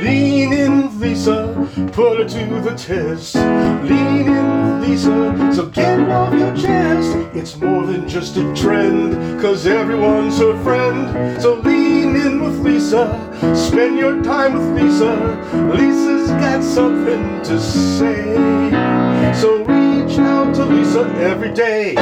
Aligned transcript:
Lean 0.00 0.52
in 0.54 0.98
Lisa, 0.98 1.68
put 1.92 2.18
her 2.18 2.24
to 2.26 2.60
the 2.60 2.74
test. 2.74 3.34
Lean 3.34 4.28
in 4.28 4.80
Lisa, 4.80 5.52
so 5.54 5.66
get 5.66 6.00
it 6.00 6.08
off 6.08 6.32
your 6.32 6.56
chest. 6.56 7.16
It's 7.34 7.56
more 7.58 7.84
than 7.84 8.08
just 8.08 8.38
a 8.38 8.54
trend, 8.54 9.40
cause 9.40 9.66
everyone's 9.66 10.38
her 10.38 10.56
friend. 10.62 11.40
So 11.42 11.54
lean 11.54 12.16
in 12.16 12.42
with 12.42 12.60
Lisa, 12.60 13.04
spend 13.54 13.98
your 13.98 14.22
time 14.22 14.54
with 14.54 14.82
Lisa. 14.82 15.14
Lisa's 15.74 16.30
got 16.30 16.64
something 16.64 17.42
to 17.42 17.60
say. 17.60 18.70
So 19.34 19.58
reach 19.64 20.18
out 20.18 20.54
to 20.54 20.64
Lisa 20.64 21.00
every 21.18 21.52
day. 21.52 21.94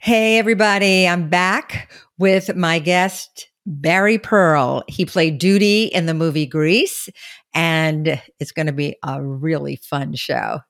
Hey, 0.00 0.38
everybody. 0.38 1.06
I'm 1.06 1.28
back 1.28 1.92
with 2.18 2.56
my 2.56 2.78
guest, 2.80 3.49
Barry 3.66 4.18
Pearl. 4.18 4.82
He 4.88 5.04
played 5.04 5.38
Doody 5.38 5.84
in 5.84 6.06
the 6.06 6.14
movie 6.14 6.46
Grease, 6.46 7.08
and 7.54 8.20
it's 8.38 8.52
going 8.52 8.66
to 8.66 8.72
be 8.72 8.96
a 9.04 9.22
really 9.22 9.76
fun 9.76 10.14
show. 10.14 10.60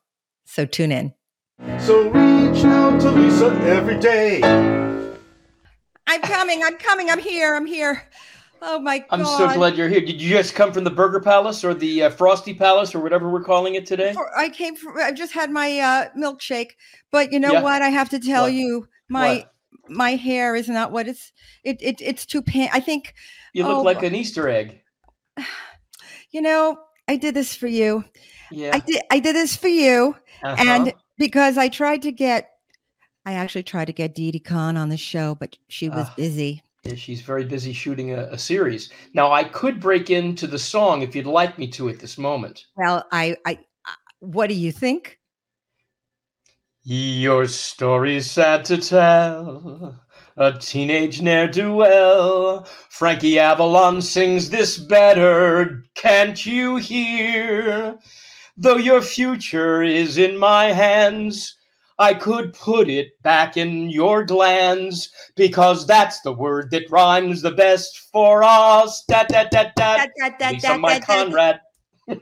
So 0.45 0.67
tune 0.67 0.93
in. 0.93 1.15
So 1.79 2.09
reach 2.11 2.65
out 2.65 3.01
to 3.03 3.11
Lisa 3.11 3.47
every 3.65 3.99
day. 3.99 4.41
I'm 6.07 6.21
coming. 6.23 6.63
I'm 6.65 6.77
coming. 6.77 7.11
I'm 7.11 7.21
here. 7.21 7.55
I'm 7.55 7.67
here. 7.67 8.03
Oh 8.63 8.79
my 8.79 8.99
God. 8.99 9.07
I'm 9.11 9.25
so 9.25 9.53
glad 9.55 9.77
you're 9.77 9.89
here. 9.89 10.01
Did 10.01 10.21
you 10.21 10.29
just 10.31 10.55
come 10.55 10.73
from 10.73 10.85
the 10.85 10.91
Burger 10.91 11.21
Palace 11.21 11.65
or 11.65 11.73
the 11.73 12.03
uh, 12.05 12.11
Frosty 12.11 12.53
Palace 12.53 12.95
or 12.95 13.01
whatever 13.01 13.31
we're 13.31 13.43
calling 13.45 13.75
it 13.75 13.87
today? 13.87 14.13
For- 14.13 14.37
I 14.37 14.49
came 14.51 14.77
from, 14.77 14.99
I 14.99 15.13
just 15.13 15.33
had 15.33 15.51
my 15.51 15.79
uh, 15.79 16.09
milkshake, 16.19 16.73
but 17.11 17.33
you 17.33 17.39
know 17.41 17.53
Yeah. 17.53 17.63
what? 17.63 17.81
I 17.81 17.89
have 17.89 18.11
to 18.11 18.19
tell 18.19 18.45
What? 18.45 18.53
you, 18.53 18.87
my 19.09 19.37
What? 19.37 19.53
My 19.91 20.13
hair 20.13 20.55
is 20.55 20.69
not 20.69 20.93
what 20.93 21.09
it's. 21.09 21.33
It, 21.65 21.77
it 21.83 22.01
it's 22.01 22.25
too 22.25 22.41
pan. 22.43 22.69
I 22.73 22.81
think 22.81 23.15
You 23.53 23.67
look 23.67 23.79
Oh. 23.79 23.83
like 23.83 24.03
an 24.03 24.15
Easter 24.15 24.49
egg. 24.49 24.81
you 26.31 26.41
know. 26.41 26.79
I 27.09 27.17
did 27.17 27.35
this 27.35 27.57
for 27.57 27.67
you. 27.67 28.05
Yeah. 28.53 28.71
I 28.73 28.79
did. 28.79 29.03
I 29.11 29.19
did 29.19 29.35
this 29.35 29.57
for 29.57 29.67
you, 29.67 30.15
Uh-huh. 30.45 30.57
and 30.61 30.93
because 31.19 31.59
I 31.59 31.69
tried 31.69 32.03
to 32.03 32.13
get, 32.13 32.51
I 33.27 33.33
actually 33.33 33.65
tried 33.65 33.87
to 33.87 33.93
get 33.93 34.15
Didi 34.15 34.39
Conn 34.39 34.77
on 34.77 34.91
the 34.91 34.97
show, 34.97 35.35
but 35.35 35.57
she 35.67 35.89
was 35.89 36.07
Ah. 36.09 36.15
busy. 36.17 36.63
Yeah, 36.85 36.95
she's 36.95 37.21
very 37.21 37.45
busy 37.45 37.73
shooting 37.73 38.13
a, 38.13 38.23
a 38.31 38.39
series. 38.39 38.91
Now, 39.13 39.33
I 39.33 39.43
could 39.45 39.81
break 39.81 40.09
into 40.09 40.47
the 40.47 40.59
song 40.59 41.03
if 41.03 41.15
you'd 41.17 41.27
like 41.27 41.59
me 41.59 41.67
to 41.73 41.89
at 41.91 41.99
this 41.99 42.17
moment. 42.17 42.65
Well, 42.77 43.05
I, 43.13 43.37
I, 43.45 43.59
I 43.85 43.95
what 44.21 44.47
do 44.49 44.55
you 44.55 44.71
think? 44.73 45.19
Your 46.93 47.47
story's 47.47 48.29
sad 48.29 48.65
to 48.65 48.77
tell. 48.77 49.95
A 50.37 50.53
teenage 50.55 51.23
ne'er 51.23 51.47
do 51.47 51.73
well. 51.73 52.65
Frankie 52.89 53.39
Avalon 53.39 54.03
sings 54.03 54.51
this 54.51 54.77
better. 54.77 55.85
Can't 55.95 56.45
you 56.45 56.79
hear? 56.79 57.97
Though 58.57 58.79
your 58.79 59.03
future 59.03 59.85
is 59.85 60.19
in 60.19 60.37
my 60.37 60.73
hands, 60.73 61.57
I 62.01 62.13
could 62.13 62.55
put 62.55 62.91
it 62.91 63.23
back 63.23 63.57
in 63.57 63.91
your 63.91 64.25
glands 64.25 65.13
because 65.37 65.87
that's 65.87 66.21
the 66.23 66.33
word 66.33 66.73
that 66.73 66.91
rhymes 66.91 67.41
the 67.41 67.53
best 67.53 68.01
for 68.13 68.43
us. 68.43 69.05
Da 69.07 69.23
da 69.29 69.45
da 69.45 69.67
da. 69.77 69.97
Da, 69.97 70.07
da, 70.19 70.31
da, 70.41 70.51
Lisa, 70.51 70.77
my. 70.77 70.99
Conrad. 70.99 71.61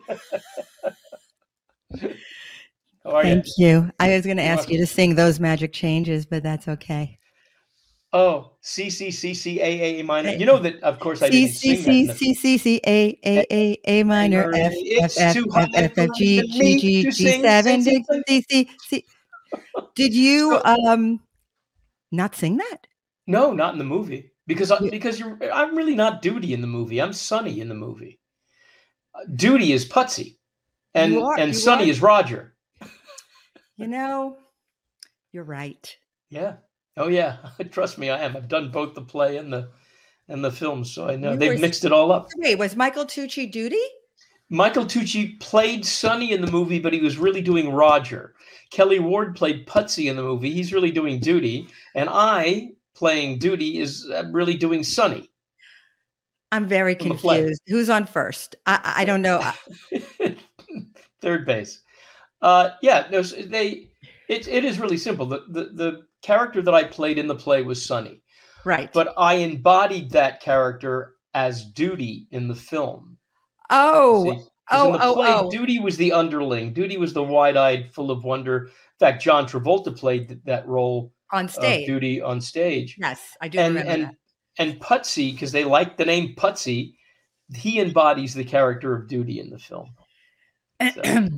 How 3.08 3.16
are 3.16 3.24
you? 3.24 3.34
Thank 3.34 3.46
you. 3.56 3.90
I 3.98 4.10
was 4.10 4.24
going 4.24 4.36
to 4.36 4.42
ask 4.42 4.68
you 4.68 4.76
to 4.78 4.86
sing 4.86 5.14
those 5.14 5.40
magic 5.40 5.72
changes, 5.72 6.26
but 6.26 6.42
that's 6.42 6.68
okay. 6.68 7.18
Oh, 8.12 8.52
C 8.62 8.90
C 8.90 9.10
C 9.10 9.34
C 9.34 9.60
A 9.60 10.00
A 10.00 10.02
minor. 10.02 10.30
You 10.30 10.46
know 10.46 10.58
that, 10.58 10.82
of 10.82 10.98
course, 10.98 11.22
I 11.22 11.28
didn't 11.28 11.54
C 11.54 11.76
sing 11.76 12.06
that. 12.06 12.12
in 12.12 12.16
C 12.16 12.34
C 12.34 12.58
C 12.58 12.58
C 12.58 12.80
A 12.86 13.18
A 13.24 13.46
A 13.50 13.78
A 13.86 14.02
minor 14.02 14.50
F 14.54 14.72
F 15.18 15.18
F 15.18 15.36
F 15.74 15.92
F 15.98 16.08
G 16.16 16.42
G 16.42 16.78
G 16.78 17.10
G 17.10 17.42
seven 17.42 17.82
sing, 17.82 18.04
D 18.08 18.08
sing, 18.08 18.22
C 18.26 18.44
C 18.48 18.70
C. 18.88 19.06
Did 19.94 20.14
you 20.14 20.60
um 20.64 21.20
not 22.10 22.34
sing 22.34 22.56
that? 22.58 22.86
No, 23.26 23.52
not 23.52 23.74
in 23.74 23.78
the 23.78 23.84
movie 23.84 24.32
because 24.46 24.72
because 24.90 25.20
you're. 25.20 25.38
I'm 25.52 25.76
really 25.76 25.94
not 25.94 26.22
Doody 26.22 26.54
in 26.54 26.62
the 26.62 26.66
movie. 26.66 27.00
I'm 27.00 27.12
Sonny 27.12 27.60
in 27.60 27.68
the 27.68 27.74
movie. 27.74 28.18
Doody 29.34 29.72
is 29.72 29.86
Putsy, 29.86 30.36
and 30.94 31.14
and 31.38 31.54
Sonny 31.54 31.90
is 31.90 32.00
Roger. 32.00 32.54
You 33.78 33.86
know, 33.86 34.36
you're 35.32 35.44
right. 35.44 35.96
Yeah. 36.30 36.54
Oh 36.96 37.08
yeah. 37.08 37.36
Trust 37.70 37.96
me, 37.96 38.10
I 38.10 38.18
am. 38.24 38.36
I've 38.36 38.48
done 38.48 38.70
both 38.70 38.94
the 38.94 39.02
play 39.02 39.36
and 39.36 39.52
the 39.52 39.70
and 40.28 40.44
the 40.44 40.50
film, 40.50 40.84
so 40.84 41.08
I 41.08 41.16
know 41.16 41.32
You 41.32 41.38
they've 41.38 41.60
mixed 41.60 41.84
it 41.84 41.92
all 41.92 42.12
up. 42.12 42.28
Wait, 42.36 42.58
was 42.58 42.76
Michael 42.76 43.06
Tucci 43.06 43.50
Doody? 43.50 43.82
Michael 44.50 44.84
Tucci 44.84 45.38
played 45.40 45.84
Sonny 45.86 46.32
in 46.32 46.40
the 46.40 46.50
movie, 46.50 46.78
but 46.80 46.92
he 46.92 47.00
was 47.00 47.18
really 47.18 47.40
doing 47.40 47.70
Roger. 47.70 48.34
Kelly 48.70 48.98
Ward 48.98 49.36
played 49.36 49.66
Putsy 49.66 50.10
in 50.10 50.16
the 50.16 50.22
movie. 50.22 50.50
He's 50.52 50.72
really 50.72 50.90
doing 50.90 51.20
Doody, 51.20 51.68
and 51.94 52.08
I 52.10 52.70
playing 52.94 53.38
Doody 53.38 53.78
is 53.78 54.10
uh, 54.12 54.24
really 54.32 54.54
doing 54.54 54.82
Sonny. 54.82 55.30
I'm 56.50 56.66
very 56.66 56.94
From 56.96 57.10
the 57.10 57.14
play. 57.14 57.38
confused. 57.38 57.62
Who's 57.68 57.90
on 57.90 58.06
first? 58.06 58.56
I 58.66 58.80
I 58.96 59.04
don't 59.04 59.22
know. 59.22 59.40
Third 61.20 61.46
base. 61.46 61.82
Uh, 62.42 62.70
yeah, 62.82 63.06
no, 63.10 63.22
they. 63.22 63.88
It, 64.28 64.46
it 64.46 64.64
is 64.64 64.78
really 64.78 64.98
simple. 64.98 65.26
The, 65.26 65.44
the 65.48 65.64
the 65.72 66.02
character 66.22 66.60
that 66.62 66.74
I 66.74 66.84
played 66.84 67.18
in 67.18 67.26
the 67.26 67.34
play 67.34 67.62
was 67.62 67.84
Sonny, 67.84 68.20
Right. 68.64 68.92
but 68.92 69.14
I 69.16 69.34
embodied 69.34 70.10
that 70.10 70.40
character 70.40 71.14
as 71.34 71.64
Doody 71.64 72.26
in 72.30 72.48
the 72.48 72.54
film. 72.54 73.16
oh, 73.70 74.24
See? 74.24 74.44
oh, 74.70 74.86
in 74.86 74.92
the 74.92 75.04
oh, 75.04 75.14
play, 75.14 75.28
oh. 75.32 75.50
Doody 75.50 75.78
was 75.78 75.96
the 75.96 76.12
underling. 76.12 76.72
Doody 76.74 76.96
was 76.98 77.12
the 77.12 77.22
wide-eyed, 77.22 77.92
full 77.92 78.10
of 78.10 78.24
wonder. 78.24 78.66
In 78.66 78.70
fact, 79.00 79.22
John 79.22 79.46
Travolta 79.46 79.96
played 79.96 80.28
th- 80.28 80.40
that 80.44 80.66
role 80.66 81.12
on 81.32 81.48
stage. 81.48 81.86
Doody 81.86 82.20
on 82.20 82.40
stage. 82.40 82.96
Yes, 82.98 83.20
I 83.40 83.48
do 83.48 83.58
and 83.58 83.74
remember 83.76 83.92
and 83.92 84.02
that. 84.04 84.14
and 84.58 84.80
Putsy, 84.80 85.32
because 85.32 85.52
they 85.52 85.64
like 85.64 85.96
the 85.96 86.04
name 86.04 86.34
Putsy, 86.36 86.94
he 87.54 87.80
embodies 87.80 88.34
the 88.34 88.44
character 88.44 88.94
of 88.94 89.08
Doody 89.08 89.38
in 89.40 89.50
the 89.50 89.58
film. 89.58 89.90
So, 90.94 91.30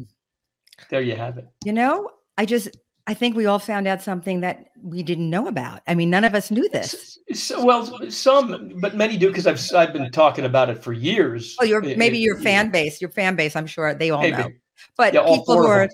there 0.89 1.03
you 1.03 1.17
have 1.17 1.39
it. 1.39 1.47
you 1.65 1.73
know, 1.73 2.11
I 2.39 2.47
just 2.47 2.69
I 3.07 3.15
think 3.15 3.35
we 3.35 3.47
all 3.47 3.59
found 3.59 3.89
out 3.89 4.03
something 4.03 4.41
that 4.41 4.67
we 4.83 5.03
didn't 5.03 5.29
know 5.29 5.49
about. 5.49 5.81
I 5.89 5.95
mean, 5.95 6.11
none 6.11 6.25
of 6.25 6.35
us 6.35 6.51
knew 6.51 6.69
this. 6.69 7.19
S- 7.31 7.51
s- 7.51 7.65
well, 7.65 8.09
some, 8.11 8.75
but 8.81 8.95
many 8.95 9.17
do 9.17 9.29
because 9.29 9.47
I've 9.47 9.61
I've 9.75 9.93
been 9.93 10.11
talking 10.13 10.45
about 10.45 10.71
it 10.71 10.83
for 10.83 10.93
years. 10.93 11.57
Oh, 11.61 11.65
your 11.65 11.83
It- 11.83 11.99
maybe 11.99 12.19
it- 12.19 12.23
your 12.23 12.39
you 12.39 12.45
fan 12.45 12.71
base, 12.71 13.01
your 13.01 13.11
fan 13.11 13.37
base. 13.37 13.57
I'm 13.57 13.67
sure 13.67 13.95
they 13.95 14.11
all 14.11 14.23
maybe. 14.23 14.37
know. 14.37 14.51
But 14.97 15.15
Yeah, 15.15 15.25
people 15.27 15.59
who 15.59 15.67
are 15.67 15.89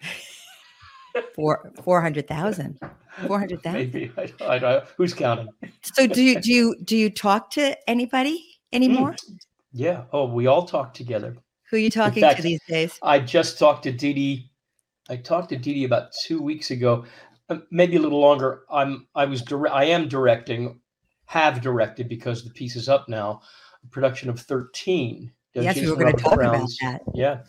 four 1.34 1.72
four 1.82 2.00
hundred 2.00 2.28
thousand. 2.28 2.78
Four 3.26 3.38
hundred 3.40 3.62
thousand. 3.62 3.80
Maybe 3.80 4.12
I, 4.16 4.32
I, 4.46 4.58
don't- 4.58 4.84
who's 4.96 5.14
counting? 5.14 5.48
So 5.82 6.06
do 6.06 6.22
you 6.22 6.40
do 6.40 6.52
you 6.52 6.76
do 6.84 6.96
you 6.96 7.10
talk 7.10 7.50
to 7.52 7.76
anybody 7.90 8.36
hmm. 8.36 8.76
anymore? 8.76 9.16
Yeah. 9.72 10.04
Oh, 10.12 10.26
we 10.26 10.46
all 10.46 10.66
talk 10.66 10.94
together. 10.94 11.36
Who 11.70 11.76
are 11.76 11.80
you 11.80 11.90
talking 11.90 12.22
fact, 12.22 12.38
to 12.38 12.42
these 12.42 12.60
days? 12.68 12.98
I 13.02 13.18
just 13.18 13.58
talked 13.58 13.82
to 13.84 13.92
Dee. 13.92 14.50
I 15.10 15.16
talked 15.16 15.50
to 15.50 15.56
Dee 15.56 15.84
about 15.84 16.12
two 16.24 16.40
weeks 16.40 16.70
ago, 16.70 17.04
uh, 17.50 17.58
maybe 17.70 17.96
a 17.96 18.00
little 18.00 18.20
longer. 18.20 18.62
I'm 18.70 19.06
I 19.14 19.24
was 19.24 19.42
dire- 19.42 19.72
I 19.72 19.84
am 19.84 20.08
directing, 20.08 20.80
have 21.26 21.60
directed 21.60 22.08
because 22.08 22.44
the 22.44 22.50
piece 22.50 22.76
is 22.76 22.88
up 22.88 23.08
now. 23.08 23.42
A 23.84 23.88
production 23.88 24.30
of 24.30 24.40
Thirteen. 24.40 25.32
Yes, 25.54 25.76
we 25.80 25.90
were 25.90 25.96
going 25.96 26.14
to 26.14 26.22
talk 26.22 26.34
about 26.34 26.68
that. 26.82 27.00
Yeah, 27.14 27.42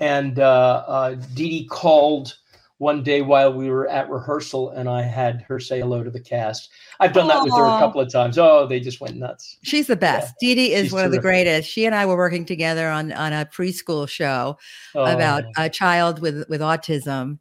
and 0.00 0.38
uh, 0.38 0.84
uh, 0.86 1.14
Dee 1.34 1.66
called 1.66 2.36
one 2.82 3.00
day 3.04 3.22
while 3.22 3.52
we 3.54 3.70
were 3.70 3.88
at 3.88 4.10
rehearsal, 4.10 4.70
and 4.70 4.88
I 4.88 5.02
had 5.02 5.42
her 5.42 5.60
say 5.60 5.78
hello 5.78 6.02
to 6.02 6.10
the 6.10 6.18
cast. 6.18 6.68
I've 6.98 7.12
done 7.12 7.28
that 7.28 7.44
with 7.44 7.52
her 7.52 7.64
a 7.64 7.78
couple 7.78 8.00
of 8.00 8.10
times. 8.10 8.38
Oh, 8.38 8.66
they 8.66 8.80
just 8.80 9.00
went 9.00 9.14
nuts. 9.16 9.56
She's 9.62 9.86
the 9.86 9.94
best. 9.94 10.34
Didi 10.40 10.72
is 10.72 10.86
she's 10.86 10.92
one 10.92 11.04
of 11.04 11.12
the 11.12 11.20
greatest. 11.20 11.70
She 11.70 11.86
and 11.86 11.94
I 11.94 12.06
were 12.06 12.16
working 12.16 12.44
together 12.44 12.88
on 12.88 13.12
on 13.12 13.32
a 13.32 13.46
preschool 13.46 14.08
show 14.08 14.58
about 14.96 15.44
Oh, 15.56 15.62
a 15.64 15.68
child 15.70 16.18
with 16.20 16.44
with 16.48 16.60
autism, 16.60 17.38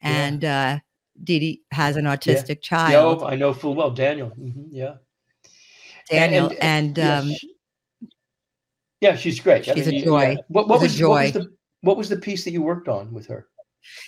Yeah. 0.00 0.08
and 0.10 0.44
uh, 0.44 0.78
Didi 1.24 1.62
has 1.72 1.96
an 1.96 2.04
autistic 2.04 2.48
yeah, 2.48 2.54
child, 2.62 3.22
oh, 3.22 3.26
I 3.26 3.34
know 3.34 3.52
full 3.52 3.74
well. 3.74 3.90
Daniel. 3.90 4.30
Mhm, 4.38 4.68
yeah. 4.70 4.94
Daniel, 6.08 6.50
and- 6.60 6.62
and, 6.62 6.98
yeah, 6.98 7.18
um, 7.18 7.32
yeah, 9.00 9.16
she's 9.16 9.40
great. 9.40 9.64
she's 9.64 9.88
a 9.88 10.00
joy. 10.04 10.30
yeah. 10.30 10.36
What, 10.46 10.68
what 10.68 10.82
She's 10.82 11.00
a 11.00 11.08
was 11.08 11.10
what 11.10 11.22
was 11.24 11.32
the 11.32 11.52
what 11.80 11.96
was 11.96 12.08
the 12.08 12.16
piece 12.16 12.44
that 12.44 12.52
you 12.52 12.62
worked 12.62 12.86
on 12.88 13.12
with 13.12 13.26
her? 13.26 13.48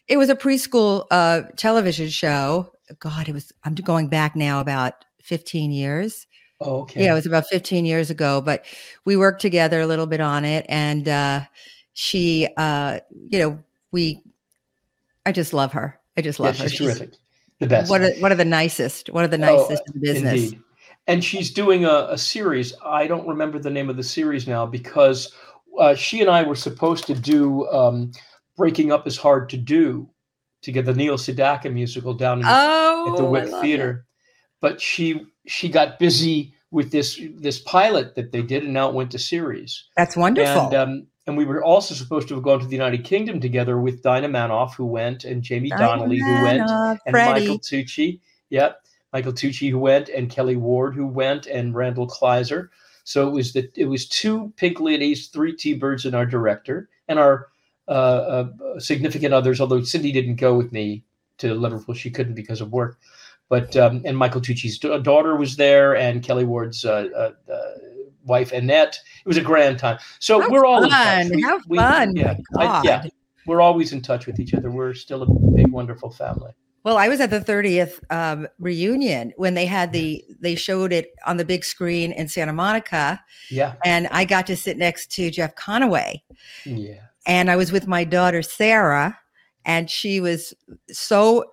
It 0.08 0.16
was 0.16 0.28
a 0.28 0.36
preschool 0.36 1.06
uh, 1.10 1.42
television 1.56 2.08
show. 2.08 2.72
God, 2.98 3.28
it 3.28 3.32
was. 3.32 3.52
I'm 3.64 3.74
going 3.74 4.08
back 4.08 4.36
now 4.36 4.60
about 4.60 5.04
15 5.22 5.70
years. 5.72 6.26
Oh, 6.60 6.82
okay. 6.82 7.04
Yeah, 7.04 7.12
it 7.12 7.14
was 7.14 7.26
about 7.26 7.44
15 7.50 7.84
years 7.84 8.10
ago, 8.10 8.40
but 8.40 8.64
we 9.04 9.16
worked 9.16 9.42
together 9.42 9.80
a 9.80 9.86
little 9.86 10.06
bit 10.06 10.20
on 10.20 10.44
it. 10.44 10.64
And 10.68 11.06
uh, 11.08 11.40
she, 11.92 12.48
uh, 12.56 13.00
you 13.28 13.38
know, 13.38 13.58
we, 13.92 14.22
I 15.26 15.32
just 15.32 15.52
love 15.52 15.72
her. 15.72 15.98
I 16.16 16.22
just 16.22 16.38
Yeah, 16.38 16.46
love 16.46 16.58
her. 16.58 16.68
she's 16.68 16.78
terrific. 16.78 17.10
The 17.58 17.66
best. 17.66 17.90
One 17.90 18.02
of, 18.02 18.16
one 18.20 18.32
of 18.32 18.38
the 18.38 18.44
nicest, 18.44 19.10
one 19.10 19.24
of 19.24 19.30
the 19.30 19.36
Oh, 19.38 19.40
nicest 19.68 19.82
in 19.94 20.00
business. 20.00 20.32
Indeed. 20.44 20.62
and 21.06 21.22
she's 21.24 21.50
doing 21.52 21.84
a, 21.84 22.06
a 22.10 22.16
series. 22.18 22.72
I 22.84 23.06
don't 23.06 23.26
remember 23.26 23.58
the 23.58 23.70
name 23.70 23.90
of 23.90 23.96
the 23.96 24.02
series 24.02 24.46
now 24.46 24.64
because 24.64 25.32
uh, 25.78 25.94
she 25.94 26.20
and 26.22 26.30
I 26.30 26.42
were 26.42 26.54
supposed 26.54 27.04
to 27.08 27.14
do 27.14 27.66
um, 27.68 28.12
"Breaking 28.56 28.92
Up 28.92 29.06
Is 29.06 29.16
Hard 29.16 29.48
to 29.50 29.56
Do" 29.56 30.10
to 30.62 30.72
get 30.72 30.84
the 30.84 30.94
Neil 30.94 31.16
Sedaka 31.16 31.72
musical 31.72 32.14
down 32.14 32.40
in, 32.40 32.46
Oh, 32.46 33.12
at 33.12 33.16
the 33.16 33.26
I 33.26 33.28
Wick 33.28 33.48
Theater, 33.60 34.06
but 34.60 34.80
she 34.80 35.26
she 35.46 35.68
got 35.68 35.98
busy 35.98 36.54
with 36.70 36.90
this 36.90 37.20
this 37.36 37.60
pilot 37.60 38.14
that 38.16 38.32
they 38.32 38.42
did, 38.42 38.64
and 38.64 38.72
now 38.72 38.88
it 38.88 38.94
went 38.94 39.10
to 39.12 39.18
series. 39.18 39.84
That's 39.96 40.16
wonderful. 40.16 40.66
And 40.66 40.74
um, 40.74 41.06
and 41.26 41.36
we 41.36 41.44
were 41.44 41.62
also 41.62 41.94
supposed 41.94 42.28
to 42.28 42.34
have 42.34 42.42
gone 42.42 42.60
to 42.60 42.66
the 42.66 42.76
United 42.76 43.04
Kingdom 43.04 43.40
together 43.40 43.78
with 43.80 44.02
Dinah 44.02 44.28
Manoff, 44.28 44.74
who 44.74 44.86
went, 44.86 45.24
and 45.24 45.42
Jamie 45.42 45.70
Donnelly, 45.70 46.18
who 46.18 46.42
went, 46.42 46.66
Diana, 46.66 47.00
and 47.06 47.12
Michael 47.12 47.58
Tucci. 47.58 48.20
Yep, 48.50 48.80
Michael 49.12 49.32
Tucci 49.32 49.70
who 49.70 49.78
went, 49.78 50.08
and 50.08 50.30
Kelly 50.30 50.56
Ward 50.56 50.94
who 50.94 51.06
went, 51.06 51.46
and 51.46 51.74
Randall 51.74 52.06
Kleiser. 52.06 52.70
So 53.04 53.28
it 53.28 53.32
was 53.32 53.52
the 53.52 53.70
it 53.76 53.86
was 53.86 54.08
two 54.08 54.52
Pink 54.56 54.80
Ladies, 54.80 55.28
three 55.28 55.54
T-Birds, 55.54 56.04
and 56.04 56.14
our 56.14 56.26
director, 56.26 56.88
and 57.08 57.18
our 57.18 57.48
uh, 57.88 57.90
uh, 57.90 58.80
significant 58.80 59.32
others. 59.34 59.60
Although 59.60 59.82
Cindy 59.82 60.12
didn't 60.12 60.36
go 60.36 60.56
with 60.56 60.72
me 60.72 61.04
to 61.38 61.54
Liverpool, 61.54 61.94
she 61.94 62.10
couldn't 62.10 62.34
because 62.34 62.60
of 62.60 62.72
work. 62.72 62.98
But 63.48 63.76
um, 63.76 64.02
and 64.04 64.16
Michael 64.16 64.40
Tucci's 64.40 64.78
da- 64.78 64.98
daughter 64.98 65.36
was 65.36 65.56
there, 65.56 65.94
and 65.96 66.22
Kelly 66.22 66.44
Ward's 66.44 66.84
uh, 66.84 67.08
uh, 67.16 67.52
uh, 67.52 67.70
wife 68.24 68.52
Annette. 68.52 68.98
It 69.24 69.28
was 69.28 69.36
a 69.36 69.42
grand 69.42 69.78
time. 69.78 69.98
So 70.18 70.40
How 70.40 70.50
we're 70.50 70.64
all 70.64 70.82
in 70.82 70.90
fun. 70.90 71.30
touch. 71.30 71.40
How 71.44 71.60
fun. 71.74 72.16
Yeah, 72.16 72.34
I- 72.58 72.82
yeah, 72.82 73.04
we're 73.46 73.60
always 73.60 73.92
in 73.92 74.02
touch 74.02 74.26
with 74.26 74.40
each 74.40 74.52
other. 74.52 74.70
We're 74.70 74.94
still 74.94 75.22
a 75.22 75.26
big, 75.54 75.70
wonderful 75.70 76.10
family. 76.10 76.52
Well, 76.82 76.98
I 76.98 77.08
was 77.08 77.20
at 77.20 77.30
the 77.30 77.40
30th 77.40 77.98
um, 78.10 78.46
reunion 78.60 79.32
when 79.36 79.54
they 79.54 79.66
had 79.66 79.92
the 79.92 80.24
they 80.40 80.54
showed 80.54 80.92
it 80.92 81.12
on 81.26 81.36
the 81.36 81.44
big 81.44 81.64
screen 81.64 82.12
in 82.12 82.28
Santa 82.28 82.52
Monica, 82.52 83.20
Yeah, 83.50 83.74
and 83.84 84.06
I 84.12 84.24
got 84.24 84.46
to 84.48 84.56
sit 84.56 84.76
next 84.78 85.10
to 85.12 85.28
Jeff 85.30 85.54
Conaway, 85.56 86.20
yeah. 86.64 87.00
And 87.26 87.50
I 87.50 87.56
was 87.56 87.72
with 87.72 87.86
my 87.86 88.04
daughter 88.04 88.42
Sarah, 88.42 89.18
and 89.64 89.90
she 89.90 90.20
was 90.20 90.54
so 90.90 91.44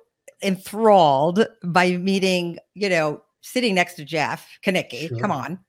enthralled 0.42 1.46
by 1.64 1.92
meeting, 1.98 2.60
you 2.76 2.90
know, 2.90 3.24
sitting 3.42 3.74
next 3.76 3.96
to 3.96 4.06
Jeff 4.06 4.48
Conaway. 4.66 5.10
Come 5.10 5.18
Sure. 5.20 5.32
on, 5.32 5.60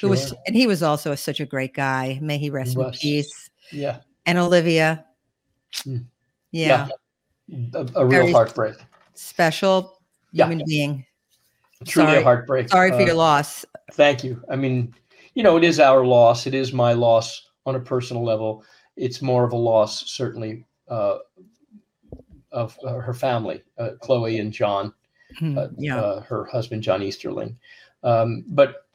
who 0.00 0.08
was, 0.08 0.34
and 0.46 0.56
he 0.56 0.66
was 0.66 0.82
also 0.82 1.14
such 1.14 1.40
a 1.40 1.46
great 1.46 1.72
guy. 1.74 2.18
May 2.20 2.38
he 2.38 2.50
rest 2.50 2.76
in 2.76 2.90
peace. 2.90 3.50
Yeah, 3.70 3.98
And 4.26 4.38
Olivia, 4.38 5.04
Mm. 5.86 6.04
yeah, 6.52 6.88
a, 7.74 7.78
a 7.94 8.06
real 8.06 8.08
Very- 8.20 8.32
heartbreak. 8.32 8.74
special 9.14 9.98
Yeah. 10.32 10.46
human 10.48 10.64
being. 10.66 11.06
Truly 11.86 12.08
Sorry. 12.08 12.20
a 12.20 12.24
heartbreak. 12.24 12.68
Sorry 12.68 12.90
for 12.90 12.96
Uh, 13.02 13.06
your 13.06 13.14
loss. 13.14 13.64
Thank 13.92 14.24
you. 14.24 14.42
I 14.50 14.56
mean, 14.56 14.94
you 15.34 15.42
know, 15.42 15.56
it 15.56 15.64
is 15.64 15.80
our 15.80 16.04
loss. 16.04 16.46
It 16.46 16.54
is 16.54 16.72
my 16.72 16.92
loss 16.92 17.48
on 17.66 17.74
a 17.74 17.80
personal 17.80 18.24
level. 18.24 18.64
It's 18.96 19.22
more 19.22 19.44
of 19.44 19.52
a 19.52 19.56
loss, 19.56 20.10
certainly, 20.10 20.64
uh, 20.88 21.18
of 22.52 22.78
uh, 22.84 22.94
her 22.98 23.14
family, 23.14 23.62
uh, 23.78 23.90
Chloe 24.00 24.38
and 24.38 24.52
John, 24.52 24.92
Hmm, 25.38 25.58
uh, 25.58 25.66
yeah. 25.76 26.00
uh, 26.00 26.20
her 26.20 26.44
husband, 26.44 26.82
John 26.82 27.02
Easterling. 27.02 27.56
Um, 28.04 28.44
but, 28.46 28.86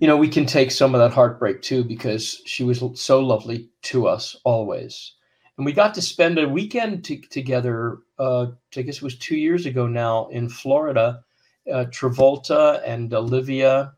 you 0.00 0.06
know, 0.06 0.16
we 0.16 0.28
can 0.28 0.46
take 0.46 0.70
some 0.70 0.94
of 0.94 1.00
that 1.00 1.12
heartbreak 1.12 1.62
too, 1.62 1.82
because 1.82 2.42
she 2.44 2.62
was 2.62 2.82
so 2.94 3.20
lovely 3.20 3.68
to 3.82 4.06
us 4.06 4.36
always. 4.44 5.14
And 5.56 5.66
we 5.66 5.72
got 5.72 5.94
to 5.94 6.02
spend 6.02 6.38
a 6.38 6.48
weekend 6.48 7.04
t- 7.04 7.22
together, 7.22 7.98
uh, 8.20 8.46
I 8.76 8.82
guess 8.82 8.96
it 8.98 9.02
was 9.02 9.18
two 9.18 9.36
years 9.36 9.66
ago 9.66 9.88
now 9.88 10.28
in 10.28 10.48
Florida. 10.48 11.24
Uh, 11.68 11.84
Travolta 11.86 12.80
and 12.86 13.12
Olivia, 13.12 13.92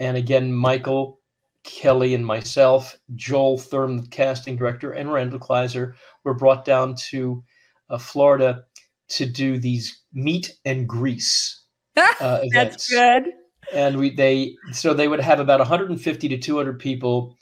and 0.00 0.16
again, 0.16 0.50
Michael, 0.50 1.18
Kelly, 1.64 2.14
and 2.14 2.26
myself, 2.26 2.96
Joel 3.14 3.58
Thurm, 3.58 3.98
the 3.98 4.08
casting 4.08 4.56
director, 4.56 4.92
and 4.92 5.12
Randall 5.12 5.38
Kleiser 5.38 5.94
were 6.24 6.34
brought 6.34 6.64
down 6.64 6.94
to 7.10 7.42
uh, 7.90 7.98
Florida 7.98 8.64
to 9.08 9.26
do 9.26 9.58
these 9.58 10.02
meet 10.12 10.54
and 10.64 10.88
grease 10.88 11.64
uh, 11.96 12.40
events 12.42 12.88
That's 12.88 12.88
good. 12.88 13.32
and 13.72 13.96
we 13.98 14.14
they 14.14 14.56
so 14.72 14.94
they 14.94 15.08
would 15.08 15.20
have 15.20 15.40
about 15.40 15.60
150 15.60 16.28
to 16.28 16.38
200 16.38 16.78
people 16.78 17.36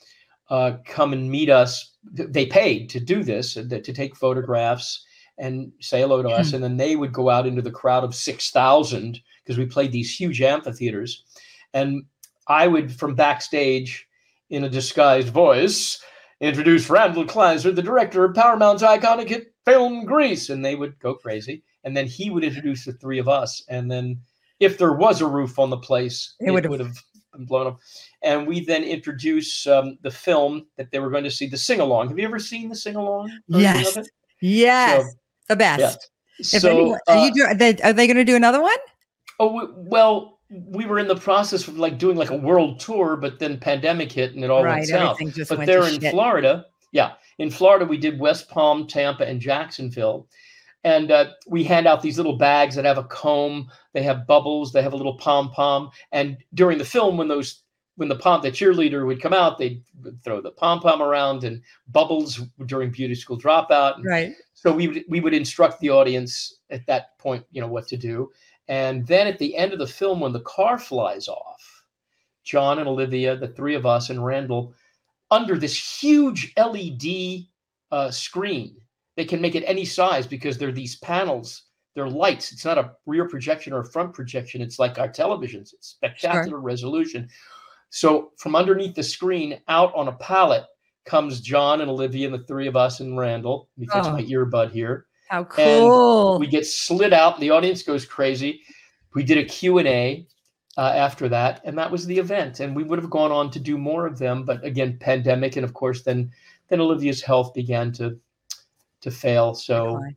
uh, 0.49 0.73
come 0.85 1.13
and 1.13 1.31
meet 1.31 1.49
us. 1.49 1.95
They 2.03 2.45
paid 2.45 2.89
to 2.89 2.99
do 2.99 3.23
this 3.23 3.55
uh, 3.55 3.63
to 3.69 3.93
take 3.93 4.15
photographs 4.15 5.05
and 5.37 5.71
say 5.79 6.01
hello 6.01 6.21
to 6.21 6.29
us, 6.29 6.53
and 6.53 6.63
then 6.63 6.77
they 6.77 6.95
would 6.95 7.13
go 7.13 7.29
out 7.29 7.47
into 7.47 7.61
the 7.61 7.71
crowd 7.71 8.03
of 8.03 8.13
6,000 8.13 9.19
because 9.43 9.57
we 9.57 9.65
played 9.65 9.91
these 9.91 10.13
huge 10.13 10.41
amphitheaters, 10.41 11.23
and 11.73 12.03
I 12.47 12.67
would 12.67 12.93
from 12.93 13.15
backstage 13.15 14.05
in 14.51 14.65
a 14.65 14.69
disguised 14.69 15.29
voice 15.29 15.99
introduce 16.41 16.89
Randall 16.89 17.25
Kleiser, 17.25 17.71
the 17.71 17.81
director 17.81 18.25
of 18.25 18.35
Paramount's 18.35 18.83
iconic 18.83 19.29
hit 19.29 19.53
film 19.65 20.05
Grease, 20.05 20.49
and 20.49 20.63
they 20.63 20.75
would 20.75 20.99
go 20.99 21.13
crazy, 21.15 21.63
and 21.83 21.95
then 21.95 22.05
he 22.05 22.29
would 22.29 22.43
introduce 22.43 22.85
the 22.85 22.93
three 22.93 23.19
of 23.19 23.27
us, 23.27 23.63
and 23.69 23.89
then 23.89 24.19
if 24.59 24.77
there 24.77 24.93
was 24.93 25.21
a 25.21 25.27
roof 25.27 25.57
on 25.57 25.69
the 25.69 25.77
place, 25.77 26.35
It 26.39 26.51
it, 26.51 26.69
would've- 26.69 27.03
been 27.33 27.45
blown 27.45 27.67
up. 27.67 27.79
And 28.23 28.45
we 28.45 28.65
then 28.65 28.83
introduce 28.83 29.65
um, 29.65 29.97
the 30.01 30.11
film 30.11 30.65
that 30.75 30.91
they 30.91 30.99
were 30.99 31.09
going 31.09 31.23
to 31.23 31.31
see, 31.31 31.47
the 31.47 31.57
sing 31.57 31.79
along. 31.79 32.09
Have 32.09 32.19
you 32.19 32.25
ever 32.25 32.39
seen 32.39 32.67
the 32.67 32.75
sing 32.75 32.95
along? 32.97 33.31
Yes. 33.47 33.97
Yes. 34.41 35.01
So, 35.03 35.09
the 35.47 35.55
best. 35.55 36.09
yeah. 36.39 36.59
So, 36.59 36.69
anyone, 36.69 36.99
are 37.07 37.15
uh, 37.15 37.25
you 37.25 37.33
do, 37.33 37.43
are 37.43 37.55
they, 37.55 37.71
they 37.71 38.05
going 38.05 38.17
to 38.17 38.25
do 38.25 38.35
another 38.35 38.61
one? 38.61 38.77
oh 39.39 39.73
well, 39.75 40.39
we 40.51 40.85
were 40.85 40.99
in 40.99 41.07
the 41.07 41.15
process 41.15 41.67
of 41.67 41.77
like 41.77 41.97
doing 41.97 42.17
like 42.17 42.29
a 42.29 42.35
world 42.35 42.79
tour, 42.79 43.15
but 43.15 43.39
then 43.39 43.57
pandemic 43.57 44.11
hit 44.11 44.33
and 44.33 44.43
it 44.43 44.49
all 44.49 44.63
right. 44.63 44.77
went 44.77 44.87
south. 44.87 45.17
But 45.47 45.59
went 45.59 45.67
they're 45.67 45.87
in 45.87 45.99
shit. 45.99 46.11
Florida. 46.11 46.65
Yeah, 46.91 47.13
in 47.37 47.49
Florida, 47.49 47.85
we 47.85 47.97
did 47.97 48.19
West 48.19 48.49
Palm, 48.49 48.85
Tampa, 48.85 49.25
and 49.25 49.39
Jacksonville. 49.39 50.27
And 50.83 51.11
uh, 51.11 51.31
we 51.47 51.63
hand 51.63 51.87
out 51.87 52.01
these 52.01 52.17
little 52.17 52.37
bags 52.37 52.75
that 52.75 52.85
have 52.85 52.97
a 52.97 53.03
comb. 53.03 53.69
They 53.93 54.03
have 54.03 54.27
bubbles. 54.27 54.73
They 54.73 54.81
have 54.81 54.93
a 54.93 54.97
little 54.97 55.15
pom 55.17 55.51
pom. 55.51 55.91
And 56.11 56.37
during 56.53 56.77
the 56.77 56.85
film, 56.85 57.17
when 57.17 57.27
those 57.27 57.61
when 57.95 58.09
the 58.09 58.15
pom 58.15 58.41
the 58.41 58.51
cheerleader 58.51 59.05
would 59.05 59.21
come 59.21 59.33
out, 59.33 59.57
they'd 59.57 59.83
throw 60.23 60.41
the 60.41 60.51
pom 60.51 60.79
pom 60.79 61.01
around 61.01 61.43
and 61.43 61.61
bubbles 61.89 62.41
during 62.65 62.89
beauty 62.89 63.15
school 63.15 63.39
dropout. 63.39 63.97
And 63.97 64.05
Right. 64.05 64.33
so 64.53 64.73
we 64.73 64.87
would 64.87 65.03
we 65.07 65.19
would 65.19 65.33
instruct 65.33 65.79
the 65.81 65.91
audience 65.91 66.55
at 66.71 66.85
that 66.87 67.17
point, 67.19 67.45
you 67.51 67.61
know, 67.61 67.67
what 67.67 67.87
to 67.89 67.97
do. 67.97 68.31
And 68.71 69.05
then 69.05 69.27
at 69.27 69.37
the 69.37 69.57
end 69.57 69.73
of 69.73 69.79
the 69.79 69.85
film, 69.85 70.21
when 70.21 70.31
the 70.31 70.39
car 70.39 70.79
flies 70.79 71.27
off, 71.27 71.83
John 72.45 72.79
and 72.79 72.87
Olivia, 72.87 73.35
the 73.35 73.49
three 73.49 73.75
of 73.75 73.85
us, 73.85 74.09
and 74.09 74.25
Randall, 74.25 74.73
under 75.29 75.57
this 75.57 76.01
huge 76.01 76.53
LED 76.57 77.47
uh, 77.91 78.09
screen, 78.11 78.77
they 79.17 79.25
can 79.25 79.41
make 79.41 79.55
it 79.55 79.65
any 79.67 79.83
size 79.83 80.25
because 80.25 80.57
they're 80.57 80.71
these 80.71 80.95
panels. 80.99 81.63
They're 81.95 82.07
lights. 82.07 82.53
It's 82.53 82.63
not 82.63 82.77
a 82.77 82.93
rear 83.05 83.27
projection 83.27 83.73
or 83.73 83.81
a 83.81 83.91
front 83.91 84.13
projection. 84.13 84.61
It's 84.61 84.79
like 84.79 84.97
our 84.97 85.09
televisions. 85.09 85.73
It's 85.73 85.89
spectacular 85.89 86.61
resolution. 86.61 87.27
So 87.89 88.31
from 88.37 88.55
underneath 88.55 88.95
the 88.95 89.03
screen, 89.03 89.59
out 89.67 89.93
on 89.95 90.07
a 90.07 90.13
pallet, 90.13 90.63
comes 91.05 91.41
John 91.41 91.81
and 91.81 91.91
Olivia 91.91 92.25
and 92.25 92.33
the 92.33 92.45
three 92.45 92.67
of 92.67 92.77
us 92.77 93.01
and 93.01 93.17
Randall. 93.17 93.67
Let 93.75 93.81
me 93.81 93.87
fix 93.93 94.07
Oh. 94.07 94.13
my 94.13 94.23
earbud 94.23 94.71
here. 94.71 95.07
How 95.31 95.45
cool. 95.45 96.39
We 96.39 96.47
get 96.47 96.65
slid 96.67 97.13
out. 97.13 97.39
The 97.39 97.51
audience 97.51 97.83
goes 97.83 98.05
crazy. 98.05 98.63
We 99.15 99.23
did 99.23 99.37
a 99.37 99.45
Q&A 99.45 100.27
uh, 100.77 100.81
after 100.81 101.29
that, 101.29 101.61
and 101.63 101.77
that 101.77 101.89
was 101.89 102.05
the 102.05 102.17
event. 102.19 102.59
And 102.59 102.75
we 102.75 102.83
would 102.83 102.99
have 102.99 103.09
gone 103.09 103.31
on 103.31 103.49
to 103.51 103.59
do 103.59 103.77
more 103.77 104.05
of 104.05 104.19
them, 104.19 104.43
but 104.43 104.61
again, 104.65 104.97
pandemic, 104.99 105.55
and 105.55 105.63
of 105.63 105.73
course, 105.73 106.01
then 106.03 106.29
then 106.67 106.81
Olivia's 106.81 107.21
health 107.21 107.53
began 107.53 107.93
to 107.93 108.19
to 108.99 109.09
fail. 109.09 109.53
So 109.53 109.85
Decline. 109.85 110.15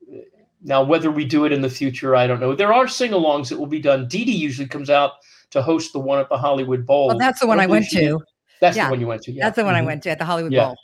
now, 0.63 0.83
whether 0.83 1.13
we 1.13 1.25
do 1.25 1.45
it 1.45 1.53
in 1.53 1.61
the 1.63 1.71
future, 1.71 2.17
I 2.17 2.27
don't 2.27 2.41
know. 2.41 2.55
There 2.57 2.73
are 2.73 2.89
sing-alongs 2.89 3.49
that 3.51 3.59
will 3.59 3.67
be 3.67 3.81
done. 3.81 4.09
Didi 4.09 4.33
usually 4.33 4.67
comes 4.69 4.91
out 4.91 5.13
to 5.51 5.63
host 5.63 5.93
the 5.93 6.01
one 6.01 6.19
at 6.19 6.29
the 6.29 6.37
Hollywood 6.39 6.85
Bowl. 6.87 7.07
well, 7.09 7.19
that's 7.19 7.39
the 7.39 7.47
one 7.47 7.61
I 7.61 7.67
went 7.67 7.87
she 7.87 7.99
did. 7.99 8.09
to. 8.09 8.21
That's 8.61 8.77
Yeah. 8.77 8.87
the 8.87 8.91
one 8.91 9.01
you 9.01 9.07
went 9.07 9.23
to. 9.23 9.33
Yeah. 9.33 9.45
That's 9.45 9.57
the 9.57 9.65
one 9.65 9.77
I 9.77 9.81
Mhm. 9.81 9.87
went 9.87 10.03
to 10.05 10.11
at 10.11 10.19
the 10.19 10.25
Hollywood 10.25 10.53
Yeah. 10.53 10.67
Bowl. 10.67 10.77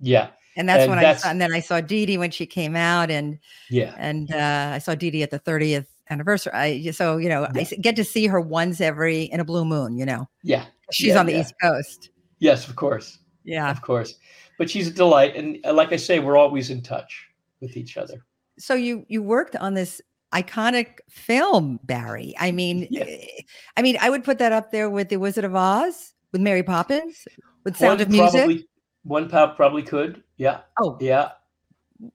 Yeah. 0.00 0.28
And 0.56 0.68
that's 0.68 0.82
And 0.82 0.90
when 0.90 0.98
I 0.98 1.14
saw, 1.14 1.28
and 1.28 1.40
then 1.40 1.52
I 1.52 1.60
saw 1.60 1.80
Didi 1.80 2.16
when 2.18 2.30
she 2.30 2.46
came 2.46 2.74
out, 2.76 3.10
and 3.10 3.38
Yeah. 3.70 3.94
and 3.98 4.32
uh, 4.32 4.70
I 4.74 4.78
saw 4.78 4.94
Didi 4.94 5.22
at 5.22 5.30
the 5.30 5.38
30th 5.38 5.86
anniversary. 6.10 6.52
I, 6.54 6.90
so 6.92 7.18
you 7.18 7.28
know, 7.28 7.44
I 7.44 7.50
Yeah. 7.54 7.60
s- 7.62 7.74
get 7.80 7.96
to 7.96 8.04
see 8.04 8.26
her 8.26 8.40
once 8.40 8.80
every 8.80 9.24
in 9.24 9.40
a 9.40 9.44
blue 9.44 9.64
moon. 9.64 9.96
You 9.98 10.06
know, 10.06 10.28
Yeah. 10.42 10.64
she's 10.92 11.08
Yeah, 11.08 11.20
on 11.20 11.26
the 11.26 11.32
yeah. 11.32 11.40
East 11.40 11.54
Coast. 11.62 12.10
Yes, 12.38 12.68
of 12.68 12.76
course. 12.76 13.18
Yeah. 13.44 13.70
Of 13.70 13.82
course. 13.82 14.14
But 14.58 14.70
she's 14.70 14.88
a 14.88 14.90
delight. 14.90 15.36
And 15.36 15.58
uh, 15.66 15.72
like 15.74 15.92
I 15.92 15.96
say, 15.96 16.18
we're 16.20 16.36
always 16.36 16.70
in 16.70 16.82
touch 16.82 17.26
with 17.60 17.76
each 17.76 17.96
other. 17.96 18.24
So 18.58 18.74
you 18.74 19.04
you 19.08 19.22
worked 19.22 19.56
on 19.56 19.74
this 19.74 20.00
iconic 20.34 20.98
film, 21.10 21.78
Barry. 21.84 22.34
I 22.38 22.50
mean, 22.52 22.88
Yeah. 22.90 23.04
eh, 23.06 23.42
I 23.76 23.82
mean, 23.82 23.96
I 24.00 24.08
would 24.10 24.24
put 24.24 24.38
that 24.38 24.52
up 24.52 24.70
there 24.72 24.88
with 24.90 25.08
The 25.10 25.18
Wizard 25.18 25.44
of 25.44 25.54
Oz, 25.54 26.14
with 26.32 26.40
Mary 26.40 26.62
Poppins, 26.62 27.26
with 27.64 27.76
Sound 27.76 28.00
of 28.00 28.08
Music. 28.08 28.64
One 29.06 29.28
pop 29.28 29.56
probably 29.56 29.82
could. 29.82 30.22
Yeah. 30.36 30.60
Oh, 30.80 30.98
Yeah. 31.00 31.30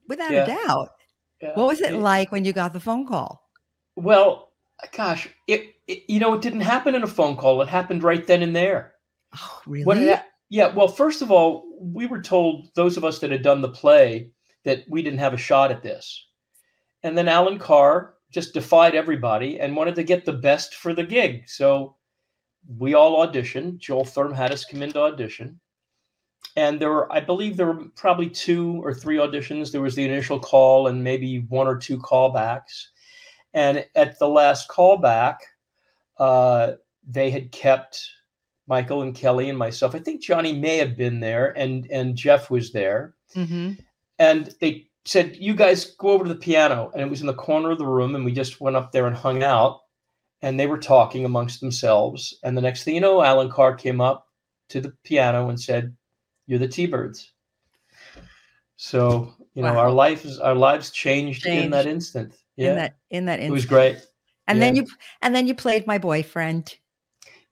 without 0.08 0.30
yeah. 0.30 0.44
a 0.44 0.46
doubt. 0.46 0.90
yeah. 1.40 1.54
What 1.54 1.66
was 1.68 1.80
it 1.80 1.94
like 1.94 2.30
when 2.30 2.44
you 2.44 2.52
got 2.52 2.72
the 2.72 2.80
phone 2.80 3.06
call? 3.06 3.50
Well, 3.96 4.50
gosh, 4.92 5.28
it, 5.48 5.74
it 5.86 6.04
you 6.08 6.20
know 6.20 6.34
it 6.34 6.42
didn't 6.42 6.60
happen 6.60 6.94
in 6.94 7.02
a 7.02 7.06
phone 7.06 7.36
call. 7.36 7.60
It 7.62 7.68
happened 7.68 8.02
right 8.02 8.26
then 8.26 8.42
and 8.42 8.54
there. 8.54 8.94
Oh, 9.36 9.60
really? 9.66 9.84
What 9.84 9.98
ha- 9.98 10.24
yeah, 10.50 10.68
well, 10.74 10.88
first 10.88 11.22
of 11.22 11.30
all, 11.30 11.64
we 11.80 12.06
were 12.06 12.20
told 12.20 12.68
those 12.74 12.96
of 12.98 13.04
us 13.04 13.18
that 13.20 13.30
had 13.30 13.42
done 13.42 13.62
the 13.62 13.70
play 13.70 14.30
that 14.64 14.84
we 14.88 15.02
didn't 15.02 15.18
have 15.18 15.32
a 15.32 15.38
shot 15.38 15.70
at 15.70 15.82
this. 15.82 16.26
And 17.02 17.16
then 17.16 17.26
Allan 17.26 17.58
Carr 17.58 18.14
just 18.30 18.52
defied 18.54 18.94
everybody 18.94 19.60
and 19.60 19.74
wanted 19.74 19.94
to 19.94 20.02
get 20.04 20.24
the 20.26 20.32
best 20.34 20.74
for 20.74 20.92
the 20.94 21.04
gig. 21.04 21.48
So 21.48 21.96
we 22.78 22.92
all 22.94 23.26
auditioned. 23.26 23.78
Joel 23.78 24.04
Thurm 24.04 24.32
had 24.34 24.52
us 24.52 24.64
come 24.66 24.82
in 24.82 24.92
to 24.92 25.00
audition. 25.00 25.58
And 26.56 26.80
there 26.80 26.90
were, 26.90 27.12
I 27.12 27.20
believe, 27.20 27.56
there 27.56 27.66
were 27.66 27.84
probably 27.96 28.28
two 28.28 28.80
or 28.84 28.92
three 28.92 29.16
auditions. 29.16 29.72
There 29.72 29.80
was 29.80 29.94
the 29.94 30.04
initial 30.04 30.38
call 30.38 30.88
and 30.88 31.02
maybe 31.02 31.40
one 31.48 31.66
or 31.66 31.76
two 31.76 31.98
callbacks. 31.98 32.88
And 33.54 33.86
at 33.94 34.18
the 34.18 34.28
last 34.28 34.68
callback, 34.68 35.36
uh, 36.18 36.72
they 37.06 37.30
had 37.30 37.52
kept 37.52 38.06
Michael 38.66 39.02
and 39.02 39.14
Kelly 39.14 39.48
and 39.48 39.58
myself. 39.58 39.94
I 39.94 39.98
think 39.98 40.22
Johnny 40.22 40.52
may 40.52 40.76
have 40.76 40.96
been 40.96 41.20
there, 41.20 41.56
and 41.58 41.86
and 41.90 42.16
Jeff 42.16 42.50
was 42.50 42.72
there. 42.72 43.14
Mhm. 43.34 43.78
And 44.18 44.54
they 44.60 44.86
said, 45.04 45.36
"You 45.36 45.54
guys 45.54 45.84
go 45.96 46.10
over 46.10 46.24
to 46.24 46.32
the 46.32 46.38
piano." 46.38 46.90
And 46.92 47.02
it 47.02 47.10
was 47.10 47.20
in 47.20 47.26
the 47.26 47.34
corner 47.34 47.72
of 47.72 47.78
the 47.78 47.86
room, 47.86 48.14
and 48.14 48.24
we 48.24 48.32
just 48.32 48.60
went 48.60 48.76
up 48.76 48.92
there 48.92 49.06
and 49.06 49.16
hung 49.16 49.42
out. 49.42 49.80
And 50.42 50.58
they 50.58 50.66
were 50.66 50.78
talking 50.78 51.24
amongst 51.24 51.60
themselves. 51.60 52.38
And 52.42 52.56
the 52.56 52.62
next 52.62 52.84
thing 52.84 52.94
you 52.94 53.00
know, 53.00 53.22
Allan 53.22 53.50
Carr 53.50 53.74
came 53.74 54.00
up 54.00 54.28
to 54.68 54.80
the 54.80 54.92
piano 55.04 55.48
and 55.48 55.60
said, 55.60 55.94
"You're 56.46 56.58
the 56.58 56.68
T-Birds." 56.68 57.32
So 58.76 59.34
you 59.54 59.62
know, 59.62 59.74
Wow. 59.74 59.80
our 59.80 59.90
lives 59.90 60.38
our 60.38 60.54
lives 60.54 60.90
changed, 60.90 61.46
in 61.46 61.70
that 61.70 61.86
instant. 61.86 62.34
Yeah, 62.56 62.70
In 62.70 62.76
that 62.76 62.94
in 63.10 63.24
that 63.26 63.40
it 63.40 63.50
was 63.50 63.64
great. 63.66 63.98
And 64.48 64.60
then 64.60 64.76
you 64.76 64.86
and 65.22 65.34
then 65.34 65.46
you 65.46 65.54
played 65.54 65.86
my 65.86 65.98
boyfriend. 65.98 66.74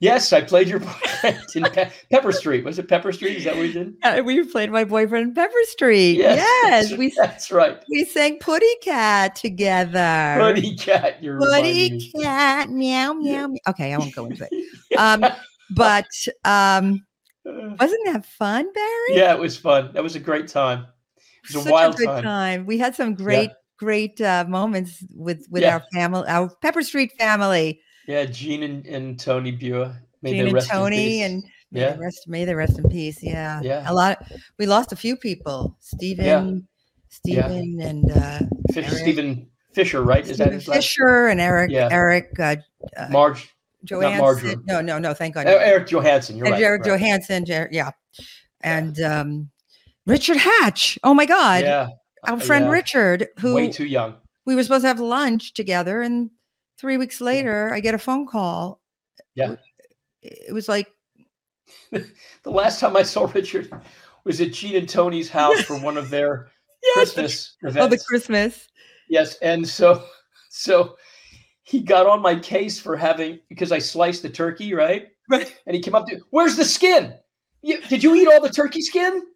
Yes, 0.00 0.32
I 0.32 0.40
played 0.40 0.66
your 0.66 0.80
boyfriend 0.80 1.38
in 1.54 1.62
Pe- 1.64 1.90
Pepper 2.10 2.32
Street. 2.32 2.64
Was 2.64 2.78
it 2.78 2.88
Pepper 2.88 3.12
Street? 3.12 3.36
Is 3.36 3.44
that 3.44 3.54
what 3.54 3.66
you 3.66 3.72
did? 3.72 3.94
Uh, 4.02 4.22
we 4.24 4.42
played 4.44 4.70
my 4.70 4.84
boyfriend 4.84 5.28
in 5.28 5.34
Pepper 5.34 5.52
Street. 5.64 6.16
Yes, 6.16 6.88
that's, 6.88 6.98
we 6.98 7.12
that's 7.16 7.50
right. 7.52 7.78
we 7.90 8.04
sang 8.06 8.38
Putty 8.38 8.74
Cat 8.82 9.34
together. 9.36 10.36
Putty 10.38 10.74
cat. 10.76 11.22
You're 11.22 11.38
Putty 11.38 12.10
cat, 12.12 12.70
meow 12.70 13.12
meow. 13.12 13.46
meow. 13.48 13.58
Okay, 13.68 13.92
I 13.92 13.98
won't 13.98 14.14
go 14.14 14.24
into 14.26 14.48
it. 14.50 14.64
Um, 14.98 15.24
but 15.70 16.08
um, 16.44 17.06
wasn't 17.78 18.04
that 18.06 18.24
fun, 18.26 18.72
Barry? 18.72 19.16
yeah, 19.18 19.32
it 19.34 19.38
was 19.40 19.56
fun. 19.56 19.92
That 19.94 20.02
was 20.02 20.16
a 20.16 20.20
great 20.20 20.48
time. 20.48 20.86
It 21.16 21.54
was 21.54 21.56
a 21.56 21.62
Such 21.64 21.72
wild 21.72 21.96
good 21.96 22.06
time. 22.06 22.22
time. 22.22 22.66
We 22.66 22.78
had 22.78 22.94
some 22.94 23.14
great, 23.14 23.50
great 23.78 24.20
uh, 24.20 24.44
moments 24.48 25.02
with 25.14 25.46
with 25.50 25.62
Yeah. 25.62 25.74
our 25.74 25.82
family, 25.92 26.26
our 26.28 26.48
Pepper 26.62 26.82
Street 26.82 27.12
family, 27.18 27.80
Yeah, 28.06 28.24
Gene 28.26 28.62
and, 28.62 28.86
and 28.86 29.18
Tony 29.18 29.50
Bua. 29.52 29.96
May 30.22 30.32
Gene 30.32 30.54
and 30.56 30.66
Tony, 30.66 31.22
and 31.22 31.42
may 31.72 31.80
yeah, 31.80 31.92
the 31.92 31.98
rest, 32.00 32.28
may 32.28 32.44
they 32.44 32.54
rest 32.54 32.78
in 32.78 32.88
peace. 32.90 33.22
Yeah, 33.22 33.60
Yeah. 33.62 33.84
A 33.90 33.94
lot. 33.94 34.22
We 34.58 34.66
lost 34.66 34.92
a 34.92 34.96
few 34.96 35.16
people. 35.16 35.76
Stephen, 35.80 36.24
yeah. 36.26 36.60
Stephen, 37.08 37.80
and 37.80 38.10
uh, 38.12 38.40
Fish, 38.72 38.88
Stephen 38.90 39.48
Fisher, 39.72 40.02
right? 40.02 40.22
Is 40.24 40.36
that 40.38 40.44
Stephen 40.44 40.52
his 40.54 40.68
last? 40.68 40.76
Fisher 40.76 41.26
and 41.28 41.40
Eric, 41.40 41.70
Yeah. 41.70 41.88
Eric 41.90 42.38
uh, 42.38 42.56
uh, 42.96 43.08
Marge, 43.10 43.48
Johansson. 43.84 44.62
No, 44.66 44.80
no, 44.80 44.98
no. 44.98 45.14
Thank 45.14 45.34
God. 45.34 45.46
oh, 45.46 45.56
Eric 45.56 45.88
Johansson. 45.88 46.36
You're 46.36 46.46
and 46.46 46.54
right. 46.54 46.62
Eric 46.62 46.82
right. 46.82 46.90
Johansson. 46.90 47.44
Yeah, 47.70 47.90
and 48.60 49.00
um, 49.00 49.50
Richard 50.06 50.36
Hatch. 50.36 50.98
Oh 51.04 51.14
my 51.14 51.26
God, 51.26 51.62
Yeah, 51.62 51.88
our 52.24 52.34
uh, 52.34 52.40
friend 52.40 52.66
yeah. 52.66 52.70
Richard, 52.70 53.28
who 53.38 53.54
way 53.54 53.70
too 53.70 53.86
young. 53.86 54.14
we 54.46 54.54
were 54.54 54.62
supposed 54.62 54.82
to 54.82 54.88
have 54.88 55.00
lunch 55.00 55.54
together, 55.54 56.02
and 56.02 56.30
three 56.78 56.96
weeks 56.96 57.20
later, 57.20 57.72
I 57.72 57.80
get 57.80 57.94
a 57.94 57.98
phone 57.98 58.26
call. 58.26 58.80
Yeah. 59.34 59.56
It 60.22 60.52
was 60.52 60.68
like, 60.68 60.88
The 61.90 62.50
last 62.50 62.80
time 62.80 62.96
I 62.96 63.02
saw 63.02 63.30
Richard 63.32 63.70
was 64.24 64.40
at 64.40 64.52
Gene 64.52 64.76
and 64.76 64.88
Tony's 64.88 65.30
house 65.30 65.60
for 65.62 65.78
one 65.78 65.96
of 65.96 66.10
their 66.10 66.48
yes, 66.82 66.94
Christmas 66.94 67.56
oh, 67.64 67.68
events. 67.68 67.96
the 67.96 68.04
Christmas. 68.04 68.68
Yes, 69.08 69.36
and 69.36 69.66
so 69.66 70.04
so 70.48 70.96
he 71.70 71.80
got 71.80 72.06
on 72.06 72.20
my 72.20 72.34
case 72.34 72.80
for 72.80 72.96
having 72.96 73.38
because 73.48 73.70
I 73.70 73.78
sliced 73.78 74.22
the 74.22 74.28
turkey, 74.28 74.74
right? 74.74 75.08
Right. 75.28 75.54
And 75.66 75.76
he 75.76 75.80
came 75.80 75.94
up 75.94 76.08
to, 76.08 76.18
"Where's 76.30 76.56
the 76.56 76.64
skin? 76.64 77.14
You, 77.62 77.80
did 77.82 78.02
you 78.02 78.14
eat 78.16 78.26
all 78.26 78.40
the 78.40 78.50
turkey 78.50 78.82
skin?" 78.82 79.22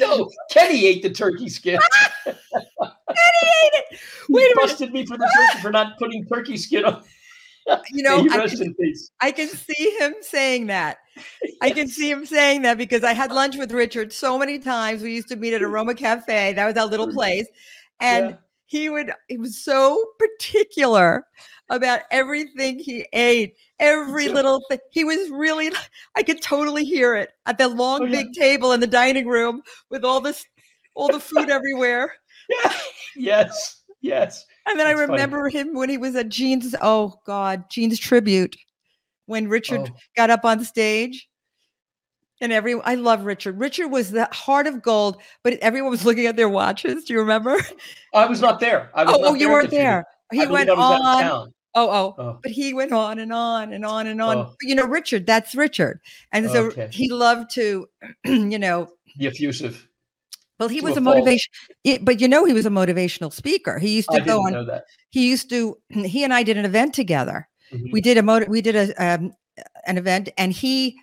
No, 0.00 0.28
Kenny 0.50 0.86
ate 0.86 1.02
the 1.02 1.10
turkey 1.10 1.48
skin. 1.48 1.78
Kenny 2.24 2.34
ate 2.64 3.74
it. 3.74 4.00
Wait 4.28 4.42
a 4.42 4.48
He 4.48 4.54
minute. 4.54 4.56
busted 4.56 4.92
me 4.92 5.04
for 5.06 5.16
the 5.18 5.30
turkey 5.36 5.62
for 5.62 5.70
not 5.70 5.98
putting 5.98 6.24
turkey 6.26 6.56
skin 6.56 6.84
on. 6.84 7.04
You 7.92 8.02
know, 8.02 8.26
I 8.30 8.48
can. 8.48 8.74
I 9.20 9.30
can 9.30 9.46
see 9.46 9.90
him 9.98 10.14
saying 10.22 10.68
that. 10.68 10.96
I 11.60 11.68
can 11.68 11.86
see 11.86 12.10
him 12.10 12.24
saying 12.24 12.62
that 12.62 12.78
because 12.78 13.04
I 13.04 13.12
had 13.12 13.30
lunch 13.30 13.56
with 13.58 13.72
Richard 13.72 14.10
so 14.10 14.38
many 14.38 14.58
times. 14.58 15.02
We 15.02 15.14
used 15.14 15.28
to 15.28 15.36
meet 15.36 15.52
at 15.52 15.62
Aroma 15.62 15.94
Cafe. 15.94 16.54
That 16.54 16.64
was 16.64 16.78
our 16.78 16.86
little 16.86 17.08
mm. 17.08 17.12
place. 17.12 17.46
And 18.00 18.30
Yeah. 18.30 18.36
he 18.64 18.88
would 18.88 19.12
he 19.28 19.36
was 19.36 19.62
so 19.62 20.02
particular 20.18 21.26
about 21.70 22.00
everything 22.10 22.78
he 22.78 23.06
ate 23.12 23.54
oh, 23.56 23.62
every 23.80 24.28
little 24.28 24.62
thing 24.68 24.78
he 24.90 25.04
was 25.04 25.28
really 25.30 25.70
i 26.16 26.22
could 26.22 26.40
totally 26.42 26.84
hear 26.84 27.14
it 27.14 27.30
at 27.46 27.58
the 27.58 27.64
oh, 27.64 27.68
long 27.68 28.02
Oh, 28.02 28.04
yeah. 28.04 28.22
big 28.22 28.32
table 28.32 28.72
in 28.72 28.80
the 28.80 28.86
dining 28.86 29.26
room 29.26 29.62
with 29.90 30.04
all 30.04 30.20
this 30.20 30.44
all 30.94 31.08
the 31.12 31.20
food 31.20 31.50
everywhere 31.50 32.14
Yeah. 32.48 32.72
Yes, 33.16 33.82
yes. 34.00 34.44
and 34.66 34.78
then 34.78 34.86
i 34.86 34.90
That's 34.90 35.00
funny. 35.00 35.12
remember 35.12 35.48
him 35.48 35.74
when 35.74 35.88
he 35.88 35.98
was 35.98 36.14
at 36.16 36.28
gene's 36.28 36.74
oh 36.80 37.14
god 37.26 37.64
gene's 37.70 37.98
tribute 37.98 38.56
when 39.26 39.48
richard 39.48 39.80
Oh, 39.92 39.96
got 40.16 40.30
up 40.30 40.44
on 40.44 40.64
stage 40.64 41.28
and 42.40 42.52
every 42.52 42.80
i 42.82 42.94
love 42.94 43.24
richard 43.24 43.58
richard 43.58 43.88
was 43.88 44.10
the 44.12 44.26
heart 44.32 44.66
of 44.68 44.80
gold 44.82 45.20
but 45.42 45.54
everyone 45.54 45.90
was 45.90 46.04
looking 46.04 46.26
at 46.26 46.36
their 46.36 46.48
watches 46.48 47.04
do 47.04 47.12
you 47.14 47.18
remember 47.18 47.56
I 48.14 48.24
was 48.26 48.40
not 48.40 48.58
there. 48.60 48.90
I 48.94 49.04
was 49.04 49.14
oh, 49.16 49.20
oh 49.30 49.34
you 49.34 49.50
weren't 49.50 49.70
the 49.70 49.76
there 49.76 50.04
he 50.32 50.42
I 50.42 50.46
went 50.46 50.70
I 50.70 50.74
was 50.74 51.00
out 51.06 51.24
of 51.24 51.32
on. 51.32 51.54
Oh, 51.78 51.88
oh, 51.90 52.14
Oh, 52.18 52.38
but 52.42 52.50
he 52.50 52.74
went 52.74 52.92
on 52.92 53.20
and 53.20 53.32
on 53.32 53.72
and 53.72 53.84
on 53.84 54.08
and 54.08 54.20
on. 54.20 54.38
Oh. 54.38 54.54
You 54.62 54.74
know, 54.74 54.84
Richard, 54.84 55.26
that's 55.26 55.54
Richard. 55.54 56.00
And 56.32 56.50
so 56.50 56.66
Okay. 56.66 56.88
he 56.90 57.08
loved 57.08 57.50
to, 57.52 57.86
you 58.24 58.58
know, 58.58 58.88
the 59.16 59.28
effusive. 59.28 59.86
well, 60.58 60.68
he 60.68 60.80
was 60.80 60.94
a 60.96 60.98
a 60.98 61.00
motivation, 61.00 61.52
yeah, 61.84 61.98
but 62.00 62.20
you 62.20 62.26
know, 62.26 62.44
he 62.44 62.52
was 62.52 62.66
a 62.66 62.70
motivational 62.70 63.32
speaker. 63.32 63.78
He 63.78 63.94
used 63.94 64.10
I 64.12 64.18
to 64.18 64.24
go 64.24 64.42
didn't 64.50 64.68
on, 64.70 64.80
he 65.10 65.28
used 65.30 65.48
to, 65.50 65.78
he 65.90 66.24
and 66.24 66.34
I 66.34 66.42
did 66.42 66.56
an 66.56 66.64
event 66.64 66.94
together. 66.94 67.48
Mhm. 67.72 67.92
We 67.92 68.00
did 68.00 68.18
a 68.18 68.22
motiv- 68.22 68.48
we 68.48 68.60
did 68.60 68.74
a, 68.74 68.86
um, 69.02 69.32
an 69.86 69.98
event 69.98 70.30
and 70.36 70.52
he, 70.52 70.96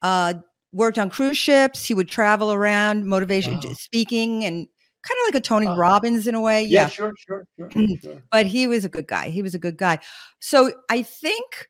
uh, 0.00 0.34
worked 0.72 0.98
on 0.98 1.10
cruise 1.10 1.36
ships. 1.36 1.84
He 1.84 1.92
would 1.92 2.08
travel 2.08 2.50
around 2.52 3.04
motivation 3.06 3.54
Wow. 3.62 3.74
speaking 3.74 4.44
and 4.46 4.66
kind 5.02 5.18
of 5.22 5.34
like 5.34 5.40
a 5.40 5.40
Tony 5.40 5.66
Wow. 5.66 5.76
Robbins 5.76 6.26
in 6.26 6.34
a 6.34 6.40
way. 6.40 6.62
Yeah, 6.62 6.82
yeah. 6.82 6.88
sure, 6.88 7.12
sure, 7.18 7.46
sure, 7.58 7.68
mm. 7.70 8.00
sure. 8.02 8.22
but 8.30 8.46
he 8.46 8.66
was 8.66 8.84
a 8.84 8.88
good 8.88 9.06
guy. 9.06 9.28
He 9.30 9.42
was 9.42 9.54
a 9.54 9.58
good 9.58 9.76
guy. 9.76 9.98
So 10.40 10.72
I 10.90 11.02
think 11.02 11.68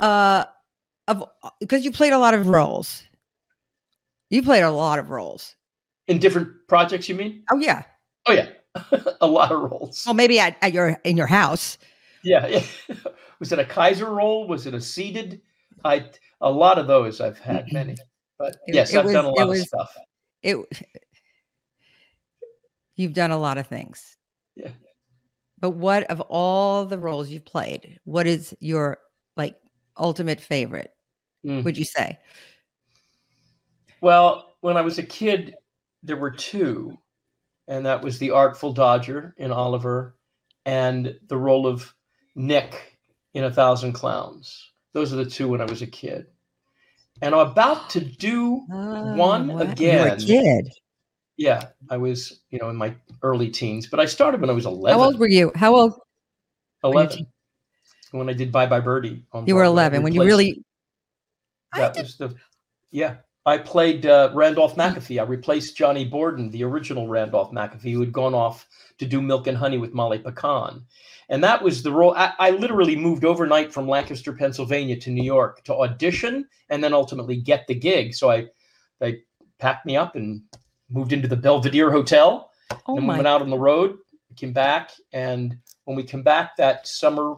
uh 0.00 0.44
of 1.08 1.24
uh, 1.42 1.50
because 1.60 1.84
you 1.84 1.92
played 1.92 2.12
a 2.12 2.18
lot 2.18 2.34
of 2.34 2.48
roles. 2.48 3.02
You 4.30 4.42
played 4.42 4.62
a 4.62 4.70
lot 4.70 4.98
of 4.98 5.10
roles. 5.10 5.54
In 6.08 6.18
different 6.18 6.48
projects, 6.68 7.08
you 7.08 7.14
mean? 7.14 7.44
Oh 7.50 7.58
yeah. 7.58 7.82
Oh 8.26 8.32
yeah, 8.32 8.48
a 9.20 9.26
lot 9.26 9.52
of 9.52 9.60
roles. 9.60 10.04
Well, 10.06 10.14
maybe 10.14 10.38
at, 10.38 10.56
at 10.62 10.72
your 10.72 10.98
in 11.04 11.16
your 11.16 11.26
house. 11.26 11.78
Yeah, 12.22 12.46
yeah. 12.46 12.62
Was 13.38 13.52
it 13.52 13.58
a 13.58 13.64
Kaiser 13.64 14.06
role? 14.06 14.46
Was 14.48 14.66
it 14.66 14.74
a 14.74 14.80
seated? 14.80 15.42
I 15.84 16.06
a 16.40 16.50
lot 16.50 16.78
of 16.78 16.86
those 16.86 17.20
I've 17.20 17.38
had 17.38 17.70
many. 17.72 17.96
But 18.38 18.56
It- 18.66 18.74
yes, 18.74 18.94
it 18.94 18.98
I've 18.98 19.04
was- 19.04 19.12
done 19.14 19.24
a 19.26 19.30
lot 19.30 19.48
was- 19.48 19.60
of 19.60 19.66
stuff. 19.66 19.94
It 20.42 20.56
you've 22.96 23.14
done 23.14 23.30
a 23.30 23.38
lot 23.38 23.58
of 23.58 23.66
things. 23.66 24.16
Yeah. 24.56 24.70
But 25.60 25.70
what 25.70 26.04
of 26.04 26.20
all 26.22 26.84
the 26.84 26.98
roles 26.98 27.30
you've 27.30 27.44
played, 27.44 27.98
what 28.04 28.26
is 28.26 28.54
your 28.60 28.98
like 29.36 29.56
ultimate 29.96 30.40
favorite? 30.40 30.90
Mm. 31.46 31.64
Would 31.64 31.76
you 31.78 31.84
say? 31.84 32.18
Well, 34.00 34.56
when 34.60 34.76
I 34.76 34.82
was 34.82 34.98
a 34.98 35.02
kid, 35.02 35.54
there 36.02 36.16
were 36.16 36.30
two, 36.30 36.98
and 37.68 37.86
that 37.86 38.02
was 38.02 38.18
the 38.18 38.30
Artful 38.30 38.72
Dodger 38.72 39.34
in 39.38 39.50
Oliver, 39.50 40.16
and 40.66 41.18
the 41.28 41.36
role 41.36 41.66
of 41.66 41.94
Nick 42.34 42.98
in 43.32 43.44
A 43.44 43.50
Thousand 43.50 43.92
Clowns. 43.92 44.72
Those 44.92 45.12
are 45.12 45.16
the 45.16 45.24
two 45.24 45.48
when 45.48 45.60
I 45.60 45.64
was 45.64 45.82
a 45.82 45.86
kid. 45.86 46.26
And 47.22 47.34
I'm 47.34 47.48
about 47.50 47.90
to 47.90 48.00
do 48.00 48.64
One 48.68 49.50
Oh, 49.50 49.54
wow. 49.54 49.58
You 49.58 49.58
were 49.58 49.64
a 49.64 50.12
again. 50.12 50.18
kid. 50.18 50.68
Yeah, 51.36 51.66
I 51.90 51.96
was, 51.96 52.40
you 52.50 52.58
know, 52.58 52.70
in 52.70 52.76
my 52.76 52.94
early 53.22 53.50
teens, 53.50 53.86
but 53.88 53.98
I 53.98 54.06
started 54.06 54.40
when 54.40 54.50
I 54.50 54.52
was 54.52 54.66
11. 54.66 54.98
How 54.98 55.04
old 55.04 55.18
were 55.18 55.28
you? 55.28 55.50
How 55.54 55.74
old? 55.74 55.92
were 56.82 56.90
you 56.90 56.98
11. 57.00 57.26
When 58.12 58.28
I 58.28 58.32
did 58.32 58.52
Bye 58.52 58.66
Bye 58.66 58.80
Birdie. 58.80 59.24
On 59.32 59.46
You 59.46 59.56
were 59.56 59.64
11 59.64 60.02
when 60.02 60.14
you 60.14 60.22
really 60.22 60.62
I 61.72 61.80
That 61.80 61.94
did 61.94 62.02
was 62.02 62.16
the, 62.16 62.34
yeah. 62.90 63.16
I 63.46 63.58
played 63.58 64.06
uh, 64.06 64.30
Randolph 64.32 64.76
MacAfee. 64.76 65.20
I 65.20 65.24
replaced 65.24 65.76
Johnny 65.76 66.04
Borden, 66.06 66.50
the 66.50 66.64
original 66.64 67.08
Randolph 67.08 67.52
MacAfee, 67.52 67.92
who 67.92 68.00
had 68.00 68.12
gone 68.12 68.32
off 68.34 68.66
to 68.98 69.04
do 69.04 69.20
Milk 69.20 69.46
and 69.46 69.58
Honey 69.58 69.76
with 69.76 69.92
Molly 69.92 70.18
Picon. 70.18 70.86
And 71.28 71.44
that 71.44 71.62
was 71.62 71.82
the 71.82 71.92
role. 71.92 72.14
I, 72.16 72.32
I, 72.38 72.50
literally 72.50 72.96
moved 72.96 73.24
overnight 73.24 73.72
from 73.72 73.88
Lancaster, 73.88 74.32
Pennsylvania 74.32 74.98
to 75.00 75.10
New 75.10 75.24
York 75.24 75.62
to 75.64 75.74
audition 75.74 76.46
and 76.70 76.82
then 76.82 76.94
ultimately 76.94 77.36
get 77.36 77.66
the 77.66 77.74
gig. 77.74 78.14
So 78.14 78.30
I, 78.30 78.46
they 78.98 79.22
packed 79.58 79.84
me 79.84 79.96
up 79.96 80.16
and 80.16 80.42
moved 80.90 81.12
into 81.12 81.28
the 81.28 81.36
Belvedere 81.36 81.90
Hotel 81.90 82.50
Oh 82.86 82.96
and 82.96 83.06
my. 83.06 83.16
went 83.16 83.28
out 83.28 83.42
on 83.42 83.50
the 83.50 83.58
road, 83.58 83.98
came 84.36 84.52
back. 84.52 84.92
And 85.12 85.56
when 85.84 85.96
we 85.96 86.02
came 86.02 86.22
back 86.22 86.56
that 86.56 86.86
summer, 86.86 87.36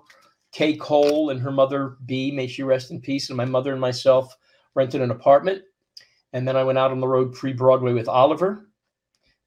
Kay 0.53 0.77
Cole 0.77 1.31
and 1.31 1.41
her 1.41 1.51
mother, 1.51 1.97
B, 2.07 2.31
may 2.31 2.47
she 2.47 2.63
rest 2.63 2.91
in 2.91 3.01
peace, 3.01 3.29
and 3.29 3.37
my 3.37 3.45
mother 3.45 3.73
and 3.73 3.81
myself 3.81 4.35
rented 4.75 5.03
an 5.03 5.11
apartment. 5.11 5.63
And 6.33 6.47
then 6.47 6.57
I 6.57 6.65
went 6.65 6.79
out 6.79 6.91
on 6.91 7.01
the 7.01 7.09
road 7.09 7.35
pre 7.35 7.53
Broadway 7.53 7.93
with 7.93 8.09
Oliver. 8.09 8.69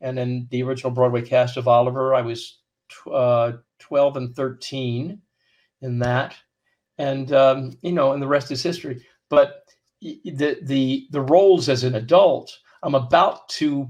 And 0.01 0.17
then 0.17 0.47
the 0.49 0.63
original 0.63 0.91
Broadway 0.91 1.21
cast 1.21 1.57
of 1.57 1.67
Oliver, 1.67 2.15
I 2.15 2.21
was 2.21 2.59
tw- 2.89 3.07
uh, 3.07 3.51
12 3.79 4.17
and 4.17 4.35
13 4.35 5.21
in 5.81 5.99
that. 5.99 6.35
And, 6.97 7.31
um, 7.33 7.77
you 7.81 7.91
know, 7.91 8.13
and 8.13 8.21
the 8.21 8.27
rest 8.27 8.51
is 8.51 8.63
history. 8.63 9.05
But 9.29 9.63
the, 10.01 10.57
the, 10.63 11.07
the 11.11 11.21
roles 11.21 11.69
as 11.69 11.83
an 11.83 11.95
adult, 11.95 12.57
I'm 12.83 12.95
about 12.95 13.47
to, 13.49 13.89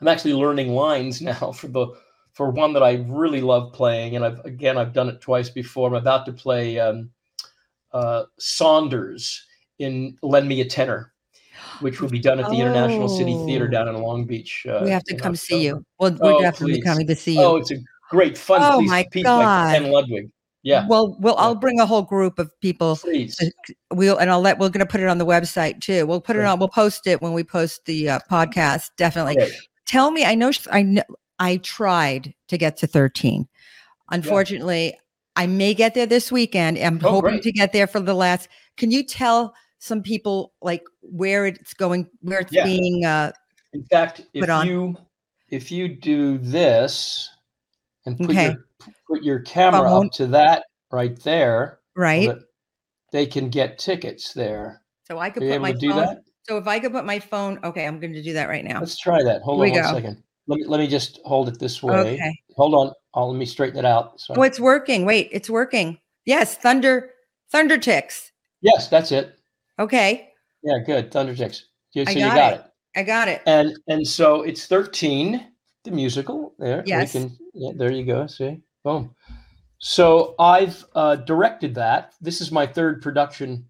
I'm 0.00 0.08
actually 0.08 0.34
learning 0.34 0.70
lines 0.74 1.20
now 1.22 1.52
for 1.52 1.68
the, 1.68 1.88
for 2.32 2.50
one 2.50 2.72
that 2.72 2.82
I 2.82 3.04
really 3.08 3.40
love 3.40 3.72
playing. 3.72 4.16
And 4.16 4.24
I've, 4.24 4.40
again, 4.44 4.76
I've 4.76 4.92
done 4.92 5.08
it 5.08 5.20
twice 5.20 5.48
before. 5.50 5.88
I'm 5.88 5.94
about 5.94 6.26
to 6.26 6.32
play 6.32 6.78
um, 6.80 7.10
uh, 7.92 8.24
Saunders 8.38 9.44
in 9.78 10.16
Lend 10.22 10.48
Me 10.48 10.60
a 10.60 10.64
Tenor, 10.64 11.12
which 11.80 12.00
will 12.00 12.08
be 12.08 12.18
done 12.18 12.40
at 12.40 12.50
the 12.50 12.60
International 12.60 13.08
City 13.08 13.36
Theater 13.46 13.66
Oh. 13.66 13.70
down 13.70 13.88
in 13.88 14.00
Long 14.00 14.24
Beach. 14.24 14.66
Uh, 14.68 14.80
we 14.82 14.90
have 14.90 15.04
to 15.04 15.16
come 15.16 15.36
see 15.36 15.64
you. 15.64 15.84
Well, 15.98 16.16
we're 16.20 16.32
Oh, 16.34 16.40
definitely 16.40 16.76
please. 16.78 16.84
coming 16.84 17.06
to 17.06 17.14
see 17.14 17.34
you. 17.34 17.40
Oh, 17.42 17.56
it's 17.56 17.70
a 17.70 17.78
great 18.10 18.36
fun 18.36 18.60
Oh, 18.64 18.80
piece, 18.80 18.90
my 18.90 19.04
piece 19.12 19.24
by 19.24 19.44
God. 19.44 19.70
Ken 19.78 19.90
Ludwig. 19.92 20.30
Yeah, 20.64 20.86
Well, 20.88 21.14
we'll 21.20 21.36
I'll 21.36 21.54
bring 21.54 21.78
a 21.78 21.84
whole 21.86 22.00
group 22.02 22.38
of 22.38 22.50
people. 22.62 22.96
please. 22.96 23.38
We'll 23.92 24.16
and 24.16 24.30
I'll 24.30 24.40
let 24.40 24.58
we're 24.58 24.70
going 24.70 24.84
to 24.84 24.90
put 24.90 25.00
it 25.02 25.08
on 25.08 25.18
the 25.18 25.26
website 25.26 25.80
too. 25.82 26.06
We'll 26.06 26.22
put 26.22 26.36
it 26.36 26.44
on. 26.44 26.58
We'll 26.58 26.68
post 26.70 27.06
it 27.06 27.20
when 27.20 27.34
we 27.34 27.44
post 27.44 27.84
the 27.84 28.08
uh, 28.08 28.18
podcast. 28.30 28.90
Definitely. 28.96 29.36
Tell 29.86 30.10
me. 30.10 30.24
I 30.24 30.34
know. 30.34 30.50
I 30.72 30.82
know. 30.82 31.02
I 31.38 31.58
tried 31.58 32.32
to 32.48 32.56
get 32.56 32.78
to 32.78 32.86
thirteen. 32.86 33.46
Unfortunately, 34.10 34.96
I 35.36 35.46
may 35.46 35.74
get 35.74 35.94
there 35.94 36.06
this 36.06 36.32
weekend. 36.32 36.78
I'm 36.78 36.98
Oh, 37.04 37.10
hoping 37.10 37.30
great. 37.32 37.42
to 37.42 37.52
get 37.52 37.72
there 37.72 37.86
for 37.86 38.00
the 38.00 38.14
last. 38.14 38.48
Can 38.76 38.90
you 38.90 39.02
tell 39.02 39.54
some 39.78 40.02
people 40.02 40.54
like 40.62 40.82
where 41.02 41.46
it's 41.46 41.74
going, 41.74 42.08
where 42.20 42.40
it's 42.40 42.52
Yeah. 42.52 42.64
being? 42.64 43.04
Uh, 43.04 43.32
In 43.74 43.84
fact, 43.84 44.22
if 44.32 44.40
Put 44.40 44.50
on. 44.50 44.66
you 44.66 44.96
if 45.50 45.70
you 45.70 45.88
do 45.88 46.38
this 46.38 47.28
and 48.06 48.16
put 48.16 48.30
Okay. 48.30 48.44
your 48.52 48.64
put 49.08 49.22
your 49.22 49.40
camera 49.40 49.88
Phone. 49.88 50.06
up 50.06 50.12
to 50.14 50.26
that 50.28 50.64
right 50.90 51.18
there, 51.22 51.80
right. 51.96 52.28
that 52.28 52.38
they 53.12 53.26
can 53.26 53.48
get 53.48 53.78
tickets 53.78 54.32
there. 54.32 54.82
So 55.06 55.18
I 55.18 55.30
could 55.30 55.42
Are 55.42 55.46
you 55.46 55.52
put 55.52 55.54
able 55.56 55.62
my 55.62 55.72
to 55.72 55.78
do 55.78 55.90
phone. 55.90 55.96
that? 56.06 56.18
So 56.44 56.58
if 56.58 56.66
I 56.66 56.78
could 56.78 56.92
put 56.92 57.04
my 57.04 57.18
phone. 57.18 57.58
Okay, 57.64 57.86
I'm 57.86 58.00
going 58.00 58.12
to 58.12 58.22
do 58.22 58.32
that 58.34 58.48
right 58.48 58.64
now. 58.64 58.80
Let's 58.80 58.98
try 58.98 59.22
that. 59.22 59.42
Hold 59.42 59.58
Here 59.58 59.66
on 59.66 59.72
we 59.72 59.80
one 59.80 59.82
go. 59.92 59.94
second. 59.96 60.22
Let 60.46 60.58
me 60.58 60.64
let 60.66 60.78
me 60.80 60.86
just 60.86 61.20
hold 61.24 61.48
it 61.48 61.58
this 61.58 61.82
way. 61.82 61.94
Okay. 62.14 62.38
Hold 62.56 62.74
on. 62.74 62.92
I'll 63.14 63.30
let 63.30 63.38
me 63.38 63.46
straighten 63.46 63.78
it 63.78 63.84
out. 63.86 64.20
So 64.20 64.34
Oh, 64.36 64.42
it's 64.42 64.60
working. 64.60 65.06
Wait, 65.06 65.28
it's 65.32 65.48
working. 65.48 65.98
Yes, 66.26 66.56
thunder, 66.56 67.10
ThunderTix. 67.54 68.30
yes, 68.60 68.88
that's 68.88 69.10
it. 69.12 69.38
Okay, 69.78 70.28
Yeah, 70.62 70.78
good. 70.84 71.10
ThunderTix. 71.10 71.62
You, 71.94 72.02
I 72.02 72.12
so 72.12 72.18
you 72.18 72.24
got 72.26 72.34
got 72.34 72.52
it. 72.52 72.56
it. 72.60 72.64
I 72.96 73.02
got 73.04 73.28
it. 73.28 73.42
And 73.46 73.78
and 73.88 74.06
so 74.06 74.42
it's 74.42 74.66
13, 74.66 75.46
the 75.84 75.90
musical. 75.90 76.54
There. 76.58 76.82
we 76.84 76.90
Yes. 76.90 77.12
can- 77.12 77.36
yeah, 77.54 77.72
there 77.76 77.90
you 77.92 78.04
go. 78.04 78.26
See? 78.26 78.60
Boom. 78.84 79.14
So 79.78 80.34
I've 80.38 80.84
uh, 80.94 81.16
directed 81.16 81.74
that. 81.74 82.12
This 82.20 82.40
is 82.40 82.52
my 82.52 82.66
third 82.66 83.02
production 83.02 83.66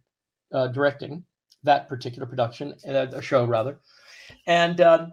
uh, 0.52 0.68
directing 0.68 1.24
that 1.62 1.88
particular 1.88 2.26
production, 2.26 2.74
uh, 2.86 3.06
a 3.12 3.22
show 3.22 3.44
rather. 3.44 3.78
And 4.46 4.80
um, 4.80 5.12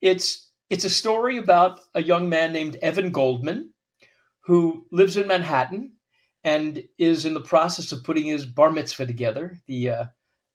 it's 0.00 0.50
it's 0.70 0.84
a 0.84 0.90
story 0.90 1.38
about 1.38 1.80
a 1.94 2.02
young 2.02 2.28
man 2.28 2.52
named 2.52 2.76
Evan 2.82 3.10
Goldman 3.10 3.72
who 4.40 4.86
lives 4.92 5.16
in 5.16 5.26
Manhattan 5.26 5.92
and 6.44 6.84
is 6.98 7.24
in 7.24 7.34
the 7.34 7.40
process 7.40 7.90
of 7.92 8.04
putting 8.04 8.24
his 8.24 8.46
bar 8.46 8.70
mitzvah 8.70 9.06
together. 9.06 9.58
The 9.66 9.90
uh, 9.90 10.04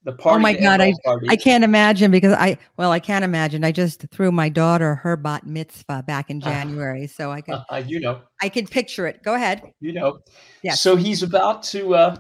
the 0.04 0.12
party. 0.12 0.36
Oh 0.36 0.40
my 0.40 0.54
God, 0.54 0.80
parties. 1.04 1.30
I 1.30 1.36
can't 1.36 1.64
imagine 1.64 2.12
because 2.12 2.34
I 2.34 2.58
well, 2.78 2.92
I 2.92 3.00
can't 3.00 3.24
imagine. 3.24 3.64
I 3.64 3.72
just 3.72 4.02
threw 4.12 4.32
my 4.32 4.50
daughter 4.50 4.96
her 4.96 5.16
bat 5.16 5.46
mitzvah 5.46 6.04
back 6.06 6.30
in. 6.30 6.42
January, 6.44 7.08
so 7.08 7.32
I 7.32 7.42
could 7.42 7.56
Uh, 7.70 7.84
you 7.88 8.00
know. 8.00 8.22
I 8.42 8.50
could 8.50 8.70
picture 8.70 9.08
it. 9.08 9.24
Go 9.24 9.34
ahead. 9.36 9.62
you 9.80 9.94
know. 9.94 10.20
yeah. 10.62 10.74
So 10.74 10.96
he's 10.96 11.24
about 11.24 11.64
to 11.64 11.96
uh 11.96 12.16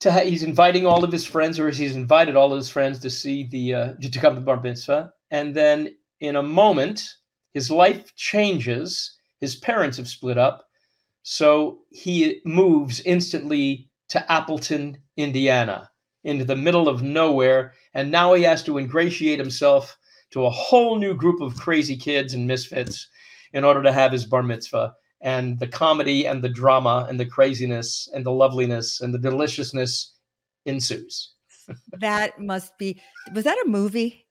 to 0.00 0.12
ha- 0.12 0.20
he's 0.24 0.44
inviting 0.44 0.86
all 0.86 1.02
of 1.02 1.10
his 1.10 1.24
friends, 1.24 1.58
or 1.58 1.70
he's 1.70 1.96
invited 1.96 2.36
all 2.36 2.52
of 2.52 2.56
his 2.56 2.70
friends 2.70 3.00
to 3.00 3.10
see 3.10 3.48
the 3.48 3.74
uh 3.74 3.92
to 4.00 4.20
come 4.20 4.34
to 4.34 4.40
the 4.40 4.46
bar 4.46 4.60
mitzvah, 4.60 5.12
and 5.30 5.54
then 5.54 5.94
in 6.20 6.36
a 6.36 6.42
moment, 6.42 7.02
his 7.54 7.70
life 7.70 8.14
changes. 8.16 9.16
His 9.40 9.56
parents 9.56 9.96
have 9.98 10.08
split 10.08 10.36
up, 10.36 10.66
so 11.22 11.80
he 11.90 12.40
moves 12.44 13.00
instantly 13.00 13.88
to 14.08 14.32
Appleton, 14.32 14.98
Indiana, 15.16 15.88
into 16.28 16.44
the 16.44 16.56
middle 16.56 16.88
of 16.88 17.02
nowhere, 17.02 17.72
and 17.94 18.10
now 18.10 18.34
he 18.34 18.42
has 18.42 18.62
to 18.64 18.78
ingratiate 18.78 19.38
himself 19.38 19.98
to 20.30 20.44
a 20.44 20.50
whole 20.50 20.96
new 20.96 21.14
group 21.14 21.40
of 21.40 21.56
crazy 21.56 21.96
kids 21.96 22.34
and 22.34 22.46
misfits 22.46 23.08
in 23.54 23.64
order 23.64 23.82
to 23.82 23.92
have 23.92 24.12
his 24.12 24.26
bar 24.26 24.42
mitzvah 24.42 24.94
and 25.20 25.58
the 25.58 25.66
comedy 25.66 26.26
and 26.26 26.42
the 26.42 26.48
drama 26.48 27.06
and 27.08 27.18
the 27.18 27.26
craziness 27.26 28.08
and 28.14 28.24
the 28.24 28.30
loveliness 28.30 29.00
and 29.00 29.12
the 29.12 29.18
deliciousness 29.18 30.14
ensues. 30.66 31.32
That 32.00 32.40
must 32.40 32.78
be. 32.78 32.98
Was 33.34 33.44
that 33.44 33.58
a 33.62 33.68
movie? 33.68 34.24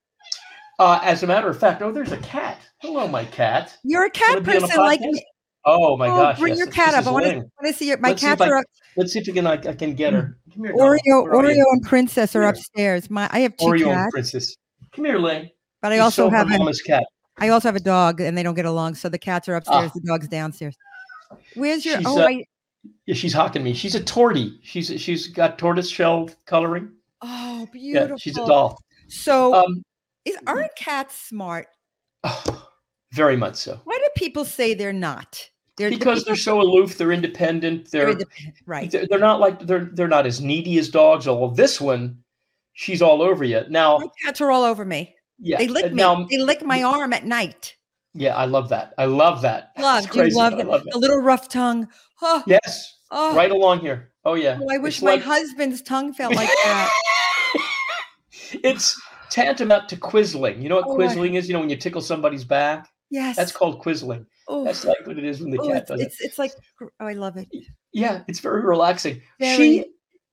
Uh, 0.80 0.98
as 1.04 1.22
a 1.22 1.26
matter 1.28 1.48
of 1.48 1.56
fact, 1.56 1.82
oh, 1.82 1.92
there's 1.92 2.10
a 2.10 2.18
cat. 2.18 2.60
Hello, 2.78 3.06
my 3.06 3.24
cat. 3.26 3.76
You're 3.84 4.06
a 4.06 4.10
cat 4.10 4.34
Wanna 4.34 4.40
be 4.40 4.50
on 4.50 4.56
a 4.56 4.60
person, 4.62 4.78
like. 4.78 5.00
Oh 5.64 5.96
my 5.96 6.08
oh, 6.08 6.16
gosh! 6.16 6.38
bring 6.38 6.50
yes, 6.52 6.58
your 6.58 6.66
this 6.66 6.74
cat 6.74 6.94
up. 6.94 7.06
I 7.06 7.10
want 7.10 7.24
to, 7.26 7.36
want 7.36 7.48
to 7.66 7.72
see 7.72 7.88
your. 7.88 7.98
My 7.98 8.08
Let's 8.10 8.20
see 8.22 8.26
if 8.26 8.38
cats 8.38 8.40
I- 8.42 8.48
are 8.48 8.56
up. 8.58 8.64
Let's 8.96 9.12
see 9.12 9.18
if 9.20 9.26
we 9.26 9.32
can 9.32 9.46
I, 9.46 9.52
I 9.52 9.74
can 9.74 9.94
get 9.94 10.12
her. 10.12 10.38
Come 10.54 10.64
here, 10.64 10.74
Oreo, 10.74 10.76
darling. 10.76 11.00
Where 11.04 11.40
are 11.40 11.42
Oreo, 11.44 11.56
you? 11.56 11.66
and 11.72 11.82
Princess 11.82 12.34
are 12.34 12.42
upstairs. 12.44 13.10
My 13.10 13.28
I 13.32 13.40
have 13.40 13.56
two 13.56 13.66
Oreo 13.66 13.94
and 13.94 14.10
princess. 14.10 14.56
Come 14.92 15.04
here, 15.04 15.18
Ling. 15.18 15.50
but 15.82 15.92
I 15.92 15.96
She's 15.96 16.02
also 16.02 16.26
so 16.26 16.30
have 16.30 16.50
a, 16.50 16.72
cat. 16.86 17.04
I 17.36 17.48
also 17.50 17.68
have 17.68 17.76
a 17.76 17.80
dog, 17.80 18.20
and 18.20 18.36
they 18.36 18.42
don't 18.42 18.54
get 18.54 18.64
along. 18.64 18.94
So 18.96 19.08
the 19.08 19.18
cats 19.18 19.48
are 19.48 19.54
upstairs, 19.56 19.90
Ah. 19.90 19.92
the 19.94 20.00
dog's 20.00 20.28
downstairs. 20.28 20.74
Where's 21.54 21.84
your? 21.84 21.98
She's, 21.98 22.06
oh, 22.06 22.20
uh, 22.20 22.26
I, 22.26 22.44
Yeah, 23.06 23.14
she's 23.14 23.32
hawking 23.32 23.62
me. 23.62 23.74
She's 23.74 23.94
a 23.94 24.00
tortie. 24.00 24.58
She's 24.62 24.86
she's 25.00 25.28
got 25.28 25.58
tortoise 25.58 25.88
shell 25.90 26.30
coloring. 26.46 26.90
oh, 27.22 27.68
beautiful. 27.72 28.10
Yeah, 28.10 28.16
she's 28.18 28.36
a 28.38 28.46
doll. 28.46 28.78
So, 29.08 29.54
Um, 29.54 29.82
is, 30.24 30.36
aren't 30.46 30.74
cats 30.76 31.14
smart? 31.28 31.66
very 33.12 33.36
much 33.36 33.56
so. 33.56 33.80
Why 33.84 33.96
do 33.97 33.97
people 34.18 34.44
say 34.44 34.74
they're 34.74 34.92
not? 34.92 35.48
They're 35.76 35.90
the 35.90 35.96
Because 35.96 36.24
they're 36.24 36.34
so 36.36 36.60
aloof, 36.60 36.98
they're 36.98 37.12
independent. 37.12 37.90
they're 37.90 38.14
They're 38.14 38.26
right. 38.66 38.90
they're, 38.90 39.18
not 39.18 39.38
like 39.40 39.60
they're 39.66 39.84
they're 39.92 40.08
not 40.08 40.26
as 40.26 40.40
needy 40.40 40.78
as 40.78 40.88
dogs. 40.88 41.28
Although 41.28 41.54
this 41.54 41.80
one, 41.80 42.18
she's 42.72 43.00
all 43.00 43.22
over 43.22 43.44
you. 43.44 43.62
Now, 43.68 43.98
My 43.98 44.06
cats 44.24 44.40
are 44.40 44.50
all 44.50 44.64
over 44.64 44.84
me. 44.84 45.14
yeah, 45.38 45.58
They 45.58 45.68
lick 45.68 45.86
me. 45.92 45.96
Now, 45.96 46.24
they 46.28 46.38
lick 46.38 46.62
my 46.64 46.82
arm 46.82 47.12
at 47.12 47.24
night. 47.24 47.76
yeah, 48.14 48.34
I 48.34 48.46
love 48.46 48.68
that. 48.70 48.92
I 48.98 49.04
love 49.04 49.42
that. 49.42 49.70
Love, 49.78 50.04
It's 50.06 50.12
do 50.12 50.24
you 50.26 50.34
love 50.36 50.54
love 50.54 50.82
The 50.84 50.90
that. 50.90 50.96
little 50.98 51.18
rough 51.22 51.48
tongue. 51.48 51.86
Oh, 52.20 52.42
Yes, 52.46 52.96
oh, 53.12 53.36
right 53.36 53.50
along 53.52 53.78
here. 53.80 54.10
Oh 54.24 54.34
yeah. 54.34 54.58
oh, 54.60 54.66
I 54.68 54.78
wish 54.78 54.96
It's 54.96 55.02
my 55.04 55.12
like- 55.12 55.22
husband's 55.22 55.80
tongue 55.80 56.12
felt 56.12 56.34
like 56.34 56.48
that. 56.64 56.90
it's 58.64 59.00
tantamount 59.30 59.88
to 59.90 59.96
quizzling. 59.96 60.60
You 60.62 60.68
know 60.68 60.76
what 60.76 60.86
Oh, 60.88 60.94
quizzling 60.96 61.34
is? 61.34 61.48
You 61.48 61.54
know 61.54 61.60
when 61.60 61.70
you 61.70 61.76
tickle 61.76 62.00
somebody's 62.00 62.44
back. 62.44 62.88
Yes. 63.10 63.36
That's 63.36 63.52
called 63.52 63.80
quizzling. 63.80 64.26
oh, 64.48 64.64
That's 64.64 64.84
like 64.84 65.06
what 65.06 65.18
it 65.18 65.24
is 65.24 65.40
when 65.40 65.50
the 65.50 65.58
cat 65.58 65.76
it's, 65.82 65.90
does 65.90 66.00
it. 66.00 66.12
it's 66.20 66.38
like 66.38 66.52
oh, 66.82 66.88
I 67.00 67.14
love 67.14 67.36
it. 67.36 67.48
Yeah, 67.92 68.22
it's 68.28 68.40
very 68.40 68.62
relaxing. 68.62 69.22
Very. 69.40 69.56
She 69.56 69.84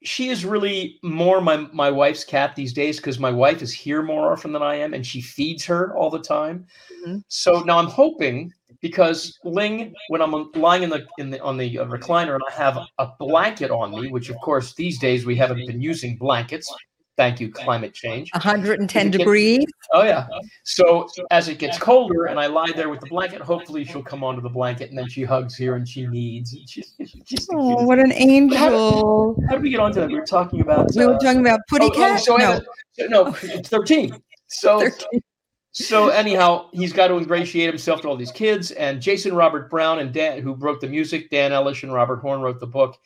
she 0.04 0.30
is 0.30 0.46
really 0.46 1.00
more 1.04 1.42
my 1.42 1.68
my 1.74 1.90
wife's 1.90 2.24
cat 2.24 2.56
these 2.56 2.74
days 2.74 2.98
because 2.98 3.18
my 3.18 3.32
wife 3.32 3.62
is 3.62 3.74
here 3.74 4.04
more 4.04 4.32
often 4.32 4.52
than 4.52 4.62
I 4.62 4.76
am, 4.76 4.94
and 4.94 5.06
she 5.06 5.22
feeds 5.22 5.66
her 5.66 5.96
all 5.96 6.10
the 6.10 6.20
time. 6.20 6.68
Mhm. 7.06 7.24
So 7.28 7.62
now 7.62 7.80
I'm 7.80 7.88
hoping 7.88 8.54
because 8.82 9.40
Ling, 9.44 9.94
when 10.10 10.22
I'm 10.22 10.52
lying 10.54 10.84
in 10.84 10.90
the 10.90 11.08
in 11.18 11.32
the 11.32 11.42
on 11.42 11.58
the 11.58 11.80
uh, 11.80 11.86
recliner 11.86 12.36
and 12.36 12.44
I 12.48 12.54
have 12.54 12.78
a 13.00 13.08
blanket 13.20 13.72
on 13.72 14.00
me, 14.00 14.12
which 14.12 14.30
of 14.30 14.38
course 14.42 14.76
these 14.76 15.00
days 15.00 15.26
we 15.26 15.36
haven't 15.36 15.66
been 15.66 15.82
using 15.82 16.18
blankets. 16.18 16.72
Thank 17.18 17.40
you, 17.40 17.50
climate 17.50 17.94
change. 17.94 18.30
110 18.34 19.10
Get- 19.12 19.18
degrees. 19.18 19.66
Oh 19.94 20.04
yeah. 20.04 20.28
So 20.64 21.08
as 21.32 21.48
it 21.48 21.60
gets 21.60 21.78
colder 21.78 22.26
and 22.26 22.38
I 22.38 22.48
lie 22.48 22.72
there 22.76 22.90
with 22.90 23.00
the 23.00 23.08
blanket, 23.08 23.42
hopefully 23.42 23.86
she'll 23.86 24.04
come 24.04 24.22
onto 24.24 24.42
the 24.42 24.50
blanket 24.50 24.90
and 24.90 24.98
then 24.98 25.08
she 25.08 25.24
hugs 25.24 25.56
here 25.56 25.76
and 25.76 25.88
she 25.88 26.08
needs. 26.08 26.54
and 26.54 26.70
She's, 26.70 26.94
she's 27.26 27.48
Oh, 27.54 27.86
what 27.86 28.00
an 28.00 28.12
angel. 28.12 29.42
How 29.48 29.54
did 29.56 29.64
we 29.64 29.70
get 29.70 29.80
onto 29.80 30.02
that? 30.02 30.10
We 30.10 30.16
were 30.16 30.26
talking 30.26 30.60
about. 30.60 30.94
We 30.94 31.06
were 31.06 31.16
uh, 31.16 31.20
talking 31.20 31.40
about 31.40 31.62
Putty 31.70 31.86
oh, 31.86 31.92
oh, 31.96 32.18
so 32.18 32.36
no, 32.36 32.46
anyway- 32.52 32.66
no, 33.10 33.36
it's 33.44 33.70
thirteen. 33.70 34.22
So 34.48 34.80
13. 34.90 35.22
so 35.72 36.10
anyhow, 36.10 36.68
he's 36.74 36.92
got 36.92 37.08
to 37.08 37.18
ingratiate 37.18 37.70
himself 37.70 38.02
to 38.02 38.10
all 38.10 38.18
these 38.18 38.32
kids. 38.32 38.72
And 38.72 39.02
Jason 39.02 39.34
Robert 39.34 39.70
Brown 39.70 40.00
and 40.00 40.14
Dan, 40.14 40.42
who 40.42 40.54
wrote 40.56 40.82
the 40.82 40.88
music, 40.90 41.30
Dan 41.30 41.52
Elish 41.52 41.84
and 41.84 41.94
Robert 41.94 42.18
Horn 42.20 42.42
wrote 42.42 42.60
the 42.60 42.68
book. 42.68 42.98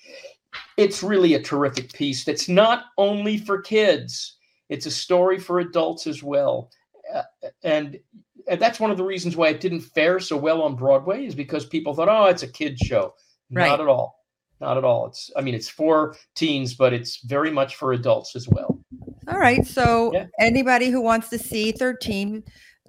It's 0.77 1.03
really 1.03 1.33
a 1.35 1.41
terrific 1.41 1.93
piece. 1.93 2.23
That's 2.23 2.49
not 2.49 2.85
only 2.97 3.38
for 3.38 3.62
kids; 3.62 4.38
it's 4.69 4.85
a 4.85 4.91
story 4.91 5.39
for 5.39 5.59
adults 5.59 6.07
as 6.07 6.23
well. 6.23 6.71
Uh, 7.13 7.23
and 7.63 7.99
and 8.47 8.59
that's 8.59 8.79
one 8.79 8.91
of 8.91 8.97
the 8.97 9.03
reasons 9.03 9.35
why 9.35 9.49
it 9.49 9.62
didn't 9.62 9.81
fare 9.81 10.19
so 10.19 10.35
well 10.35 10.62
on 10.62 10.75
Broadway 10.75 11.25
is 11.25 11.35
because 11.35 11.65
people 11.65 11.93
thought, 11.93 12.09
oh, 12.09 12.25
it's 12.25 12.43
a 12.43 12.47
kids 12.47 12.79
show. 12.81 13.13
Right. 13.51 13.67
Not 13.67 13.81
at 13.81 13.88
all. 13.88 14.15
Not 14.59 14.77
at 14.77 14.83
all. 14.83 15.07
It's 15.07 15.31
I 15.38 15.41
mean, 15.41 15.53
it's 15.53 15.69
for 15.69 16.15
teens, 16.35 16.73
but 16.73 16.93
it's 16.93 17.23
very 17.23 17.51
much 17.51 17.75
for 17.75 17.93
adults 17.93 18.35
as 18.35 18.47
well. 18.49 18.79
All 19.27 19.38
right. 19.38 19.65
So 19.65 20.12
Yeah. 20.13 20.25
anybody 20.39 20.89
who 20.89 21.01
wants 21.01 21.29
to 21.29 21.38
see 21.38 21.71
13, 21.71 22.43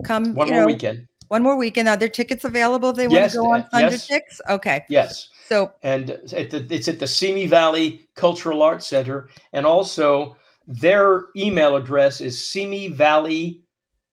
come. 0.05 0.35
One 0.35 0.49
more 0.49 0.61
know, 0.61 0.67
weekend. 0.67 1.07
One 1.29 1.43
more 1.43 1.57
weekend. 1.57 1.89
Are 1.89 1.97
there 1.97 2.09
tickets 2.09 2.45
available 2.45 2.91
if 2.91 2.97
they 2.97 3.07
want 3.07 3.31
to 3.31 3.37
go 3.37 3.53
on 3.53 3.65
Thunder 3.71 3.91
yes. 3.93 4.07
Chicks? 4.07 4.41
Okay. 4.49 4.85
Yes. 4.89 5.29
So 5.51 5.73
and 5.83 6.11
at 6.11 6.51
the, 6.51 6.65
it's 6.71 6.87
at 6.87 7.01
the 7.01 7.09
Simi 7.09 7.47
Valley 7.47 8.09
Cultural 8.15 8.63
Arts 8.63 8.87
Center, 8.87 9.31
and 9.53 9.67
also 9.67 10.37
their 10.69 11.25
email 11.37 11.75
address 11.75 12.21
is 12.21 12.47
Simi 12.53 12.87
Valley 12.87 13.65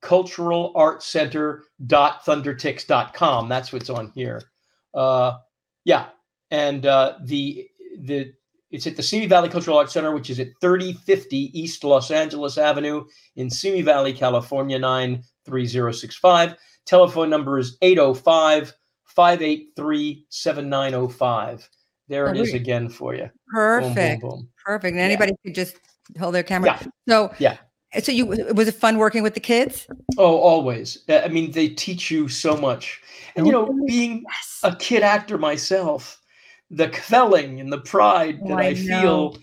Cultural 0.01 0.71
Arts 0.75 1.05
Center 1.05 1.65
dot 1.85 2.25
thundertix.com. 2.25 3.49
That's 3.49 3.71
what's 3.71 3.91
on 3.91 4.11
here. 4.15 4.41
Uh, 4.95 5.37
yeah, 5.85 6.07
and 6.49 6.87
uh, 6.87 7.19
the 7.23 7.67
the 7.99 8.33
it's 8.71 8.87
at 8.87 8.95
the 8.95 9.03
Simi 9.03 9.27
Valley 9.27 9.49
Cultural 9.49 9.77
Arts 9.77 9.93
Center, 9.93 10.15
which 10.15 10.31
is 10.31 10.39
at 10.39 10.47
3050 10.59 11.59
East 11.59 11.83
Los 11.83 12.09
Angeles 12.09 12.57
Avenue 12.57 13.05
in 13.35 13.51
Simi 13.51 13.83
Valley, 13.83 14.11
California 14.11 14.79
93065. 14.79 16.55
Telephone 16.87 17.29
number 17.29 17.59
is 17.59 17.77
805 17.83 18.73
583 19.17 20.27
7905. 20.29 21.69
There 22.07 22.27
Oh, 22.27 22.31
it 22.31 22.37
is 22.37 22.53
again 22.53 22.87
for 22.87 23.15
you. 23.15 23.23
Boom, 23.23 23.31
boom, 23.81 23.95
perfect. 23.95 24.21
boom. 24.21 24.49
Perfect. 24.63 24.91
And 24.91 25.01
anybody 25.01 25.33
could 25.43 25.55
just 25.55 25.77
hold 26.19 26.35
their 26.35 26.43
camera. 26.43 26.77
Yeah. 26.79 26.87
So 27.09 27.33
Yeah. 27.39 27.57
So 27.99 28.11
you 28.11 28.27
was 28.27 28.67
it 28.67 28.75
fun 28.75 28.99
working 28.99 29.23
with 29.23 29.33
the 29.33 29.39
kids? 29.39 29.87
Oh, 30.19 30.37
always. 30.37 31.03
I 31.09 31.29
mean, 31.29 31.49
they 31.51 31.67
teach 31.67 32.11
you 32.11 32.27
so 32.27 32.55
much. 32.55 33.01
And, 33.35 33.47
you 33.47 33.51
know, 33.51 33.67
oh, 33.67 33.85
being 33.87 34.23
Yes. 34.29 34.59
a 34.63 34.75
kid 34.75 35.01
actor 35.01 35.39
myself, 35.39 36.21
the 36.69 36.89
quelling 36.89 37.59
and 37.59 37.73
the 37.73 37.79
pride 37.81 38.39
Oh, 38.43 38.49
that 38.49 38.59
I 38.59 38.67
I, 38.67 38.73
feel, 38.75 39.37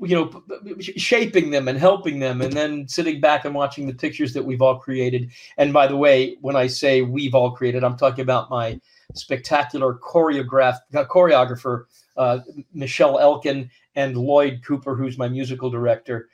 you 0.00 0.16
know, 0.16 0.42
shaping 0.80 1.50
them 1.50 1.68
and 1.68 1.78
helping 1.78 2.18
them, 2.18 2.40
and 2.40 2.52
then 2.52 2.88
sitting 2.88 3.20
back 3.20 3.44
and 3.44 3.54
watching 3.54 3.86
the 3.86 3.94
pictures 3.94 4.32
that 4.32 4.44
we've 4.44 4.62
all 4.62 4.78
created. 4.78 5.30
And 5.58 5.72
by 5.72 5.86
the 5.86 5.96
way, 5.96 6.36
when 6.40 6.56
I 6.56 6.66
say 6.66 7.02
we've 7.02 7.34
all 7.34 7.52
created, 7.52 7.84
I'm 7.84 7.96
talking 7.96 8.22
about 8.22 8.50
my 8.50 8.80
spectacular 9.14 9.94
choreograph, 9.94 10.78
uh, 10.94 11.04
choreographer, 11.04 11.84
uh, 12.16 12.40
Michelle 12.72 13.18
Elkin 13.18 13.70
and 13.94 14.16
Lloyd 14.16 14.62
Cooper, 14.64 14.94
who's 14.94 15.18
my 15.18 15.28
musical 15.28 15.70
director. 15.70 16.28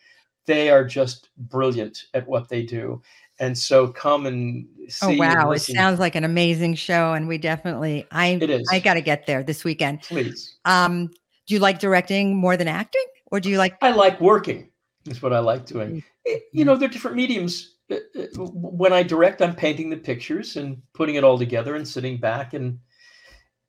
They 0.47 0.71
are 0.71 0.85
just 0.85 1.29
brilliant 1.37 2.05
at 2.15 2.27
what 2.27 2.49
they 2.49 2.63
do. 2.63 3.03
And 3.41 3.57
so 3.57 3.89
come 3.89 4.27
and 4.27 4.67
see. 4.89 5.15
Oh 5.15 5.17
wow, 5.17 5.53
it 5.53 5.61
sounds 5.61 6.01
like 6.01 6.17
an 6.17 6.25
amazing 6.25 6.75
show, 6.75 7.13
and 7.13 7.29
we 7.29 7.39
definitely 7.39 8.07
I 8.11 8.65
I 8.71 8.81
got 8.81 8.95
to 8.95 9.01
get 9.01 9.27
there 9.27 9.43
this 9.45 9.63
weekend. 9.63 10.03
Please. 10.03 10.57
Um, 10.65 11.09
do 11.47 11.55
you 11.55 11.61
like 11.61 11.79
directing 11.79 12.37
more 12.37 12.57
than 12.57 12.69
acting, 12.69 13.05
or 13.31 13.41
do 13.41 13.49
you 13.51 13.59
like? 13.59 13.77
I 13.83 13.91
like 13.93 14.21
working. 14.21 14.71
Is 15.07 15.23
what 15.23 15.33
I 15.33 15.39
like 15.39 15.67
doing. 15.67 15.89
Mm. 15.97 16.05
It- 16.25 16.43
you 16.53 16.65
know, 16.65 16.77
they're 16.77 16.89
different 16.89 17.17
mediums. 17.17 17.77
Uh, 17.91 17.97
uh, 18.19 18.27
When 18.37 18.93
I 18.93 19.03
direct, 19.03 19.41
I'm 19.41 19.55
painting 19.55 19.89
the 19.91 19.97
pictures 19.97 20.57
and 20.57 20.83
putting 20.93 21.15
it 21.15 21.25
all 21.25 21.39
together 21.39 21.75
and 21.77 21.87
sitting 21.89 22.19
back 22.19 22.53
and 22.55 22.79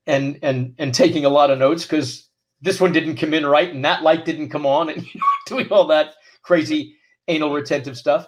and 0.06 0.38
and 0.42 0.74
and 0.78 0.92
taking 0.94 1.24
a 1.24 1.28
lot 1.30 1.50
of 1.50 1.58
notes 1.58 1.84
because 1.84 2.28
this 2.60 2.80
one 2.80 2.92
didn't 2.92 3.16
come 3.16 3.32
in 3.32 3.46
right 3.46 3.72
and 3.72 3.84
that 3.84 4.02
light 4.02 4.24
didn't 4.24 4.50
come 4.50 4.66
on 4.66 4.90
and 4.90 5.02
you 5.14 5.20
know, 5.20 5.26
doing 5.46 5.68
all 5.70 5.86
that 5.86 6.14
crazy 6.42 6.96
anal 7.28 7.52
retentive 7.52 7.96
stuff. 7.96 8.26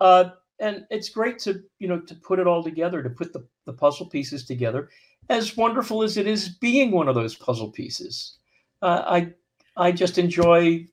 Uh, 0.00 0.30
and 0.60 0.84
it's 0.90 1.08
great 1.10 1.38
to 1.40 1.62
you 1.78 1.86
know 1.86 2.00
to 2.00 2.14
put 2.16 2.38
it 2.38 2.46
all 2.46 2.62
together, 2.64 3.02
to 3.02 3.10
put 3.10 3.32
the, 3.32 3.46
the 3.66 3.72
puzzle 3.72 4.06
pieces 4.06 4.44
together. 4.44 4.88
As 5.28 5.56
wonderful 5.56 6.02
as 6.02 6.16
it 6.16 6.26
is 6.26 6.48
being 6.48 6.90
one 6.90 7.08
of 7.08 7.14
those 7.14 7.34
puzzle 7.36 7.70
pieces, 7.70 8.38
uh, 8.82 9.02
I 9.06 9.32
I 9.78 9.92
just 9.92 10.18
enjoy 10.18 10.86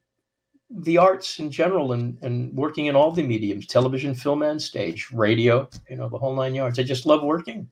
the 0.70 0.98
arts 0.98 1.40
in 1.40 1.52
general 1.52 1.94
and, 1.94 2.18
and 2.22 2.54
working 2.54 2.86
in 2.88 2.96
all 2.96 3.12
the 3.12 3.22
mediums 3.22 3.68
television 3.68 4.16
film 4.16 4.42
and 4.42 4.60
stage 4.60 5.12
radio 5.12 5.70
you 5.90 5.96
know 5.96 6.10
the 6.10 6.18
whole 6.18 6.36
nine 6.36 6.56
yards 6.56 6.80
i 6.80 6.84
just 6.84 7.06
love 7.06 7.24
working 7.24 7.70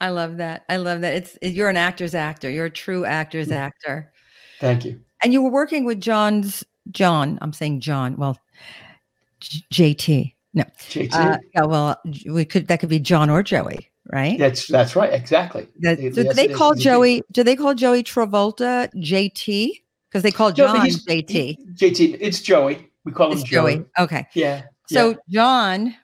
I 0.00 0.10
love 0.10 0.38
that. 0.38 0.64
I 0.68 0.76
love 0.76 1.00
that. 1.02 1.14
It's 1.14 1.38
you're 1.40 1.70
an 1.70 1.76
actor's 1.76 2.16
actor. 2.16 2.50
You're 2.50 2.66
a 2.66 2.70
true 2.70 3.04
actor's 3.04 3.52
actor, 3.52 4.12
thank 4.58 4.84
you 4.84 5.00
and 5.24 5.32
you 5.32 5.42
were 5.42 5.50
working 5.50 5.84
with 5.84 6.00
John's 6.00 6.62
John. 6.90 7.38
I'm 7.40 7.52
saying 7.52 7.80
John. 7.80 8.16
Well, 8.16 8.38
J- 9.40 9.94
JT. 9.94 10.34
No. 10.52 10.64
JT. 10.78 11.12
Uh, 11.12 11.38
yeah. 11.54 11.64
Well, 11.64 12.00
we 12.26 12.44
could 12.44 12.68
that 12.68 12.78
could 12.78 12.90
be 12.90 13.00
John 13.00 13.30
or 13.30 13.42
Joey, 13.42 13.90
right? 14.12 14.38
that's 14.38 14.68
that's 14.68 14.94
right 14.94 15.12
exactly 15.12 15.66
That- 15.80 16.00
Yes, 16.00 16.14
do 16.14 16.20
it 16.20 16.36
they 16.36 16.48
call. 16.48 16.74
Joey? 16.74 17.22
Do 17.32 17.42
they 17.42 17.56
call 17.56 17.74
Joey 17.74 18.04
Travolta 18.04 18.92
JT? 18.94 19.80
Because 20.14 20.22
they 20.22 20.30
call 20.30 20.50
No, 20.50 20.54
John 20.54 20.80
he's- 20.82 21.04
JT. 21.04 21.74
jt 21.74 22.16
it's 22.20 22.40
joey 22.40 22.88
we 23.04 23.10
call 23.10 23.32
him 23.32 23.42
joey, 23.42 23.74
Joey. 23.78 23.84
Okay. 23.98 24.26
yeah 24.34 24.62
So 24.86 25.08
yeah. 25.10 25.16
John, 25.28 25.96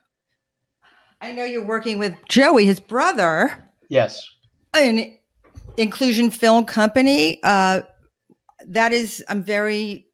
I 1.21 1.31
know 1.31 1.45
you're 1.45 1.65
working 1.65 2.01
with 2.01 2.15
Joey, 2.29 2.67
his 2.67 2.81
brother, 2.81 3.71
yes 3.89 4.29
an 4.75 5.17
inclusion 5.77 6.31
film 6.33 6.65
company. 6.65 7.39
Uh, 7.45 7.83
that 8.67 8.93
is, 8.93 9.25
I'm 9.29 9.43
very 9.45 10.09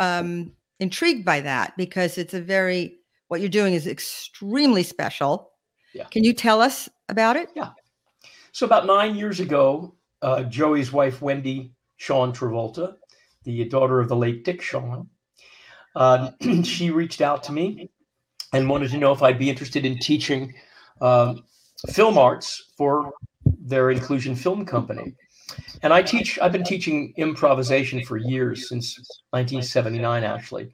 um, 0.00 0.52
intrigued 0.80 1.24
by 1.24 1.40
that 1.42 1.76
because 1.76 2.18
it's 2.18 2.34
a 2.34 2.40
very 2.40 2.98
what 3.28 3.40
you're 3.40 3.48
doing 3.48 3.74
is 3.74 3.86
extremely 3.86 4.82
special. 4.82 5.52
Yeah. 5.94 6.04
Can 6.10 6.24
you 6.24 6.32
tell 6.32 6.60
us 6.60 6.88
about 7.08 7.36
it? 7.36 7.50
Yeah. 7.54 7.70
So 8.50 8.66
about 8.66 8.84
nine 8.86 9.14
years 9.14 9.38
ago, 9.38 9.94
uh, 10.22 10.42
Joey's 10.42 10.92
wife 10.92 11.22
Wendy 11.22 11.72
Shawn 11.98 12.32
Travolta, 12.32 12.96
the 13.44 13.64
daughter 13.64 14.00
of 14.00 14.08
the 14.08 14.16
late 14.16 14.44
Dick 14.44 14.62
Shawn, 14.62 15.08
uh, 15.94 16.30
she 16.62 16.90
reached 16.90 17.20
out 17.20 17.42
to 17.44 17.52
me 17.52 17.90
and 18.52 18.68
wanted 18.68 18.90
to 18.90 18.98
know 18.98 19.12
if 19.12 19.22
I'd 19.22 19.38
be 19.38 19.50
interested 19.50 19.84
in 19.84 19.98
teaching 19.98 20.54
um, 21.00 21.44
film 21.90 22.18
arts 22.18 22.72
for 22.76 23.12
their 23.44 23.90
inclusion 23.90 24.34
film 24.34 24.64
company. 24.64 25.14
And 25.82 25.92
I 25.92 26.02
teach. 26.02 26.38
I've 26.38 26.52
been 26.52 26.64
teaching 26.64 27.12
improvisation 27.16 28.04
for 28.04 28.16
years 28.16 28.68
since 28.68 28.96
1979, 29.30 30.24
actually. 30.24 30.72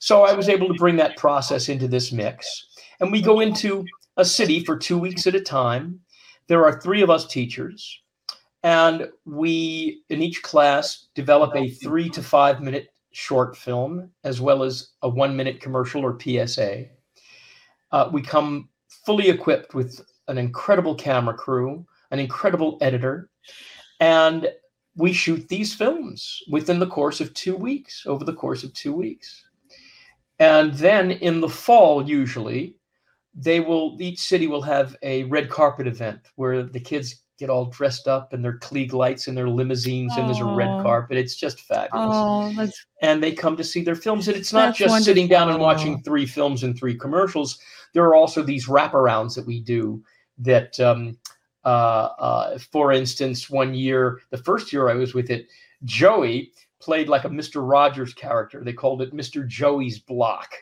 So 0.00 0.24
I 0.24 0.32
was 0.32 0.48
able 0.48 0.68
to 0.68 0.74
bring 0.74 0.96
that 0.96 1.16
process 1.16 1.68
into 1.68 1.88
this 1.88 2.12
mix, 2.12 2.66
and 3.00 3.10
we 3.10 3.22
go 3.22 3.40
into 3.40 3.84
a 4.16 4.24
city 4.24 4.64
for 4.64 4.76
two 4.76 4.98
weeks 4.98 5.26
at 5.26 5.34
a 5.34 5.40
time 5.40 6.00
there 6.48 6.64
are 6.64 6.80
three 6.80 7.02
of 7.02 7.10
us 7.10 7.26
teachers 7.26 8.00
and 8.62 9.08
we 9.24 10.02
in 10.08 10.22
each 10.22 10.42
class 10.42 11.08
develop 11.14 11.54
a 11.54 11.68
three 11.68 12.08
to 12.08 12.22
five 12.22 12.60
minute 12.60 12.88
short 13.12 13.56
film 13.56 14.10
as 14.24 14.40
well 14.40 14.62
as 14.62 14.90
a 15.02 15.08
one 15.08 15.36
minute 15.36 15.60
commercial 15.60 16.04
or 16.04 16.18
psa 16.20 16.88
uh, 17.92 18.08
we 18.12 18.20
come 18.20 18.68
fully 19.06 19.28
equipped 19.28 19.74
with 19.74 20.04
an 20.28 20.38
incredible 20.38 20.94
camera 20.94 21.34
crew 21.34 21.84
an 22.10 22.18
incredible 22.18 22.78
editor 22.80 23.30
and 24.00 24.48
we 24.98 25.12
shoot 25.12 25.48
these 25.48 25.72
films 25.72 26.42
within 26.50 26.80
the 26.80 26.86
course 26.86 27.20
of 27.20 27.32
two 27.32 27.56
weeks 27.56 28.04
over 28.06 28.24
the 28.24 28.34
course 28.34 28.64
of 28.64 28.74
two 28.74 28.92
weeks. 28.92 29.44
And 30.40 30.74
then 30.74 31.12
in 31.12 31.40
the 31.40 31.48
fall 31.48 32.06
usually 32.06 32.74
they 33.34 33.60
will 33.60 33.96
each 34.00 34.18
city 34.18 34.48
will 34.48 34.62
have 34.62 34.96
a 35.02 35.22
red 35.24 35.48
carpet 35.48 35.86
event 35.86 36.20
where 36.34 36.64
the 36.64 36.80
kids 36.80 37.22
get 37.38 37.50
all 37.50 37.66
dressed 37.66 38.08
up 38.08 38.34
in 38.34 38.42
their 38.42 38.58
Klieg 38.58 38.92
lights 38.92 39.28
and 39.28 39.36
their 39.36 39.48
limousines 39.48 40.16
and 40.16 40.28
there's 40.28 40.40
a 40.40 40.44
red 40.44 40.82
carpet. 40.82 41.16
It's 41.16 41.36
just 41.36 41.60
fabulous. 41.60 41.92
Oh, 41.94 42.68
And 43.00 43.22
they 43.22 43.32
come 43.32 43.56
to 43.56 43.64
see 43.64 43.82
their 43.82 43.94
films. 43.94 44.26
And 44.26 44.36
it's 44.36 44.52
not 44.52 44.74
just 44.74 45.04
sitting 45.04 45.28
down 45.28 45.48
and 45.48 45.60
watching 45.60 46.02
three 46.02 46.26
films 46.26 46.64
and 46.64 46.76
three 46.76 46.96
commercials. 46.96 47.58
There 47.94 48.04
are 48.04 48.16
also 48.16 48.42
these 48.42 48.66
wraparounds 48.66 49.36
that 49.36 49.46
we 49.46 49.60
do 49.60 50.02
that 50.38 50.78
um, 50.80 51.16
uh, 51.64 52.08
uh, 52.18 52.58
for 52.72 52.92
instance, 52.92 53.50
one 53.50 53.74
year, 53.74 54.20
the 54.30 54.38
first 54.38 54.72
year 54.72 54.88
I 54.88 54.94
was 54.94 55.14
with 55.14 55.30
it, 55.30 55.48
Joey 55.84 56.52
played 56.80 57.08
like 57.08 57.24
a 57.24 57.28
Mr. 57.28 57.68
Rogers 57.68 58.14
character. 58.14 58.64
They 58.64 58.72
called 58.72 59.02
it 59.02 59.14
Mr. 59.14 59.46
Joey's 59.46 59.98
Block. 59.98 60.54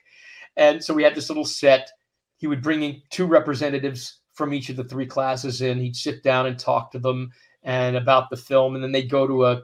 And 0.57 0.83
so 0.83 0.93
we 0.93 1.03
had 1.03 1.15
this 1.15 1.31
little 1.31 1.45
set. 1.45 1.91
He 2.39 2.47
would 2.47 2.63
bring 2.63 2.83
in 2.83 3.03
two 3.11 3.27
representatives 3.27 4.19
from 4.37 4.55
each 4.55 4.69
of 4.69 4.77
the 4.77 4.85
three 4.85 5.07
classes 5.07 5.63
in. 5.63 5.79
He'd 5.81 5.97
sit 5.97 6.23
down 6.23 6.47
and 6.47 6.59
talk 6.59 6.93
to 6.93 6.99
them 7.01 7.33
and 7.65 7.97
about 7.97 8.31
the 8.31 8.37
film, 8.37 8.75
and 8.77 8.85
then 8.85 8.93
they'd 8.93 9.11
go 9.11 9.27
to 9.27 9.47
a, 9.47 9.63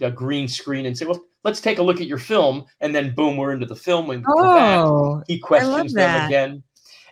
a 0.00 0.10
green 0.10 0.46
screen 0.48 0.84
and 0.84 0.98
say, 0.98 1.06
"Well, 1.06 1.24
let's 1.44 1.60
take 1.62 1.78
a 1.78 1.82
look 1.82 2.00
at 2.00 2.06
your 2.06 2.18
film." 2.18 2.66
And 2.80 2.94
then 2.94 3.14
boom, 3.14 3.36
we're 3.38 3.52
into 3.52 3.64
the 3.66 3.76
film. 3.76 4.10
And 4.10 4.24
Oh, 4.28 5.22
he 5.26 5.38
questions 5.38 5.94
them 5.94 6.26
again, 6.26 6.62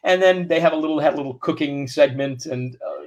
and 0.05 0.21
then 0.21 0.47
they 0.49 0.61
have 0.61 0.73
a 0.75 0.77
little 0.77 1.01
had 1.01 1.15
a 1.15 1.17
little 1.17 1.39
cooking 1.39 1.89
segment 1.89 2.45
and 2.47 2.77
uh, 2.87 3.07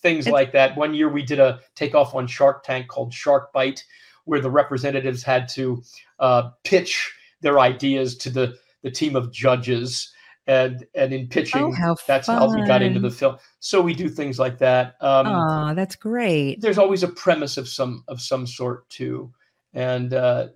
things 0.00 0.26
It's- 0.26 0.32
like 0.32 0.52
that. 0.52 0.76
One 0.76 0.94
year 0.94 1.10
we 1.10 1.22
did 1.22 1.38
a 1.40 1.60
takeoff 1.74 2.14
on 2.14 2.26
Shark 2.26 2.64
Tank 2.64 2.88
called 2.88 3.12
Shark 3.12 3.52
Bite, 3.52 3.84
where 4.24 4.40
the 4.40 4.50
representatives 4.50 5.22
had 5.22 5.48
to 5.50 5.82
uh, 6.20 6.50
pitch 6.64 7.12
their 7.42 7.58
ideas 7.60 8.16
to 8.18 8.30
the 8.30 8.56
the 8.82 8.90
team 8.90 9.14
of 9.16 9.30
judges, 9.30 10.10
and 10.50 10.86
and 10.94 11.12
in 11.12 11.28
pitching, 11.28 11.64
Oh, 11.64 11.72
how 11.72 11.96
that's 12.06 12.26
how 12.26 12.54
we 12.54 12.66
got 12.66 12.82
into 12.82 13.00
the 13.00 13.10
film. 13.10 13.36
So 13.60 13.80
we 13.80 13.94
do 13.94 14.08
things 14.08 14.38
like 14.38 14.58
that. 14.58 14.96
Um, 15.00 15.26
oh, 15.26 15.74
that's 15.74 15.96
great. 15.96 16.60
there's 16.60 16.78
always 16.78 17.02
a 17.02 17.08
premise 17.08 17.56
of 17.56 17.68
some 17.68 18.04
of 18.08 18.20
some 18.20 18.46
sort 18.46 18.88
too 18.88 19.32
and 19.74 20.14
uh, 20.14 20.48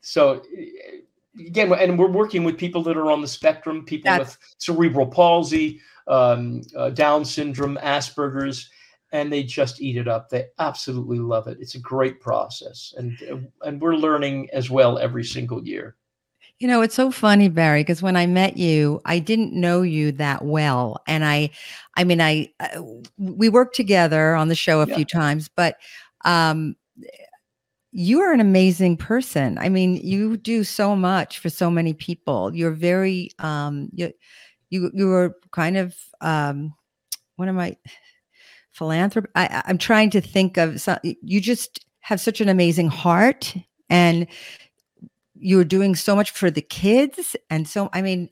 so 0.00 0.42
again 1.38 1.72
and 1.72 1.98
we're 1.98 2.08
working 2.08 2.44
with 2.44 2.56
people 2.56 2.82
that 2.82 2.96
are 2.96 3.10
on 3.10 3.20
the 3.20 3.28
spectrum 3.28 3.84
people 3.84 4.10
That's- 4.10 4.36
with 4.38 4.54
cerebral 4.58 5.06
palsy 5.06 5.80
um, 6.06 6.62
uh, 6.76 6.90
down 6.90 7.24
syndrome 7.24 7.78
asperger's 7.82 8.70
and 9.12 9.32
they 9.32 9.42
just 9.42 9.80
eat 9.80 9.96
it 9.96 10.08
up 10.08 10.28
they 10.28 10.46
absolutely 10.58 11.18
love 11.18 11.48
it 11.48 11.58
it's 11.60 11.74
a 11.74 11.80
great 11.80 12.20
process 12.20 12.94
and 12.96 13.18
uh, 13.30 13.66
and 13.66 13.80
we're 13.80 13.94
learning 13.94 14.48
as 14.52 14.70
well 14.70 14.98
every 14.98 15.24
single 15.24 15.66
year 15.66 15.96
You 16.60 16.66
know, 16.66 16.82
it's 16.82 16.94
so 16.96 17.12
funny, 17.12 17.48
Barry, 17.48 17.82
because 17.82 18.02
when 18.02 18.16
I 18.16 18.26
met 18.26 18.56
you, 18.56 19.00
I 19.04 19.20
didn't 19.20 19.52
know 19.52 19.82
you 19.82 20.10
that 20.12 20.44
well. 20.44 21.00
And 21.06 21.24
I, 21.24 21.50
I 21.96 22.02
mean, 22.02 22.20
I, 22.20 22.52
uh, 22.58 22.82
we 23.16 23.48
worked 23.48 23.76
together 23.76 24.34
on 24.34 24.48
the 24.48 24.56
show 24.56 24.80
a 24.80 24.86
Yeah. 24.86 24.94
few 24.94 25.04
times, 25.04 25.48
but 25.54 25.76
um, 26.24 26.74
you 27.92 28.20
are 28.20 28.32
an 28.32 28.40
amazing 28.40 28.96
person. 28.96 29.56
I 29.58 29.68
mean, 29.68 29.96
you 29.96 30.36
do 30.36 30.64
so 30.64 30.94
much 30.96 31.38
for 31.38 31.48
so 31.48 31.70
many 31.70 31.94
people. 31.94 32.54
You're 32.54 32.72
very, 32.72 33.30
um, 33.38 33.88
you, 33.94 34.12
you, 34.70 34.90
you 34.92 35.06
were 35.06 35.36
kind 35.52 35.76
of, 35.76 35.96
um, 36.20 36.74
what 37.36 37.48
am 37.48 37.58
I, 37.58 37.76
philanthropy? 38.72 39.28
I, 39.34 39.46
I- 39.46 39.62
I'm 39.66 39.78
trying 39.78 40.10
to 40.10 40.20
think 40.20 40.56
of, 40.56 40.80
some, 40.80 40.98
you 41.04 41.40
just 41.40 41.84
have 42.00 42.20
such 42.20 42.40
an 42.40 42.48
amazing 42.48 42.88
heart 42.88 43.54
and 43.90 44.26
you're 45.40 45.64
doing 45.64 45.94
so 45.94 46.14
much 46.16 46.30
for 46.30 46.50
the 46.50 46.62
kids 46.62 47.36
and 47.50 47.68
so 47.68 47.88
i 47.92 48.02
mean 48.02 48.28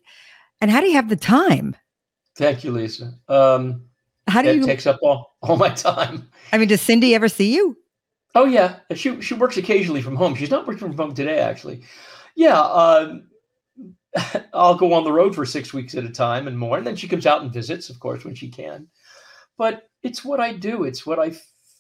and 0.61 0.71
how 0.71 0.81
do 0.81 0.87
you 0.87 0.95
have 0.95 1.09
the 1.09 1.17
time 1.17 1.77
thank 2.37 2.65
you 2.65 2.71
lisa 2.71 3.13
um, 3.29 3.83
how 4.29 4.43
do 4.43 4.55
you 4.55 4.65
takes 4.65 4.87
up 4.87 4.99
all, 5.03 5.37
all 5.43 5.57
my 5.57 5.69
time 5.71 6.29
i 6.53 6.59
mean 6.59 6.69
does 6.69 6.81
cindy 6.81 7.15
ever 7.15 7.29
see 7.29 7.55
you 7.55 7.77
Oh 8.37 8.45
yeah, 8.45 8.81
she 8.95 9.19
she 9.23 9.33
works 9.33 9.57
occasionally 9.57 10.03
from 10.03 10.15
home. 10.15 10.35
She's 10.35 10.51
not 10.51 10.67
working 10.67 10.89
from 10.89 10.97
home 10.97 11.15
today, 11.15 11.39
actually. 11.39 11.83
Yeah, 12.35 12.61
um, 12.61 13.29
I'll 14.53 14.75
go 14.75 14.93
on 14.93 15.05
the 15.05 15.13
road 15.13 15.35
for 15.35 15.47
six 15.47 15.73
weeks 15.73 15.95
at 15.95 16.05
a 16.05 16.11
time 16.11 16.47
and 16.47 16.59
more, 16.59 16.77
and 16.77 16.87
then 16.87 16.97
she 16.97 17.09
comes 17.09 17.25
out 17.25 17.41
and 17.41 17.51
visits, 17.51 17.89
of 17.89 17.99
course, 17.99 18.27
when 18.27 18.35
she 18.35 18.51
can. 18.51 18.89
But 19.57 19.89
it's 20.03 20.23
what 20.23 20.39
I 20.39 20.53
do. 20.53 20.85
It's 20.85 21.07
what 21.07 21.19
i 21.19 21.33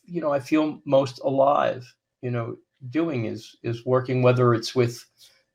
you 0.06 0.22
know, 0.22 0.32
I 0.32 0.40
feel 0.40 0.80
most 0.86 1.20
alive. 1.22 1.84
You 2.22 2.30
know, 2.30 2.56
doing 2.90 3.26
is 3.26 3.56
is 3.62 3.84
working, 3.86 4.22
whether 4.22 4.54
it's 4.54 4.74
with 4.74 5.04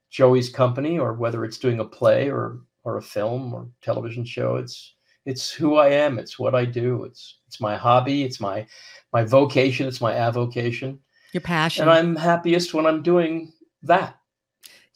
Joey's 0.09 0.49
company 0.49 0.99
or 0.99 1.13
whether 1.13 1.45
it's 1.45 1.57
doing 1.57 1.79
a 1.79 1.85
play 1.85 2.29
or 2.29 2.61
or 2.83 2.97
a 2.97 3.01
film 3.01 3.53
or 3.53 3.69
television 3.81 4.25
show. 4.25 4.55
It's 4.55 4.95
it's 5.25 5.51
who 5.51 5.75
I 5.75 5.89
am. 5.89 6.17
It's 6.19 6.39
what 6.39 6.55
I 6.55 6.65
do. 6.65 7.03
It's 7.03 7.39
it's 7.47 7.59
my 7.61 7.75
hobby. 7.77 8.23
It's 8.23 8.39
my 8.39 8.65
my 9.13 9.23
vocation. 9.23 9.87
It's 9.87 10.01
my 10.01 10.13
avocation, 10.13 10.99
your 11.33 11.41
passion 11.41 11.83
and 11.83 11.91
I'm 11.91 12.15
happiest 12.15 12.73
when 12.73 12.85
I'm 12.85 13.03
doing 13.03 13.53
that. 13.83 14.15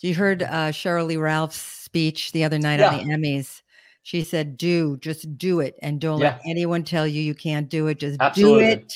you 0.01 0.13
heard 0.15 0.43
uh 0.43 0.71
sheryl 0.71 1.07
lee 1.07 1.17
ralph's 1.17 1.57
speech 1.57 2.31
the 2.31 2.43
other 2.43 2.59
night 2.59 2.79
on 2.79 2.97
the 2.97 3.03
emmys 3.13 3.61
she 4.03 4.23
said 4.23 4.57
do 4.57 4.97
just 4.97 5.37
do 5.37 5.59
it 5.61 5.75
and 5.81 5.99
don't 6.01 6.19
let 6.19 6.39
anyone 6.45 6.83
tell 6.83 7.07
you 7.07 7.21
you 7.21 7.33
can't 7.33 7.69
do 7.69 7.87
it 7.87 7.99
just 7.99 8.19
Absolutely. 8.19 8.65
do 8.65 8.71
it 8.71 8.93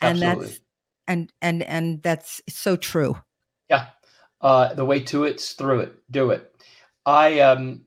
and 0.00 0.22
Absolutely. 0.22 0.46
that's 0.46 0.60
and 1.12 1.32
and 1.42 1.62
and 1.62 2.02
that's 2.02 2.40
so 2.48 2.76
true 2.76 3.16
Yeah. 3.68 3.86
Uh, 4.40 4.74
the 4.74 4.84
way 4.84 4.98
to 4.98 5.22
it's 5.22 5.52
through 5.52 5.80
it. 5.80 5.92
Do 6.10 6.30
it. 6.30 6.52
I 7.06 7.40
um 7.40 7.82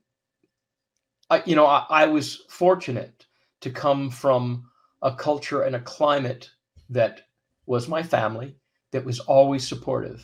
I 1.28 1.42
you 1.44 1.56
know, 1.56 1.66
I, 1.66 1.84
I 1.90 2.06
was 2.06 2.44
fortunate 2.48 3.26
to 3.60 3.70
come 3.70 4.10
from 4.10 4.70
a 5.02 5.14
culture 5.14 5.62
and 5.62 5.76
a 5.76 5.80
climate 5.80 6.50
that 6.88 7.22
was 7.66 7.88
my 7.88 8.02
family 8.02 8.56
that 8.92 9.04
was 9.04 9.20
always 9.20 9.66
supportive, 9.66 10.22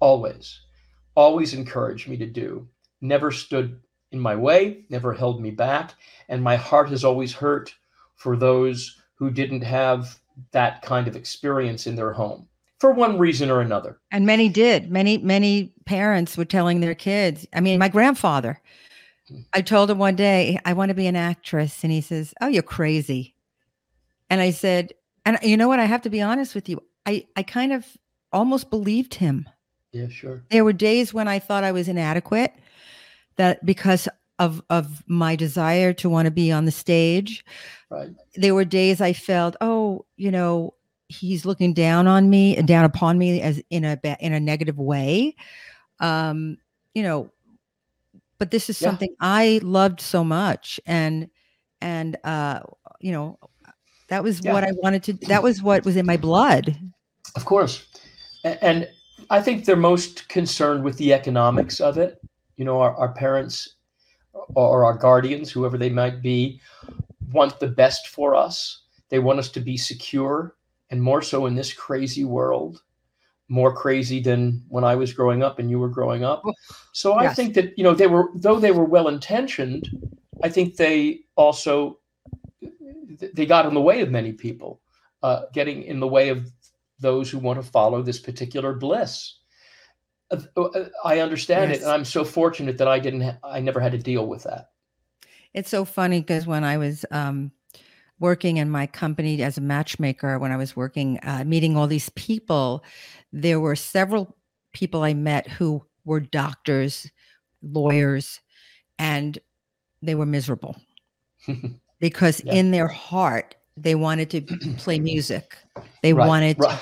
always, 0.00 0.60
always 1.14 1.54
encouraged 1.54 2.08
me 2.08 2.16
to 2.18 2.26
do, 2.26 2.68
never 3.00 3.30
stood 3.30 3.80
in 4.12 4.20
my 4.20 4.36
way, 4.36 4.84
never 4.90 5.14
held 5.14 5.40
me 5.40 5.50
back. 5.50 5.94
And 6.28 6.42
my 6.42 6.56
heart 6.56 6.90
has 6.90 7.04
always 7.04 7.32
hurt 7.32 7.74
for 8.16 8.36
those 8.36 9.00
who 9.14 9.30
didn't 9.30 9.62
have 9.62 10.18
that 10.52 10.82
kind 10.82 11.08
of 11.08 11.16
experience 11.16 11.86
in 11.86 11.96
their 11.96 12.12
home 12.12 12.46
for 12.78 12.92
one 12.92 13.18
reason 13.18 13.50
or 13.50 13.60
another. 13.60 13.98
And 14.10 14.24
many 14.26 14.48
did. 14.48 14.90
Many, 14.90 15.18
many 15.18 15.72
parents 15.84 16.36
were 16.36 16.44
telling 16.44 16.80
their 16.80 16.94
kids. 16.94 17.46
I 17.54 17.60
mean, 17.60 17.78
my 17.78 17.88
grandfather, 17.88 18.60
Hmm. 19.28 19.40
I 19.52 19.60
told 19.60 19.90
him 19.90 19.98
one 19.98 20.16
day, 20.16 20.58
I 20.64 20.72
want 20.72 20.88
to 20.88 20.94
be 20.94 21.06
an 21.06 21.14
actress. 21.14 21.84
And 21.84 21.92
he 21.92 22.00
says, 22.00 22.34
Oh, 22.40 22.48
you're 22.48 22.62
crazy. 22.62 23.34
And 24.28 24.40
I 24.40 24.50
said, 24.50 24.92
And 25.24 25.38
you 25.42 25.56
know 25.56 25.68
what? 25.68 25.78
I 25.78 25.84
have 25.84 26.02
to 26.02 26.10
be 26.10 26.20
honest 26.22 26.54
with 26.54 26.68
you. 26.68 26.82
I, 27.06 27.26
I 27.36 27.42
kind 27.42 27.72
of 27.72 27.86
almost 28.32 28.70
believed 28.70 29.14
him. 29.14 29.48
Yeah, 29.92 30.08
sure. 30.08 30.42
There 30.50 30.64
were 30.64 30.72
days 30.72 31.12
when 31.14 31.28
I 31.28 31.38
thought 31.38 31.64
I 31.64 31.72
was 31.72 31.88
inadequate, 31.88 32.54
that 33.36 33.64
because 33.64 34.08
of, 34.40 34.60
of 34.70 35.04
my 35.06 35.36
desire 35.36 35.92
to 35.92 36.08
want 36.08 36.24
to 36.26 36.32
be 36.32 36.50
on 36.50 36.64
the 36.64 36.72
stage, 36.72 37.44
Right. 37.90 38.10
there 38.34 38.54
were 38.54 38.64
days 38.64 39.00
I 39.00 39.12
felt, 39.12 39.54
oh, 39.60 40.06
you 40.16 40.30
know, 40.30 40.74
he's 41.08 41.44
looking 41.44 41.74
down 41.74 42.06
on 42.06 42.30
me 42.30 42.56
and 42.56 42.66
down 42.66 42.84
upon 42.84 43.18
me 43.18 43.40
as 43.42 43.62
in 43.70 43.84
a 43.84 43.98
in 44.20 44.32
a 44.32 44.40
negative 44.40 44.78
way. 44.78 45.36
Um, 45.98 46.56
you 46.94 47.02
know, 47.02 47.30
but 48.38 48.50
this 48.50 48.70
is 48.70 48.80
Yeah. 48.80 48.88
something 48.88 49.14
I 49.20 49.60
loved 49.62 50.00
so 50.00 50.24
much, 50.24 50.80
and 50.86 51.28
and 51.80 52.16
uh, 52.24 52.60
you 53.00 53.12
know, 53.12 53.38
that 54.08 54.22
was 54.22 54.40
Yeah. 54.40 54.52
what 54.52 54.64
I 54.64 54.72
wanted 54.82 55.02
to. 55.04 55.12
That 55.26 55.42
was 55.42 55.62
what 55.62 55.84
was 55.84 55.96
in 55.96 56.06
my 56.06 56.16
blood. 56.16 56.76
Of 57.36 57.44
course. 57.44 57.86
And 58.44 58.88
I 59.28 59.42
think 59.42 59.64
they're 59.64 59.76
most 59.76 60.28
concerned 60.28 60.82
with 60.84 60.96
the 60.96 61.12
economics 61.12 61.80
of 61.80 61.98
it. 61.98 62.20
You 62.56 62.64
know, 62.64 62.80
our, 62.80 62.94
our 62.96 63.12
parents 63.12 63.76
or 64.32 64.84
our 64.84 64.96
guardians, 64.96 65.50
whoever 65.50 65.78
they 65.78 65.90
might 65.90 66.22
be, 66.22 66.60
want 67.32 67.58
the 67.60 67.68
best 67.68 68.08
for 68.08 68.34
us. 68.34 68.82
They 69.08 69.18
want 69.18 69.38
us 69.38 69.48
to 69.50 69.60
be 69.60 69.76
secure, 69.76 70.56
and 70.90 71.02
more 71.02 71.22
so 71.22 71.46
in 71.46 71.54
this 71.54 71.72
crazy 71.72 72.24
world, 72.24 72.82
more 73.48 73.74
crazy 73.74 74.20
than 74.20 74.64
when 74.68 74.84
I 74.84 74.94
was 74.94 75.12
growing 75.12 75.42
up 75.42 75.58
and 75.58 75.68
you 75.70 75.78
were 75.78 75.88
growing 75.88 76.24
up. 76.24 76.42
So 76.92 77.14
I 77.14 77.24
Yes. 77.24 77.36
think 77.36 77.54
that, 77.54 77.76
you 77.76 77.84
know, 77.84 77.94
they 77.94 78.06
were, 78.06 78.30
though 78.36 78.60
they 78.60 78.70
were 78.70 78.84
well 78.84 79.08
intentioned, 79.08 79.88
I 80.42 80.48
think 80.48 80.76
they 80.76 81.20
also 81.36 81.98
they 83.34 83.46
got 83.46 83.66
in 83.66 83.74
the 83.74 83.80
way 83.80 84.00
of 84.00 84.10
many 84.10 84.32
people, 84.32 84.80
uh, 85.22 85.42
getting 85.52 85.82
in 85.82 86.00
the 86.00 86.06
way 86.06 86.28
of 86.28 86.50
those 86.98 87.30
who 87.30 87.38
want 87.38 87.60
to 87.62 87.68
follow 87.68 88.02
this 88.02 88.18
particular 88.18 88.74
bliss. 88.74 89.39
Uh, 90.30 90.40
uh, 90.56 90.88
I 91.04 91.20
understand 91.20 91.72
it, 91.72 91.82
and 91.82 91.90
I'm 91.90 92.04
so 92.04 92.24
fortunate 92.24 92.78
that 92.78 92.88
I 92.88 92.98
didn't. 92.98 93.22
Ha- 93.22 93.38
I 93.42 93.60
never 93.60 93.80
had 93.80 93.92
to 93.92 93.98
deal 93.98 94.26
with 94.26 94.44
that. 94.44 94.70
It's 95.54 95.70
so 95.70 95.84
funny 95.84 96.20
because 96.20 96.46
when 96.46 96.62
I 96.62 96.78
was 96.78 97.04
um, 97.10 97.50
working 98.20 98.58
in 98.58 98.70
my 98.70 98.86
company 98.86 99.42
as 99.42 99.58
a 99.58 99.60
matchmaker, 99.60 100.38
when 100.38 100.52
I 100.52 100.56
was 100.56 100.76
working, 100.76 101.18
uh, 101.24 101.42
meeting 101.44 101.76
all 101.76 101.88
these 101.88 102.10
people, 102.10 102.84
there 103.32 103.58
were 103.58 103.74
several 103.74 104.36
people 104.72 105.02
I 105.02 105.14
met 105.14 105.48
who 105.48 105.84
were 106.04 106.20
doctors, 106.20 107.10
lawyers, 107.62 108.40
and 108.98 109.38
they 110.02 110.14
were 110.14 110.26
miserable 110.26 110.76
because 112.00 112.40
Yeah. 112.44 112.54
in 112.54 112.70
their 112.70 112.88
heart, 112.88 113.56
they 113.76 113.96
wanted 113.96 114.30
to 114.30 114.42
play 114.78 115.00
music. 115.00 115.56
They 116.02 116.12
Right, 116.12 116.28
wanted 116.28 116.58
right. 116.60 116.78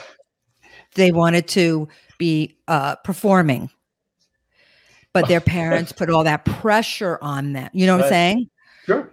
they 0.95 1.13
wanted 1.13 1.49
to 1.49 1.89
be 2.19 2.57
uh, 2.69 2.97
performing, 2.97 3.71
but 5.13 5.29
their 5.29 5.41
parents 5.57 5.93
put 5.93 6.11
all 6.11 6.25
that 6.25 6.45
pressure 6.45 7.19
on 7.23 7.53
them. 7.53 7.71
You 7.73 7.87
know 7.87 7.97
what 7.97 8.05
I'm 8.07 8.11
saying? 8.11 8.51
Sure. 8.87 9.11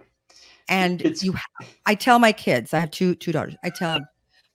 and 0.68 1.00
It's- 1.00 1.22
you 1.22 1.32
ha- 1.32 1.66
i 1.86 1.94
tell 1.94 2.18
my 2.18 2.32
kids 2.32 2.72
i 2.74 2.80
have 2.80 2.90
two 2.90 3.14
two 3.14 3.30
daughters 3.30 3.54
i 3.62 3.68
tell 3.70 3.92
them 3.94 4.06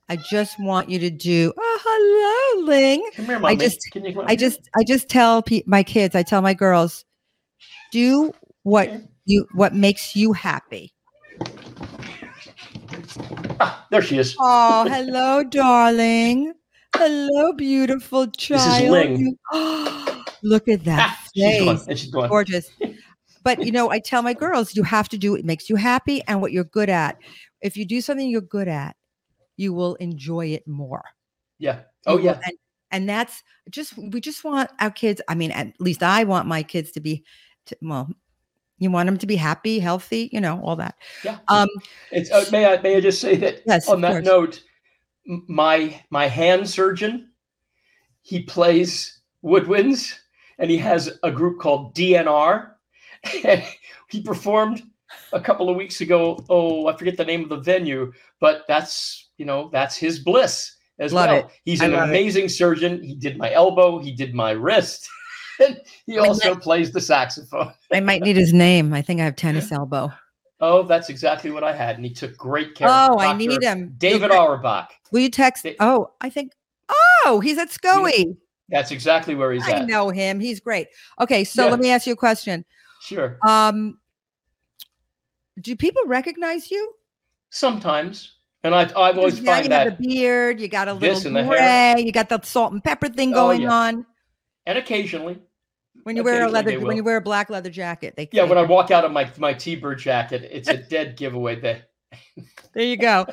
i 0.09 0.17
just 0.17 0.59
want 0.59 0.89
you 0.89 0.97
to 0.99 1.09
do 1.11 1.53
oh 1.57 1.79
hello 1.85 2.65
ling 2.67 3.07
Come 3.15 3.25
here, 3.25 3.39
mommy. 3.39 3.55
just- 3.57 3.79
Can 3.93 4.03
you 4.03 4.13
come 4.13 4.25
i 4.27 4.35
just 4.35 4.59
i 4.75 4.83
just 4.83 5.07
tell 5.09 5.41
pe- 5.43 5.63
my 5.67 5.83
kids 5.83 6.15
i 6.15 6.23
tell 6.23 6.41
my 6.41 6.53
girls 6.55 7.05
do 7.91 8.33
what 8.63 8.89
Okay. 8.89 9.01
you 9.25 9.47
what 9.53 9.73
makes 9.75 10.15
you 10.15 10.33
happy. 10.33 10.91
Ah, 13.59 13.85
there 13.91 14.01
she 14.01 14.17
is. 14.17 14.35
Oh, 14.39 14.85
hello, 14.89 15.43
darling. 15.43 16.53
Hello, 16.95 17.53
beautiful 17.53 18.27
child. 18.27 18.91
Look 20.43 20.67
at 20.67 20.83
that 20.85 20.99
Ah, 20.99 21.19
she's 21.35 21.59
gone. 21.63 21.77
face. 21.77 21.99
She's 21.99 22.11
gone. 22.11 22.29
Gorgeous. 22.29 22.69
But 23.43 23.65
you 23.65 23.71
know, 23.71 23.89
I 23.89 23.97
tell 23.97 24.21
my 24.21 24.35
girls, 24.35 24.75
you 24.75 24.83
have 24.83 25.09
to 25.09 25.17
do 25.17 25.31
what 25.31 25.43
makes 25.43 25.67
you 25.67 25.75
happy 25.75 26.21
and 26.27 26.41
what 26.41 26.51
you're 26.51 26.63
good 26.63 26.89
at. 26.89 27.17
If 27.61 27.75
you 27.75 27.85
do 27.85 27.99
something 27.99 28.29
you're 28.29 28.39
good 28.39 28.67
at, 28.67 28.95
you 29.57 29.73
will 29.73 29.95
enjoy 29.95 30.45
it 30.49 30.67
more. 30.67 31.03
Yeah. 31.57 31.77
You 31.77 31.83
Oh 32.05 32.15
will- 32.17 32.23
yeah. 32.25 32.39
And, 32.45 32.55
and 32.91 33.09
that's 33.09 33.41
just 33.71 33.97
we 33.97 34.21
just 34.21 34.43
want 34.43 34.69
our 34.79 34.91
kids. 34.91 35.21
I 35.27 35.33
mean, 35.33 35.49
at 35.51 35.73
least 35.79 36.03
I 36.03 36.23
want 36.23 36.47
my 36.47 36.61
kids 36.61 36.91
to 36.91 36.99
be 36.99 37.23
to, 37.65 37.77
well, 37.81 38.11
you 38.77 38.91
want 38.91 39.07
them 39.07 39.17
to 39.17 39.25
be 39.25 39.37
happy, 39.37 39.79
healthy, 39.79 40.29
you 40.31 40.39
know, 40.39 40.61
all 40.63 40.75
that. 40.75 40.93
Yeah. 41.23 41.39
Um, 41.47 41.67
It's, 42.11 42.29
uh, 42.29 42.45
may 42.51 42.67
I 42.67 42.79
may 42.83 42.97
I 42.97 43.01
just 43.01 43.21
say 43.21 43.37
that 43.37 43.63
Yes, 43.65 43.89
on 43.89 44.01
that 44.01 44.11
course. 44.11 44.25
note, 44.25 44.63
my 45.25 46.01
my 46.09 46.27
hand 46.27 46.69
surgeon, 46.69 47.31
he 48.21 48.43
plays 48.43 49.21
woodwinds, 49.43 50.17
and 50.57 50.69
he 50.69 50.77
has 50.77 51.17
a 51.23 51.31
group 51.31 51.59
called 51.59 51.95
DNR, 51.95 52.71
and 53.45 53.63
he 54.09 54.21
performed 54.21 54.83
a 55.33 55.41
couple 55.41 55.69
of 55.69 55.75
weeks 55.75 56.01
ago. 56.01 56.43
Oh, 56.49 56.87
I 56.87 56.95
forget 56.95 57.17
the 57.17 57.25
name 57.25 57.43
of 57.43 57.49
the 57.49 57.57
venue, 57.57 58.11
but 58.39 58.63
that's 58.67 59.29
you 59.37 59.45
know 59.45 59.69
that's 59.71 59.95
his 59.95 60.19
bliss 60.19 60.75
as 60.99 61.13
Love 61.13 61.29
well. 61.29 61.39
it. 61.39 61.47
He's 61.65 61.81
I 61.81 61.85
an 61.85 61.93
love 61.93 62.09
it. 62.09 62.11
amazing 62.11 62.49
surgeon. 62.49 63.03
He 63.03 63.15
did 63.15 63.37
my 63.37 63.51
elbow. 63.51 63.99
He 63.99 64.11
did 64.11 64.33
my 64.33 64.51
wrist. 64.51 65.07
And 65.59 65.79
he 66.07 66.17
also 66.17 66.55
plays 66.55 66.91
the 66.91 67.01
saxophone. 67.01 67.71
I 67.93 67.99
might 67.99 68.23
need 68.23 68.35
his 68.35 68.51
name. 68.51 68.95
I 68.95 69.03
think 69.03 69.21
I 69.21 69.25
have 69.25 69.35
tennis 69.35 69.71
elbow. 69.71 70.11
Oh, 70.63 70.83
that's 70.83 71.09
exactly 71.09 71.49
what 71.49 71.63
I 71.63 71.73
had, 71.73 71.95
and 71.95 72.05
he 72.05 72.13
took 72.13 72.37
great 72.37 72.75
care. 72.75 72.87
Oh, 72.89 73.15
of 73.15 73.19
I 73.21 73.33
need 73.33 73.63
him. 73.63 73.95
David 73.97 74.31
You'll- 74.31 74.39
Auerbach. 74.41 74.91
Will 75.11 75.21
you 75.21 75.29
text? 75.29 75.63
They- 75.63 75.75
Oh, 75.79 76.11
I 76.21 76.29
think. 76.29 76.53
Oh, 77.25 77.39
he's 77.43 77.57
at 77.57 77.69
SCOE. 77.69 78.37
That's 78.69 78.91
exactly 78.91 79.33
where 79.35 79.51
he's 79.51 79.67
I 79.67 79.71
at. 79.71 79.81
I 79.81 79.85
know 79.85 80.09
him. 80.09 80.39
He's 80.39 80.59
great. 80.59 80.87
Okay, 81.19 81.43
so 81.43 81.65
Yeah. 81.65 81.71
let 81.71 81.79
me 81.79 81.89
ask 81.91 82.05
you 82.07 82.13
a 82.13 82.17
question. 82.17 82.63
Sure. 83.01 83.37
Um, 83.45 83.99
do 85.59 85.75
people 85.75 86.03
recognize 86.05 86.69
you? 86.71 86.93
Sometimes, 87.49 88.35
and 88.63 88.73
I, 88.73 88.83
I've 88.95 89.17
always 89.17 89.41
now 89.41 89.53
find 89.53 89.65
you 89.65 89.69
that, 89.69 89.87
have 89.87 89.97
the 89.97 90.07
beard. 90.07 90.61
You 90.61 90.67
got 90.67 90.87
a 90.87 90.93
little 90.93 91.43
gray. 91.47 91.95
You 91.97 92.11
got 92.11 92.29
the 92.29 92.39
salt 92.43 92.71
and 92.71 92.83
pepper 92.83 93.09
thing 93.09 93.31
Oh, 93.33 93.47
going 93.47 93.61
yeah. 93.63 93.73
on. 93.73 94.05
and 94.65 94.77
occasionally, 94.77 95.39
When 96.03 96.15
you 96.15 96.23
wear 96.23 96.45
a 96.45 96.49
leather, 96.49 96.79
when 96.79 96.97
you 96.97 97.03
wear 97.03 97.17
a 97.17 97.21
black 97.21 97.49
leather 97.49 97.69
jacket, 97.69 98.15
they 98.15 98.27
yeah. 98.31 98.43
When 98.43 98.57
I 98.57 98.63
walk 98.63 98.91
out 98.91 99.05
of 99.05 99.11
my 99.11 99.29
my 99.37 99.53
T-bird 99.53 99.99
jacket, 99.99 100.47
it's 100.51 100.67
a 100.67 100.77
dead 100.77 101.17
giveaway. 101.17 101.59
There. 101.59 101.83
There 102.73 102.83
you 102.85 102.95
go. 102.95 103.25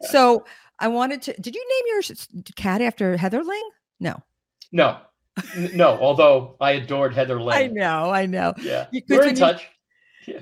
So 0.00 0.46
I 0.78 0.88
wanted 0.88 1.20
to. 1.22 1.34
Did 1.40 1.54
you 1.54 1.62
name 1.68 1.94
your 1.94 2.16
cat 2.56 2.80
after 2.80 3.16
Heatherling? 3.18 3.60
No. 4.00 4.22
No, 4.72 4.98
no. 5.74 5.98
Although 5.98 6.56
I 6.60 6.72
adored 6.72 7.14
Heather 7.14 7.38
I 7.40 7.66
know. 7.66 8.10
I 8.10 8.24
know. 8.26 8.54
Yeah, 8.58 8.86
You- 8.90 9.02
we're 9.08 9.26
in 9.28 9.34
touch. 9.34 9.68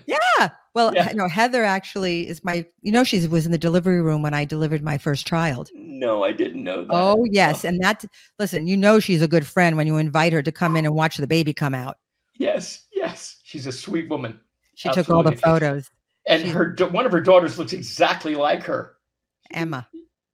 Yeah. 0.07 0.49
Well, 0.75 0.93
Yeah. 0.95 1.11
no, 1.15 1.29
Heather 1.29 1.65
actually 1.65 2.29
is 2.29 2.45
my. 2.45 2.67
You 2.83 2.93
know, 2.93 3.03
she 3.05 3.27
was 3.27 3.47
in 3.47 3.53
the 3.53 3.59
delivery 3.59 4.01
room 4.03 4.23
when 4.23 4.35
I 4.35 4.45
delivered 4.45 4.83
my 4.83 4.99
first 4.99 5.27
child. 5.27 5.71
No, 5.75 6.23
I 6.25 6.33
didn't 6.33 6.63
know 6.65 6.83
that. 6.85 6.93
Oh 6.93 7.25
yes, 7.31 7.65
and 7.65 7.83
that. 7.83 8.05
Listen, 8.39 8.67
you 8.67 8.77
know 8.77 9.01
she's 9.01 9.23
a 9.23 9.29
good 9.29 9.47
friend 9.47 9.77
when 9.77 9.87
you 9.87 9.97
invite 9.97 10.33
her 10.33 10.43
to 10.43 10.53
come 10.53 10.77
in 10.77 10.85
and 10.85 10.95
watch 10.95 11.17
the 11.17 11.27
baby 11.27 11.53
come 11.55 11.75
out. 11.75 11.97
yes, 12.39 12.85
yes. 12.93 13.37
She's 13.45 13.67
a 13.67 13.73
sweet 13.73 14.09
woman, 14.11 14.39
She 14.75 14.91
took 14.91 15.09
all 15.09 15.23
the 15.23 15.37
photos. 15.37 15.91
and 16.27 16.43
She's- 16.43 16.55
her 16.55 16.75
one 16.91 17.07
of 17.07 17.13
her 17.13 17.21
daughters 17.23 17.59
looks 17.59 17.73
exactly 17.73 18.35
like 18.35 18.63
her, 18.65 18.97
Emma, 19.51 19.89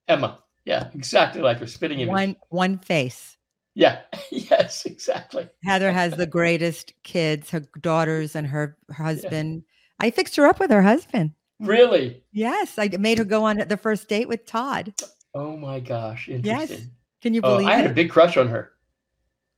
Emma. 0.07 0.39
Yeah, 0.65 0.89
exactly 0.93 1.41
like 1.41 1.59
her 1.59 1.67
spitting 1.67 1.99
image. 1.99 2.11
one 2.11 2.35
one 2.49 2.77
face. 2.79 3.32
Yeah, 3.75 4.01
yes, 4.31 4.85
exactly. 4.85 5.49
Heather 5.63 5.91
has 5.91 6.13
the 6.13 6.27
greatest 6.27 6.93
kids, 7.03 7.49
her 7.49 7.61
daughters 7.81 8.35
and 8.35 8.45
her, 8.47 8.77
her 8.89 9.03
husband. 9.03 9.63
I 9.99 10.11
fixed 10.11 10.35
her 10.35 10.45
up 10.45 10.59
with 10.59 10.69
her 10.71 10.81
husband. 10.83 11.31
Really? 11.59 12.21
Yes, 12.31 12.77
I 12.77 12.89
made 12.99 13.17
her 13.17 13.23
go 13.23 13.43
on 13.45 13.57
the 13.67 13.77
first 13.77 14.07
date 14.09 14.27
with 14.27 14.45
Todd. 14.45 14.93
Oh 15.33 15.57
my 15.57 15.79
gosh, 15.79 16.27
Yes. 16.27 16.87
Can 17.21 17.33
you 17.33 17.41
Oh, 17.43 17.55
believe 17.55 17.67
I 17.69 17.75
had 17.77 17.85
it? 17.85 17.91
a 17.91 17.93
big 17.93 18.09
crush 18.11 18.35
on 18.37 18.47
her. 18.49 18.71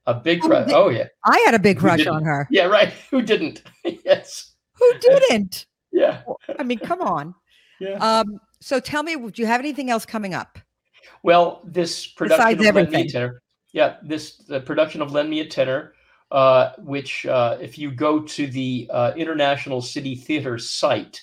A 0.05 0.13
big 0.13 0.41
Oh, 0.43 0.47
crush. 0.47 0.69
Oh 0.71 0.89
yeah, 0.89 1.07
I 1.25 1.39
had 1.45 1.55
a 1.55 1.59
big 1.59 1.79
crush 1.79 2.05
on 2.05 2.23
her. 2.23 2.47
yeah, 2.51 2.65
right. 2.65 2.89
Who 3.09 3.21
didn't? 3.23 3.63
yes. 4.05 4.53
Who 4.73 4.93
didn't? 4.99 5.65
Yeah. 5.91 6.21
I 6.59 6.63
mean, 6.63 6.77
come 6.79 7.01
on. 7.01 7.33
Yeah. 7.79 7.93
Um, 7.97 8.39
so 8.61 8.79
tell 8.79 9.01
me, 9.03 9.15
do 9.15 9.41
you 9.41 9.47
have 9.47 9.59
anything 9.59 9.89
else 9.89 10.05
coming 10.05 10.33
up? 10.33 10.59
Well, 11.23 11.61
this 11.65 12.05
production 12.05 12.37
Besides 12.57 12.59
of 12.67 12.75
Lend 12.75 12.91
Me 12.91 12.97
a 12.97 12.99
everything. 13.01 13.31
Yeah, 13.75 13.97
this 14.01 14.37
the 14.37 14.61
production 14.61 15.01
of 15.01 15.11
Lend 15.11 15.29
Me 15.29 15.41
a 15.41 15.45
Tenor, 15.45 15.95
uh, 16.31 16.71
which 16.77 17.25
uh, 17.25 17.57
if 17.59 17.77
you 17.77 17.91
go 17.91 18.21
to 18.21 18.47
the 18.47 18.89
uh, 18.89 19.11
International 19.17 19.81
City 19.81 20.15
Theater 20.15 20.57
site, 20.57 21.21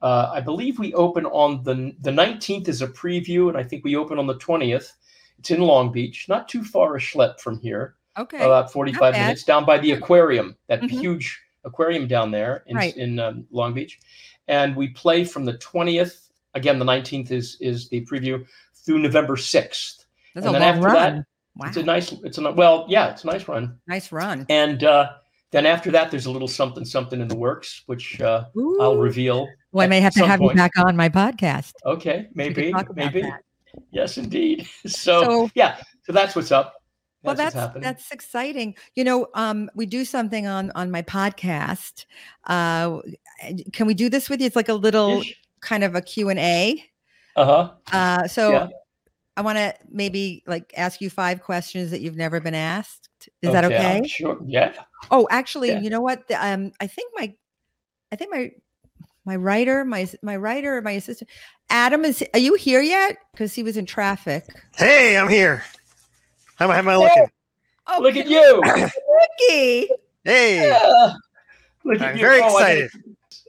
uh, 0.00 0.30
I 0.32 0.40
believe 0.40 0.78
we 0.78 0.94
open 0.94 1.26
on 1.26 1.64
the 1.64 1.92
the 2.00 2.12
19th 2.12 2.68
is 2.68 2.80
a 2.80 2.86
preview, 2.86 3.48
and 3.48 3.58
I 3.58 3.64
think 3.64 3.82
we 3.82 3.96
open 3.96 4.20
on 4.20 4.28
the 4.28 4.36
20th. 4.36 4.92
It's 5.40 5.50
in 5.50 5.62
Long 5.62 5.90
Beach, 5.90 6.26
not 6.28 6.48
too 6.48 6.62
far 6.62 6.94
a 6.94 7.00
schlep 7.00 7.40
from 7.40 7.58
here, 7.58 7.96
Okay. 8.16 8.38
about 8.38 8.72
45 8.72 9.14
minutes 9.14 9.42
down 9.42 9.64
by 9.64 9.76
the 9.78 9.90
aquarium, 9.90 10.56
that 10.68 10.82
Mhm. 10.82 10.90
huge 10.90 11.40
aquarium 11.64 12.06
down 12.06 12.30
there 12.30 12.62
in, 12.66 12.76
Right. 12.76 12.96
in 12.96 13.18
um, 13.18 13.46
Long 13.50 13.74
Beach. 13.74 13.98
And 14.46 14.76
we 14.76 14.90
play 14.90 15.24
from 15.24 15.44
the 15.44 15.54
20th, 15.58 16.28
again, 16.54 16.78
the 16.78 16.84
19th 16.84 17.32
is, 17.32 17.56
is 17.60 17.88
the 17.88 18.02
preview, 18.06 18.46
through 18.84 19.00
November 19.00 19.36
6th. 19.36 20.04
That's 20.34 20.46
and 20.46 20.54
a 20.54 20.58
then 20.58 20.62
long 20.62 20.76
after 20.76 20.92
that, 20.92 21.12
run. 21.14 21.26
Wow. 21.60 21.68
It's 21.68 21.76
a 21.76 21.82
nice, 21.82 22.12
it's 22.24 22.38
a, 22.38 22.50
well, 22.52 22.86
yeah, 22.88 23.10
it's 23.10 23.24
a 23.24 23.26
nice 23.26 23.46
run. 23.46 23.78
nice 23.86 24.10
run. 24.10 24.46
And 24.48 24.82
uh, 24.82 25.10
then 25.50 25.66
after 25.66 25.90
that, 25.90 26.10
there's 26.10 26.26
a 26.26 26.30
little 26.30 26.48
something, 26.48 26.84
something 26.84 27.20
in 27.20 27.28
the 27.28 27.36
works, 27.36 27.82
which 27.86 28.20
uh, 28.20 28.44
I'll 28.80 28.96
reveal. 28.96 29.46
Well, 29.72 29.84
I 29.84 29.88
may 29.88 30.00
have 30.00 30.14
to 30.14 30.26
have 30.26 30.40
point. 30.40 30.52
you 30.52 30.56
back 30.56 30.72
on 30.78 30.96
my 30.96 31.08
podcast. 31.08 31.72
Okay, 31.84 32.28
maybe, 32.34 32.72
maybe. 32.94 33.22
that. 33.22 33.42
Yes, 33.92 34.18
indeed. 34.18 34.68
So, 34.86 35.22
So- 35.22 35.50
yeah, 35.54 35.76
so 36.04 36.12
that's 36.12 36.34
what's 36.34 36.50
up. 36.50 36.74
Well, 37.22 37.36
what's 37.36 37.52
that's 37.52 37.80
that's 37.80 38.10
exciting. 38.12 38.74
You 38.94 39.04
know, 39.04 39.28
um, 39.34 39.70
we 39.74 39.84
do 39.84 40.06
something 40.06 40.46
on 40.46 40.70
on 40.74 40.90
my 40.90 41.02
podcast. 41.02 42.06
Uh, 42.46 43.00
can 43.74 43.86
we 43.86 43.92
do 43.92 44.08
this 44.08 44.30
with 44.30 44.40
you? 44.40 44.46
It's 44.46 44.56
like 44.56 44.70
a 44.70 44.74
little 44.74 45.22
kind 45.60 45.84
of 45.84 45.94
a 45.94 46.00
Q 46.00 46.30
and 46.30 46.38
A. 46.38 46.82
Uh 47.36 47.44
huh. 47.44 47.70
Uh, 47.92 48.26
so 48.26 48.52
Yeah. 48.52 48.68
I 49.40 49.42
want 49.42 49.56
to 49.56 49.74
maybe 49.90 50.42
like 50.46 50.70
ask 50.76 51.00
you 51.00 51.08
five 51.08 51.40
questions 51.40 51.90
that 51.92 52.02
you've 52.02 52.14
never 52.16 52.40
been 52.40 52.54
asked. 52.54 53.08
Is 53.40 53.50
that 53.52 53.64
okay? 53.64 54.06
Sure. 54.06 54.38
Yeah. 54.44 54.74
Oh, 55.10 55.26
actually, 55.30 55.68
Yeah. 55.70 55.80
you 55.80 55.88
know 55.88 56.02
what? 56.02 56.28
The, 56.28 56.34
um, 56.46 56.72
I 56.78 56.86
think 56.86 57.10
my, 57.16 57.32
I 58.12 58.16
think 58.16 58.30
my, 58.30 58.50
my 59.24 59.36
writer, 59.36 59.82
my 59.86 60.06
my 60.22 60.36
writer, 60.36 60.82
my 60.82 60.90
assistant, 60.90 61.30
Adam 61.70 62.04
is. 62.04 62.22
Are 62.34 62.38
you 62.38 62.52
here 62.54 62.82
yet? 62.82 63.16
Because 63.32 63.54
he 63.54 63.62
was 63.62 63.78
in 63.78 63.86
traffic. 63.86 64.44
Hey, 64.76 65.16
I'm 65.16 65.30
here. 65.30 65.64
How 66.56 66.66
am 66.66 66.70
I, 66.72 66.74
how 66.74 66.80
am 66.80 66.88
I 66.90 66.96
looking? 66.96 67.26
Oh, 67.86 68.00
Look 68.02 68.16
at 68.16 68.28
you. 68.28 68.60
Ricky. 68.62 69.88
Hey, 70.22 70.68
Yeah. 70.68 71.14
Look 71.84 71.98
at 72.02 72.08
I'm 72.10 72.16
you. 72.16 72.20
very 72.22 72.42
Oh, 72.42 72.46
excited. 72.58 72.90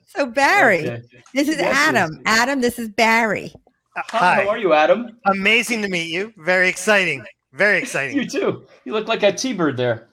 So 0.07 0.25
Barry, 0.25 0.87
Okay. 0.89 1.01
this 1.33 1.49
is 1.49 1.57
Yes, 1.57 1.75
Adam. 1.75 2.13
yes. 2.13 2.39
Adam, 2.39 2.61
this 2.61 2.79
is 2.79 2.87
Barry. 2.87 3.53
Uh, 3.95 4.01
Hi, 4.09 4.43
how 4.43 4.49
are 4.49 4.57
you, 4.57 4.73
Adam? 4.73 5.17
amazing 5.25 5.81
to 5.81 5.89
meet 5.89 6.09
you. 6.09 6.33
Very 6.37 6.69
exciting. 6.69 7.25
Very 7.53 7.77
exciting. 7.81 8.15
You 8.17 8.25
too. 8.27 8.65
You 8.85 8.93
look 8.93 9.07
like 9.07 9.23
a 9.23 9.31
T-bird 9.31 9.75
there. 9.77 10.07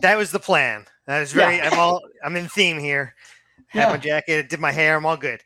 That 0.00 0.16
was 0.18 0.30
the 0.32 0.38
plan. 0.40 0.84
That 1.06 1.22
is 1.22 1.32
very. 1.32 1.56
Yeah. 1.56 1.70
I'm 1.72 1.78
all. 1.78 2.00
I'm 2.24 2.36
in 2.36 2.48
theme 2.48 2.78
here. 2.78 3.14
Had 3.68 3.86
my 3.88 3.94
Yeah. 3.94 3.96
jacket. 3.98 4.48
Did 4.50 4.60
my 4.60 4.72
hair. 4.72 4.96
I'm 4.96 5.06
all 5.06 5.16
good. 5.16 5.40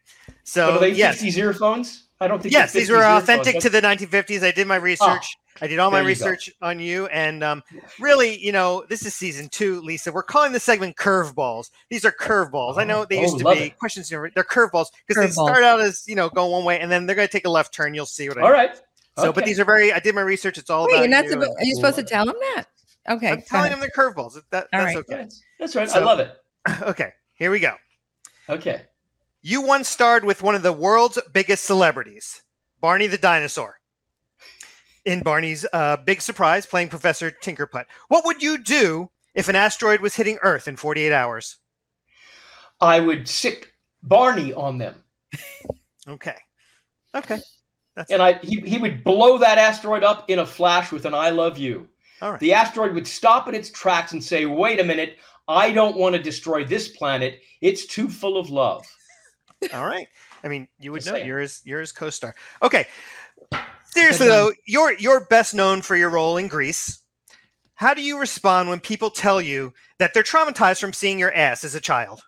So, 0.45 0.69
So 0.69 0.73
do 0.75 0.81
they 0.81 0.91
yes, 0.91 1.15
fix 1.15 1.23
these 1.23 1.39
earphones? 1.39 2.09
I 2.21 2.27
don't 2.29 2.43
think. 2.43 2.53
yes, 2.53 2.73
these 2.73 2.91
were 2.91 2.97
earphones. 2.97 3.23
authentic 3.25 3.61
to 3.61 3.71
the 3.71 3.81
1950s. 3.81 4.43
I 4.43 4.51
did 4.51 4.67
my 4.67 4.77
research. 4.77 5.37
I 5.63 5.67
did 5.67 5.79
all 5.79 5.91
my 5.91 6.01
there 6.03 6.11
you 6.11 6.17
go. 6.17 6.25
research 6.27 6.51
on 6.63 6.79
you, 6.79 7.07
and 7.07 7.43
um, 7.45 7.63
really, 7.99 8.39
you 8.39 8.53
know, 8.53 8.85
this 8.89 9.05
is 9.07 9.15
season 9.15 9.49
two, 9.49 9.81
Lisa. 9.81 10.13
We're 10.13 10.23
calling 10.23 10.53
the 10.53 10.61
segment 10.61 10.97
curveballs. 10.97 11.71
These 11.91 12.05
are 12.05 12.13
curveballs. 12.13 12.79
I 12.79 12.85
know 12.85 13.05
they 13.05 13.19
Oh, 13.19 13.23
used 13.23 13.39
to 13.39 13.45
be 13.45 13.59
it. 13.67 13.79
questions. 13.79 14.09
They're 14.09 14.29
curveballs 14.31 14.87
because 15.07 15.23
they 15.23 15.29
Curveballs. 15.29 15.49
start 15.49 15.63
out 15.65 15.81
as 15.81 16.05
you 16.07 16.15
know 16.17 16.29
going 16.29 16.53
one 16.53 16.65
way, 16.65 16.81
and 16.81 16.91
then 16.91 17.07
they're 17.07 17.17
going 17.17 17.29
to 17.29 17.33
take 17.33 17.47
a 17.47 17.51
left 17.51 17.73
turn. 17.75 17.95
You'll 17.95 18.07
see 18.07 18.29
what 18.29 18.39
I 18.39 18.43
All 18.43 18.47
mean. 18.49 18.53
right. 18.55 18.81
So, 19.19 19.33
but 19.33 19.45
these 19.47 19.59
are 19.59 19.65
very. 19.65 19.93
I 19.93 19.99
did 19.99 20.15
my 20.15 20.21
research. 20.21 20.59
It's 20.59 20.69
all 20.71 20.87
Wait, 20.87 20.97
about 20.97 21.09
you're 21.09 21.23
you. 21.25 21.31
supposed- 21.31 21.51
are 21.59 21.65
you 21.65 21.75
supposed 21.77 21.97
to 21.97 22.03
tell 22.03 22.27
them 22.27 22.37
that? 22.55 22.65
Okay. 23.09 23.29
I'm 23.31 23.41
telling 23.43 23.67
ahead. 23.67 23.73
them 23.73 23.81
they're 23.81 23.91
curveballs. 24.13 24.35
That, 24.51 24.65
All 24.73 24.81
that's 24.81 24.85
right. 24.85 24.97
okay. 24.97 25.17
That's, 25.17 25.43
that's 25.59 25.77
right. 25.77 25.89
I 25.91 26.01
love 26.05 26.19
it. 26.21 26.33
Okay, 26.83 27.13
here 27.35 27.51
we 27.53 27.61
go. 27.61 27.73
Okay. 28.49 28.83
You 29.43 29.61
once 29.63 29.89
starred 29.89 30.25
with 30.25 30.43
one 30.43 30.57
of 30.57 30.63
the 30.65 30.73
world's 30.73 31.19
biggest 31.33 31.65
celebrities, 31.65 32.43
Barney 32.81 33.07
the 33.07 33.17
dinosaur. 33.19 33.79
In 35.07 35.23
Barney's 35.23 35.65
uh, 35.73 35.97
Big 35.99 36.21
Surprise, 36.21 36.67
playing 36.67 36.89
Professor 36.89 37.31
Tinkerputt. 37.31 37.85
What 38.09 38.25
would 38.27 38.43
you 38.43 38.59
do 38.59 39.09
if 39.37 39.49
an 39.49 39.55
asteroid 39.55 40.01
was 40.01 40.17
hitting 40.17 40.37
Earth 40.43 40.67
in 40.67 40.75
48 40.77 41.13
hours? 41.13 41.59
I 42.81 42.99
would 42.99 43.29
sick 43.29 43.73
Barney 44.03 44.53
on 44.53 44.79
them. 44.79 44.97
Okay. 46.09 46.35
Okay. 47.15 47.39
That's 47.95 48.11
and 48.11 48.21
I 48.21 48.35
he, 48.43 48.61
he 48.61 48.79
would 48.79 49.03
blow 49.03 49.39
that 49.39 49.59
asteroid 49.59 50.05
up 50.05 50.29
in 50.29 50.41
a 50.41 50.47
flash 50.47 50.93
with 50.93 51.05
an 51.07 51.15
I 51.15 51.31
love 51.31 51.57
you. 51.57 51.89
All 52.21 52.33
right. 52.33 52.41
The 52.41 52.53
asteroid 52.53 52.93
would 52.95 53.07
stop 53.07 53.49
in 53.49 53.55
its 53.55 53.71
tracks 53.71 54.13
and 54.13 54.23
say, 54.23 54.45
"Wait 54.45 54.81
a 54.81 54.85
minute, 54.85 55.17
I 55.49 55.73
don't 55.73 55.97
want 55.97 56.15
to 56.15 56.23
destroy 56.23 56.65
this 56.65 56.89
planet. 56.89 57.41
It's 57.61 57.87
too 57.87 58.09
full 58.09 58.37
of 58.39 58.51
love." 58.51 58.85
All 59.73 59.87
right. 59.87 60.09
I 60.45 60.49
mean, 60.49 60.69
you 60.79 60.93
would 60.93 60.99
Just 60.99 61.07
know 61.09 61.15
saying. 61.15 61.27
you're 61.27 61.39
his 61.41 61.63
you're 61.65 61.81
his 61.81 61.93
co-star. 61.93 62.35
Okay. 62.63 62.87
Seriously 63.97 64.29
though, 64.29 64.53
you're 64.67 64.93
you're 64.99 65.25
best 65.27 65.55
known 65.55 65.83
for 65.83 65.97
your 65.97 66.11
role 66.11 66.37
in 66.37 66.49
Grease. 66.49 67.01
How 67.75 67.93
do 67.95 68.03
you 68.03 68.19
respond 68.19 68.69
when 68.69 68.81
people 68.81 69.11
tell 69.11 69.41
you 69.41 69.73
that 69.99 70.15
they're 70.15 70.23
traumatized 70.23 70.81
from 70.81 70.93
seeing 70.93 71.19
your 71.19 71.33
ass 71.35 71.63
as 71.65 71.75
a 71.75 71.81
child? 71.81 72.23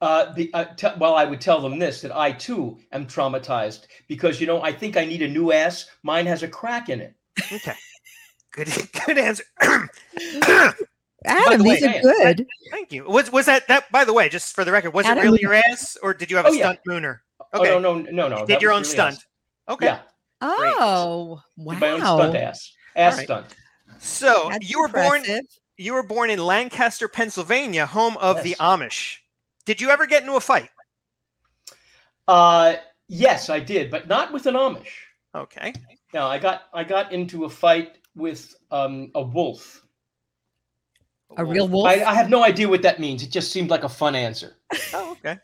Uh, 0.00 0.32
the, 0.34 0.48
uh, 0.54 0.64
te- 0.76 0.86
well, 0.98 1.14
I 1.16 1.24
would 1.24 1.40
tell 1.40 1.60
them 1.60 1.78
this 1.78 2.00
that 2.02 2.16
I 2.16 2.30
too 2.32 2.78
am 2.92 3.06
traumatized 3.06 3.86
because 4.08 4.40
you 4.40 4.46
know 4.46 4.62
I 4.62 4.72
think 4.72 4.96
I 4.96 5.04
need 5.04 5.22
a 5.22 5.28
new 5.28 5.52
ass. 5.52 5.86
Mine 6.02 6.26
has 6.26 6.42
a 6.42 6.48
crack 6.48 6.88
in 6.88 7.00
it. 7.00 7.14
Okay. 7.52 7.74
Good 8.52 8.68
good 9.06 9.18
answer. 9.18 9.44
Adam, 11.24 11.58
the 11.58 11.64
way, 11.68 11.74
these 11.80 11.84
are 11.84 12.00
good. 12.00 12.46
Thank 12.70 12.92
you. 12.92 13.04
Was 13.04 13.30
was 13.32 13.46
that 13.46 13.66
that 13.68 13.90
by 13.90 14.04
the 14.04 14.12
way, 14.12 14.28
just 14.28 14.54
for 14.54 14.64
the 14.64 14.72
record, 14.72 14.94
was 14.94 15.04
Adam- 15.04 15.18
it 15.18 15.26
really 15.26 15.40
your 15.40 15.54
ass 15.54 15.96
or 16.02 16.14
did 16.14 16.30
you 16.30 16.36
have 16.36 16.46
a 16.46 16.50
Oh, 16.50 16.52
yeah. 16.52 16.62
stunt 16.72 16.80
mooner? 16.88 17.18
Oh 17.52 17.60
Okay. 17.60 17.70
no, 17.70 17.78
no, 17.98 18.10
no, 18.10 18.28
no. 18.28 18.38
You 18.40 18.46
did 18.46 18.62
your 18.62 18.72
own 18.72 18.80
was 18.80 18.88
really 18.94 19.12
stunt. 19.12 19.16
us. 19.16 19.26
Okay. 19.68 19.86
Yeah, 19.86 19.98
Oh, 20.40 21.40
wow. 21.56 21.74
my 21.78 21.90
own 21.90 22.00
stunt 22.00 22.36
ass, 22.36 22.72
ass 22.96 23.12
Alright. 23.14 23.26
stunt. 23.26 23.56
So 23.98 24.48
That's 24.50 24.70
you 24.70 24.80
were 24.80 24.88
born 24.88 25.22
you 25.76 25.94
were 25.94 26.02
born 26.02 26.30
in 26.30 26.38
Lancaster, 26.38 27.08
Pennsylvania, 27.08 27.86
home 27.86 28.16
of 28.18 28.42
the 28.42 28.54
Amish. 28.60 29.16
Did 29.64 29.80
you 29.80 29.90
ever 29.90 30.06
get 30.06 30.22
into 30.22 30.34
a 30.34 30.40
fight? 30.40 30.70
Uh, 32.26 32.74
yes, 33.08 33.48
I 33.50 33.60
did, 33.60 33.90
but 33.90 34.06
not 34.08 34.32
with 34.32 34.46
an 34.46 34.54
Amish. 34.54 34.88
Okay. 35.34 35.72
No, 36.14 36.26
I 36.26 36.38
got 36.38 36.62
I 36.72 36.84
got 36.84 37.12
into 37.12 37.44
a 37.44 37.50
fight 37.50 37.98
with 38.14 38.54
um, 38.70 39.10
a 39.14 39.22
wolf. 39.22 39.82
A 41.36 41.44
real 41.44 41.68
wolf. 41.68 41.86
I, 41.86 42.02
I 42.02 42.14
have 42.14 42.30
no 42.30 42.42
idea 42.42 42.68
what 42.68 42.82
that 42.82 42.98
means. 43.00 43.22
It 43.22 43.30
just 43.30 43.52
seemed 43.52 43.68
like 43.70 43.84
a 43.84 43.88
fun 43.88 44.14
answer. 44.14 44.56
Oh, 44.94 45.12
okay. 45.12 45.36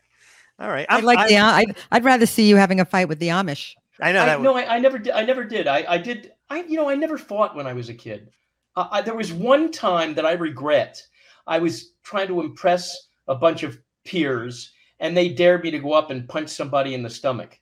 All 0.59 0.69
right. 0.69 0.85
I'd 0.89 0.95
I'm- 0.95 1.03
like 1.05 1.19
I'm- 1.19 1.27
the. 1.29 1.37
I'd, 1.37 1.77
I'd 1.91 2.03
rather 2.03 2.25
see 2.25 2.47
you 2.47 2.55
having 2.55 2.79
a 2.79 2.85
fight 2.85 3.07
with 3.07 3.19
the 3.19 3.27
Amish. 3.29 3.73
I 4.01 4.11
know 4.11 4.21
I, 4.21 4.37
no, 4.37 4.55
I, 4.55 4.75
I 4.75 4.79
never 4.79 4.97
did. 4.97 5.13
I 5.13 5.23
never 5.23 5.43
did. 5.43 5.67
I, 5.67 5.85
I 5.87 5.97
did. 5.97 6.33
I 6.49 6.63
you 6.63 6.75
know 6.75 6.89
I 6.89 6.95
never 6.95 7.17
fought 7.17 7.55
when 7.55 7.67
I 7.67 7.73
was 7.73 7.89
a 7.89 7.93
kid. 7.93 8.29
Uh, 8.75 8.87
I, 8.91 9.01
there 9.01 9.15
was 9.15 9.31
one 9.31 9.71
time 9.71 10.13
that 10.15 10.25
I 10.25 10.33
regret. 10.33 11.01
I 11.47 11.59
was 11.59 11.91
trying 12.03 12.27
to 12.27 12.41
impress 12.41 12.95
a 13.27 13.35
bunch 13.35 13.63
of 13.63 13.77
peers, 14.05 14.71
and 14.99 15.15
they 15.15 15.29
dared 15.29 15.63
me 15.63 15.71
to 15.71 15.79
go 15.79 15.93
up 15.93 16.11
and 16.11 16.27
punch 16.27 16.49
somebody 16.49 16.93
in 16.93 17.03
the 17.03 17.09
stomach. 17.09 17.59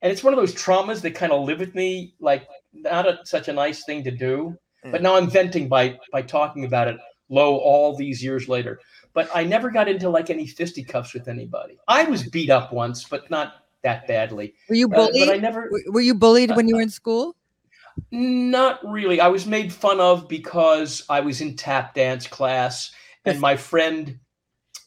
And 0.00 0.12
it's 0.12 0.22
one 0.22 0.32
of 0.32 0.38
those 0.38 0.54
traumas 0.54 1.00
that 1.02 1.14
kind 1.14 1.32
of 1.32 1.44
live 1.44 1.58
with 1.58 1.74
me, 1.74 2.14
like 2.20 2.48
not 2.72 3.06
a, 3.06 3.18
such 3.24 3.48
a 3.48 3.52
nice 3.52 3.84
thing 3.84 4.04
to 4.04 4.10
do. 4.10 4.56
But 4.84 5.00
Mm. 5.00 5.02
now 5.02 5.16
I'm 5.16 5.28
venting 5.28 5.68
by 5.68 5.98
by 6.12 6.22
talking 6.22 6.64
about 6.64 6.86
it 6.88 6.98
low 7.28 7.56
all 7.56 7.96
these 7.96 8.22
years 8.22 8.48
later. 8.48 8.80
But 9.12 9.28
I 9.34 9.42
never 9.42 9.70
got 9.70 9.88
into 9.88 10.08
like 10.08 10.30
any 10.30 10.46
fisticuffs 10.46 11.12
with 11.14 11.26
anybody. 11.28 11.78
I 11.88 12.04
was 12.04 12.22
beat 12.28 12.48
up 12.48 12.72
once, 12.72 13.04
but 13.04 13.28
not 13.28 13.64
that 13.82 14.06
badly. 14.06 14.54
Were 14.68 14.74
you 14.74 14.86
Uh, 14.86 14.96
bullied? 14.96 15.26
but 15.26 15.34
I 15.34 15.38
never. 15.38 15.68
Were- 15.70 15.92
Were 15.92 16.00
you 16.00 16.14
bullied 16.14 16.54
when 16.56 16.68
you 16.68 16.76
were 16.76 16.82
in 16.82 16.90
school? 16.90 17.34
Not 18.10 18.80
really. 18.88 19.20
I 19.20 19.28
was 19.28 19.46
made 19.46 19.72
fun 19.72 20.00
of 20.00 20.28
because 20.28 21.04
I 21.08 21.20
was 21.20 21.40
in 21.40 21.56
tap 21.56 21.94
dance 21.94 22.26
class, 22.26 22.92
and 23.24 23.40
my 23.40 23.56
friend 23.56 24.18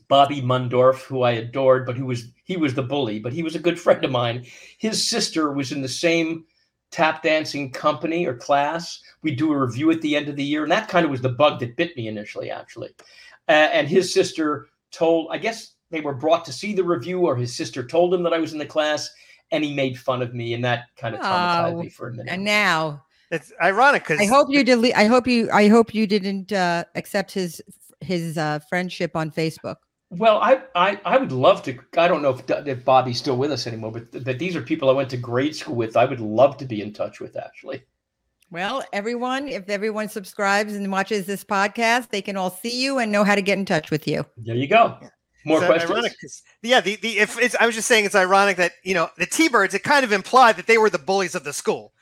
Bobby 0.07 0.41
Mundorf, 0.41 1.03
who 1.03 1.21
I 1.23 1.31
adored, 1.31 1.85
but 1.85 1.97
who 1.97 2.05
was 2.05 2.31
he 2.43 2.57
was 2.57 2.73
the 2.73 2.83
bully, 2.83 3.19
but 3.19 3.33
he 3.33 3.43
was 3.43 3.55
a 3.55 3.59
good 3.59 3.79
friend 3.79 4.03
of 4.03 4.11
mine. 4.11 4.45
His 4.77 5.05
sister 5.07 5.51
was 5.51 5.71
in 5.71 5.81
the 5.81 5.89
same 5.89 6.45
tap 6.89 7.23
dancing 7.23 7.71
company 7.71 8.25
or 8.25 8.35
class. 8.35 9.01
We 9.21 9.33
do 9.35 9.53
a 9.53 9.57
review 9.57 9.91
at 9.91 10.01
the 10.01 10.15
end 10.15 10.27
of 10.27 10.35
the 10.35 10.43
year, 10.43 10.63
and 10.63 10.71
that 10.71 10.89
kind 10.89 11.05
of 11.05 11.11
was 11.11 11.21
the 11.21 11.29
bug 11.29 11.59
that 11.61 11.77
bit 11.77 11.95
me 11.95 12.07
initially, 12.07 12.51
actually. 12.51 12.89
Uh, 13.47 13.69
and 13.71 13.87
his 13.87 14.13
sister 14.13 14.67
told, 14.91 15.29
I 15.31 15.37
guess 15.37 15.73
they 15.91 16.01
were 16.01 16.13
brought 16.13 16.45
to 16.45 16.53
see 16.53 16.73
the 16.73 16.83
review, 16.83 17.19
or 17.27 17.35
his 17.35 17.55
sister 17.55 17.83
told 17.85 18.13
him 18.13 18.23
that 18.23 18.33
I 18.33 18.39
was 18.39 18.53
in 18.53 18.59
the 18.59 18.65
class, 18.65 19.09
and 19.51 19.63
he 19.63 19.73
made 19.73 19.99
fun 19.99 20.21
of 20.21 20.33
me, 20.33 20.53
and 20.53 20.63
that 20.65 20.85
kind 20.97 21.13
of 21.15 21.21
traumatized 21.21 21.73
Oh, 21.73 21.81
me 21.83 21.89
for 21.89 22.07
a 22.07 22.11
minute. 22.11 22.31
And 22.31 22.43
now, 22.43 23.03
It's 23.29 23.51
ironic 23.61 24.03
because 24.03 24.19
I 24.19 24.25
hope 24.25 24.47
you 24.49 24.63
delete. 24.63 24.95
I 24.95 25.05
hope 25.05 25.27
you. 25.27 25.49
I 25.51 25.67
hope 25.67 25.93
you 25.93 26.07
didn't 26.07 26.51
uh, 26.51 26.85
accept 26.95 27.31
his 27.33 27.61
his 27.99 28.37
uh, 28.37 28.59
friendship 28.69 29.15
on 29.15 29.29
Facebook. 29.31 29.75
Well, 30.09 30.39
I, 30.39 30.61
I 30.75 30.99
I 31.05 31.17
would 31.17 31.31
love 31.31 31.63
to. 31.63 31.77
I 31.97 32.07
don't 32.09 32.21
know 32.21 32.31
if, 32.31 32.67
if 32.67 32.83
Bobby's 32.83 33.17
still 33.19 33.37
with 33.37 33.51
us 33.51 33.67
anymore, 33.67 33.91
but 33.91 34.23
but 34.25 34.39
these 34.39 34.55
are 34.55 34.61
people 34.61 34.89
I 34.89 34.93
went 34.93 35.09
to 35.11 35.17
grade 35.17 35.55
school 35.55 35.75
with. 35.75 35.95
I 35.95 36.05
would 36.05 36.19
love 36.19 36.57
to 36.57 36.65
be 36.65 36.81
in 36.81 36.91
touch 36.91 37.19
with. 37.21 37.37
Actually, 37.37 37.83
Well, 38.49 38.83
everyone, 38.91 39.47
if 39.47 39.69
everyone 39.69 40.09
subscribes 40.09 40.75
and 40.75 40.91
watches 40.91 41.25
this 41.27 41.45
podcast, 41.45 42.09
they 42.09 42.21
can 42.21 42.35
all 42.35 42.49
see 42.49 42.83
you 42.83 42.97
and 42.99 43.09
know 43.11 43.23
how 43.23 43.35
to 43.35 43.41
get 43.41 43.57
in 43.57 43.63
touch 43.65 43.89
with 43.91 44.05
you. 44.07 44.25
there 44.35 44.55
you 44.55 44.67
go. 44.67 44.97
More 45.45 45.59
questions. 45.59 45.91
ironic 45.91 46.13
yeah, 46.61 46.81
the, 46.81 46.95
the 46.97 47.19
if 47.19 47.39
it's 47.39 47.55
I 47.59 47.65
was 47.65 47.75
just 47.75 47.87
saying 47.87 48.05
it's 48.05 48.15
ironic 48.15 48.57
that 48.57 48.73
you 48.83 48.93
know 48.93 49.09
the 49.17 49.25
T-Birds 49.25 49.73
it 49.73 49.83
kind 49.83 50.03
of 50.03 50.11
implied 50.11 50.57
that 50.57 50.67
they 50.67 50.77
were 50.77 50.89
the 50.89 50.99
bullies 50.99 51.35
of 51.35 51.43
the 51.43 51.53
school, 51.53 51.93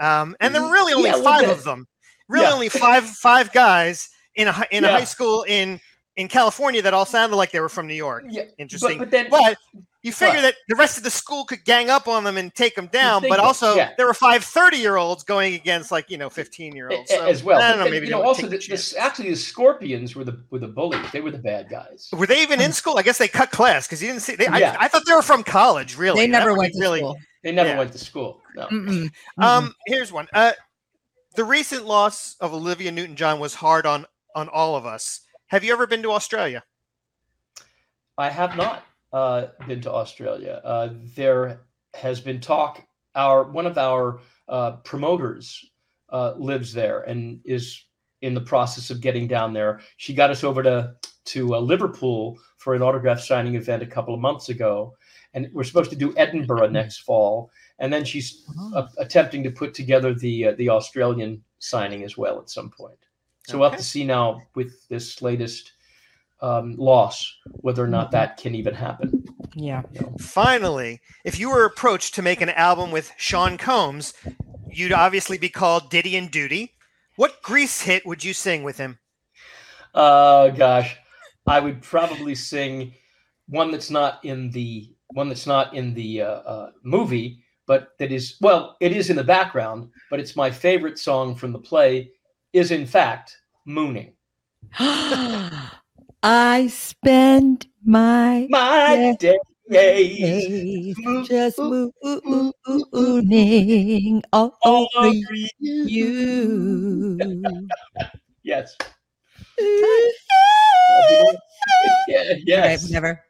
um, 0.00 0.36
and 0.40 0.54
there 0.54 0.62
were 0.62 0.70
really 0.70 0.92
only 0.92 1.10
Yeah, 1.10 1.22
five 1.22 1.48
of 1.48 1.64
them. 1.64 1.86
Really, 2.28 2.46
Yeah. 2.46 2.52
only 2.52 2.68
five 2.68 3.04
five 3.04 3.52
guys 3.52 4.08
in 4.36 4.48
a 4.48 4.66
in 4.70 4.84
a 4.84 4.88
high 4.88 5.04
school 5.04 5.44
in 5.48 5.80
in 6.16 6.28
California 6.28 6.82
that 6.82 6.92
all 6.94 7.06
sounded 7.06 7.36
like 7.36 7.50
they 7.50 7.60
were 7.60 7.68
from 7.68 7.86
New 7.86 7.94
York. 7.94 8.24
Yeah, 8.28 8.44
Interesting, 8.58 8.98
but, 8.98 9.04
but 9.04 9.10
then 9.10 9.30
but 9.30 9.56
you 10.02 10.12
figure 10.12 10.36
What? 10.36 10.42
that 10.42 10.54
the 10.68 10.74
rest 10.76 10.98
of 10.98 11.04
the 11.04 11.10
school 11.10 11.44
could 11.44 11.64
gang 11.64 11.88
up 11.88 12.08
on 12.08 12.24
them 12.24 12.36
and 12.36 12.52
take 12.54 12.74
them 12.74 12.88
down, 12.88 13.20
think 13.22 13.30
but 13.32 13.36
that- 13.36 13.44
also 13.44 13.76
yeah. 13.76 13.92
there 13.96 14.06
were 14.06 14.14
five 14.14 14.42
30 14.44 14.76
year 14.78 14.96
olds 14.96 15.22
going 15.22 15.54
against 15.54 15.92
like 15.92 16.10
you 16.10 16.18
know 16.18 16.28
15 16.28 16.74
year 16.74 16.88
a- 16.88 16.96
olds 16.96 17.10
a- 17.12 17.22
as 17.22 17.42
well. 17.44 17.60
I 17.60 17.68
don't 17.68 17.78
know, 17.78 17.84
then, 17.84 17.92
maybe 17.92 18.06
you 18.06 18.12
know, 18.12 18.22
also 18.22 18.42
the, 18.48 18.58
the 18.58 18.66
the, 18.66 18.96
actually 18.98 19.30
the 19.30 19.36
Scorpions 19.36 20.16
were 20.16 20.24
the 20.24 20.42
were 20.50 20.58
the 20.58 20.68
bullies. 20.68 21.10
They 21.12 21.20
were 21.20 21.30
the 21.30 21.38
bad 21.38 21.68
guys. 21.70 22.08
Were 22.12 22.26
they 22.26 22.42
even 22.42 22.60
in 22.60 22.72
school? 22.72 22.98
I 22.98 23.02
guess 23.02 23.18
they 23.18 23.28
cut 23.28 23.50
class 23.52 23.86
because 23.86 24.02
you 24.02 24.08
didn't 24.08 24.22
see. 24.22 24.34
They, 24.34 24.44
Yeah. 24.44 24.76
I, 24.78 24.86
I 24.86 24.88
thought 24.88 25.02
they 25.06 25.14
were 25.14 25.22
from 25.22 25.44
college. 25.44 25.96
Really, 25.96 26.20
they 26.22 26.26
never 26.26 26.54
went 26.56 26.72
to 26.74 26.80
really. 26.80 26.98
school. 27.00 27.16
They 27.44 27.52
never 27.52 27.70
Yeah. 27.70 27.78
went 27.78 27.92
to 27.92 27.98
school. 27.98 28.40
No. 28.54 28.66
Mm-mm. 28.66 29.08
Mm-mm. 29.38 29.44
Um, 29.44 29.74
here's 29.86 30.12
one. 30.12 30.28
Uh, 30.32 30.52
the 31.34 31.44
recent 31.44 31.86
loss 31.86 32.36
of 32.40 32.52
Olivia 32.52 32.92
Newton-John 32.92 33.40
was 33.40 33.54
hard 33.54 33.86
on 33.86 34.06
on 34.34 34.48
all 34.48 34.76
of 34.76 34.84
us. 34.86 35.20
Have 35.48 35.62
you 35.64 35.72
ever 35.72 35.86
been 35.86 36.02
to 36.02 36.10
Australia? 36.12 36.62
I 38.18 38.28
have 38.30 38.56
not 38.56 38.84
uh, 39.12 39.46
been 39.66 39.80
to 39.82 39.92
Australia. 39.92 40.60
Uh, 40.64 40.90
there 41.14 41.60
has 41.94 42.20
been 42.20 42.40
talk. 42.40 42.84
Our 43.14 43.44
one 43.44 43.66
of 43.66 43.76
our 43.76 44.20
uh, 44.48 44.72
promoters 44.84 45.64
uh, 46.10 46.34
lives 46.36 46.72
there 46.72 47.02
and 47.02 47.40
is 47.44 47.84
in 48.22 48.34
the 48.34 48.40
process 48.40 48.90
of 48.90 49.00
getting 49.00 49.26
down 49.26 49.52
there. 49.52 49.80
She 49.96 50.14
got 50.14 50.30
us 50.30 50.44
over 50.44 50.62
to 50.62 50.94
to 51.24 51.54
uh, 51.54 51.60
Liverpool 51.60 52.38
for 52.56 52.74
an 52.74 52.82
autograph 52.82 53.20
signing 53.20 53.54
event 53.54 53.82
a 53.82 53.86
couple 53.86 54.14
of 54.14 54.20
months 54.20 54.48
ago, 54.48 54.94
and 55.34 55.48
we're 55.52 55.64
supposed 55.64 55.90
to 55.90 55.96
do 55.96 56.14
Edinburgh 56.16 56.70
next 56.70 57.00
fall. 57.00 57.50
And 57.78 57.92
then 57.92 58.04
she's 58.04 58.44
uh, 58.74 58.86
attempting 58.98 59.42
to 59.44 59.50
put 59.50 59.74
together 59.74 60.14
the 60.14 60.46
uh, 60.46 60.52
the 60.52 60.70
Australian 60.70 61.42
signing 61.58 62.02
as 62.02 62.16
well 62.16 62.40
at 62.40 62.50
some 62.50 62.70
point. 62.70 62.98
So 63.46 63.58
we'll 63.58 63.70
have 63.70 63.78
to 63.78 63.84
see 63.84 64.04
now 64.04 64.40
with 64.54 64.88
this 64.88 65.20
latest 65.20 65.72
um, 66.42 66.74
loss 66.76 67.38
whether 67.60 67.82
or 67.82 67.88
not 67.88 68.10
that 68.10 68.36
can 68.36 68.54
even 68.54 68.74
happen. 68.74 69.24
Yeah. 69.54 69.82
you 69.92 70.00
know. 70.00 70.16
Finally, 70.18 71.00
if 71.24 71.38
you 71.38 71.50
were 71.50 71.64
approached 71.64 72.14
to 72.16 72.22
make 72.22 72.40
an 72.40 72.50
album 72.50 72.90
with 72.90 73.12
Sean 73.16 73.56
Combs, 73.56 74.12
you'd 74.70 74.92
obviously 74.92 75.38
be 75.38 75.48
called 75.48 75.90
Diddy 75.90 76.16
and 76.16 76.30
Doody. 76.30 76.74
What 77.16 77.42
Grease 77.42 77.82
hit 77.82 78.04
would 78.04 78.24
you 78.24 78.32
sing 78.32 78.62
with 78.64 78.78
him? 78.78 78.98
Uh, 79.94 80.48
gosh, 80.48 80.96
I 81.46 81.60
would 81.60 81.82
probably 81.82 82.34
sing 82.34 82.94
one 83.48 83.70
that's 83.70 83.90
not 83.90 84.24
in 84.24 84.50
the 84.50 84.94
one 85.08 85.28
that's 85.28 85.46
not 85.46 85.74
in 85.74 85.92
the 85.92 86.22
uh, 86.22 86.26
uh, 86.26 86.70
movie, 86.82 87.44
but 87.66 87.90
that 87.98 88.10
is 88.10 88.36
well, 88.40 88.76
it 88.80 88.92
is 88.92 89.10
in 89.10 89.16
the 89.16 89.24
background, 89.24 89.90
but 90.10 90.18
it's 90.18 90.36
my 90.36 90.50
favorite 90.50 90.98
song 90.98 91.34
from 91.34 91.52
the 91.52 91.58
play. 91.58 92.10
Is 92.54 92.70
in 92.70 92.86
fact 92.86 93.36
mooning. 93.66 94.14
I 96.22 96.68
spend 96.68 97.66
my 97.84 98.46
My 98.48 99.16
days. 99.18 99.40
days 99.68 100.96
just 101.26 101.58
mooning 102.92 104.22
all 104.32 104.56
all 104.62 104.88
over 104.96 105.08
over 105.08 105.34
you. 105.58 107.18
Yes. 108.44 108.76
Yeah, 112.08 112.20
Okay, 112.22 112.42
yes. 112.46 112.82
whatever. 112.84 113.20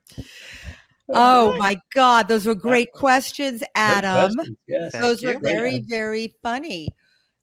Oh 1.09 1.57
my 1.59 1.81
God, 1.95 2.29
those 2.29 2.47
were 2.47 2.55
great 2.55 2.93
questions, 2.93 3.61
Great 3.61 3.71
Adam. 3.77 4.35
questions, 4.35 4.57
Yes. 4.67 4.93
Those 4.93 5.23
were 5.23 5.33
you. 5.33 5.41
very, 5.41 5.81
very 5.81 6.35
funny. 6.43 6.89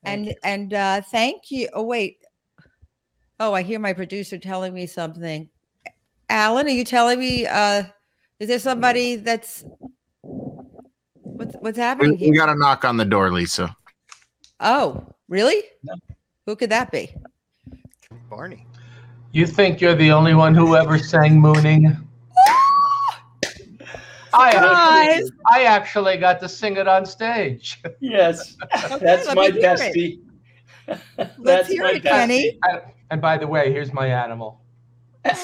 Thank 0.04 0.18
and 0.18 0.26
you. 0.28 0.34
and 0.44 0.74
uh 0.74 1.02
thank 1.02 1.52
you. 1.52 1.70
Oh 1.74 1.84
wait. 1.84 2.18
Oh, 3.40 3.54
I 3.54 3.62
hear 3.62 3.80
my 3.80 3.94
producer 3.94 4.38
telling 4.38 4.74
me 4.74 4.86
something. 4.86 5.50
Alan, 6.30 6.68
are 6.68 6.72
you 6.72 6.84
telling 6.84 7.20
me? 7.20 7.48
Uh, 7.48 7.84
is 8.40 8.50
there 8.50 8.60
somebody 8.60 9.16
that's 9.16 9.64
what's 10.22 11.56
what's 11.62 11.78
happening 11.78 12.12
we 12.12 12.18
here? 12.18 12.34
got 12.34 12.50
a 12.50 12.56
knock 12.56 12.84
on 12.84 12.98
the 12.98 13.06
door, 13.06 13.32
Lisa. 13.32 13.74
oh, 14.60 15.06
really? 15.30 15.64
No. 15.84 15.94
Who 16.46 16.56
could 16.58 16.70
that 16.72 16.92
be? 16.92 17.16
Barney. 18.30 18.66
You 19.32 19.46
think 19.46 19.80
you're 19.80 19.96
the 19.96 20.12
only 20.12 20.34
one 20.34 20.54
who 20.54 20.76
ever 20.76 20.98
sang 20.98 21.40
Mooning? 21.40 21.96
I 24.34 24.52
actually, 24.52 25.28
Surprise! 25.28 25.32
I 25.48 25.64
actually 25.64 26.18
got 26.18 26.40
to 26.42 26.50
sing 26.50 26.76
it 26.78 26.88
on 26.88 27.06
stage. 27.06 27.82
Yes, 28.02 28.58
that's 29.00 29.28
my 29.34 29.50
me 29.50 29.52
hear 29.52 29.74
it. 29.74 29.80
bestie. 29.80 30.20
Let's 31.18 31.38
That's 31.38 31.68
hear 31.70 31.84
my 31.84 31.92
it, 31.92 32.04
Kenny. 32.04 32.60
And, 32.64 32.82
and 33.12 33.22
by 33.22 33.38
the 33.38 33.48
way, 33.48 33.72
here's 33.72 33.94
my 33.94 34.08
animal. 34.08 34.62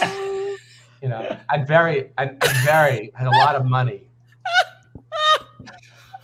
You 1.02 1.10
know, 1.10 1.38
I'm 1.50 1.68
very, 1.68 2.12
I'm 2.18 2.40
very 2.64 3.12
had 3.14 3.28
a 3.28 3.32
lot 3.32 3.56
of 3.56 3.66
money. 3.66 4.08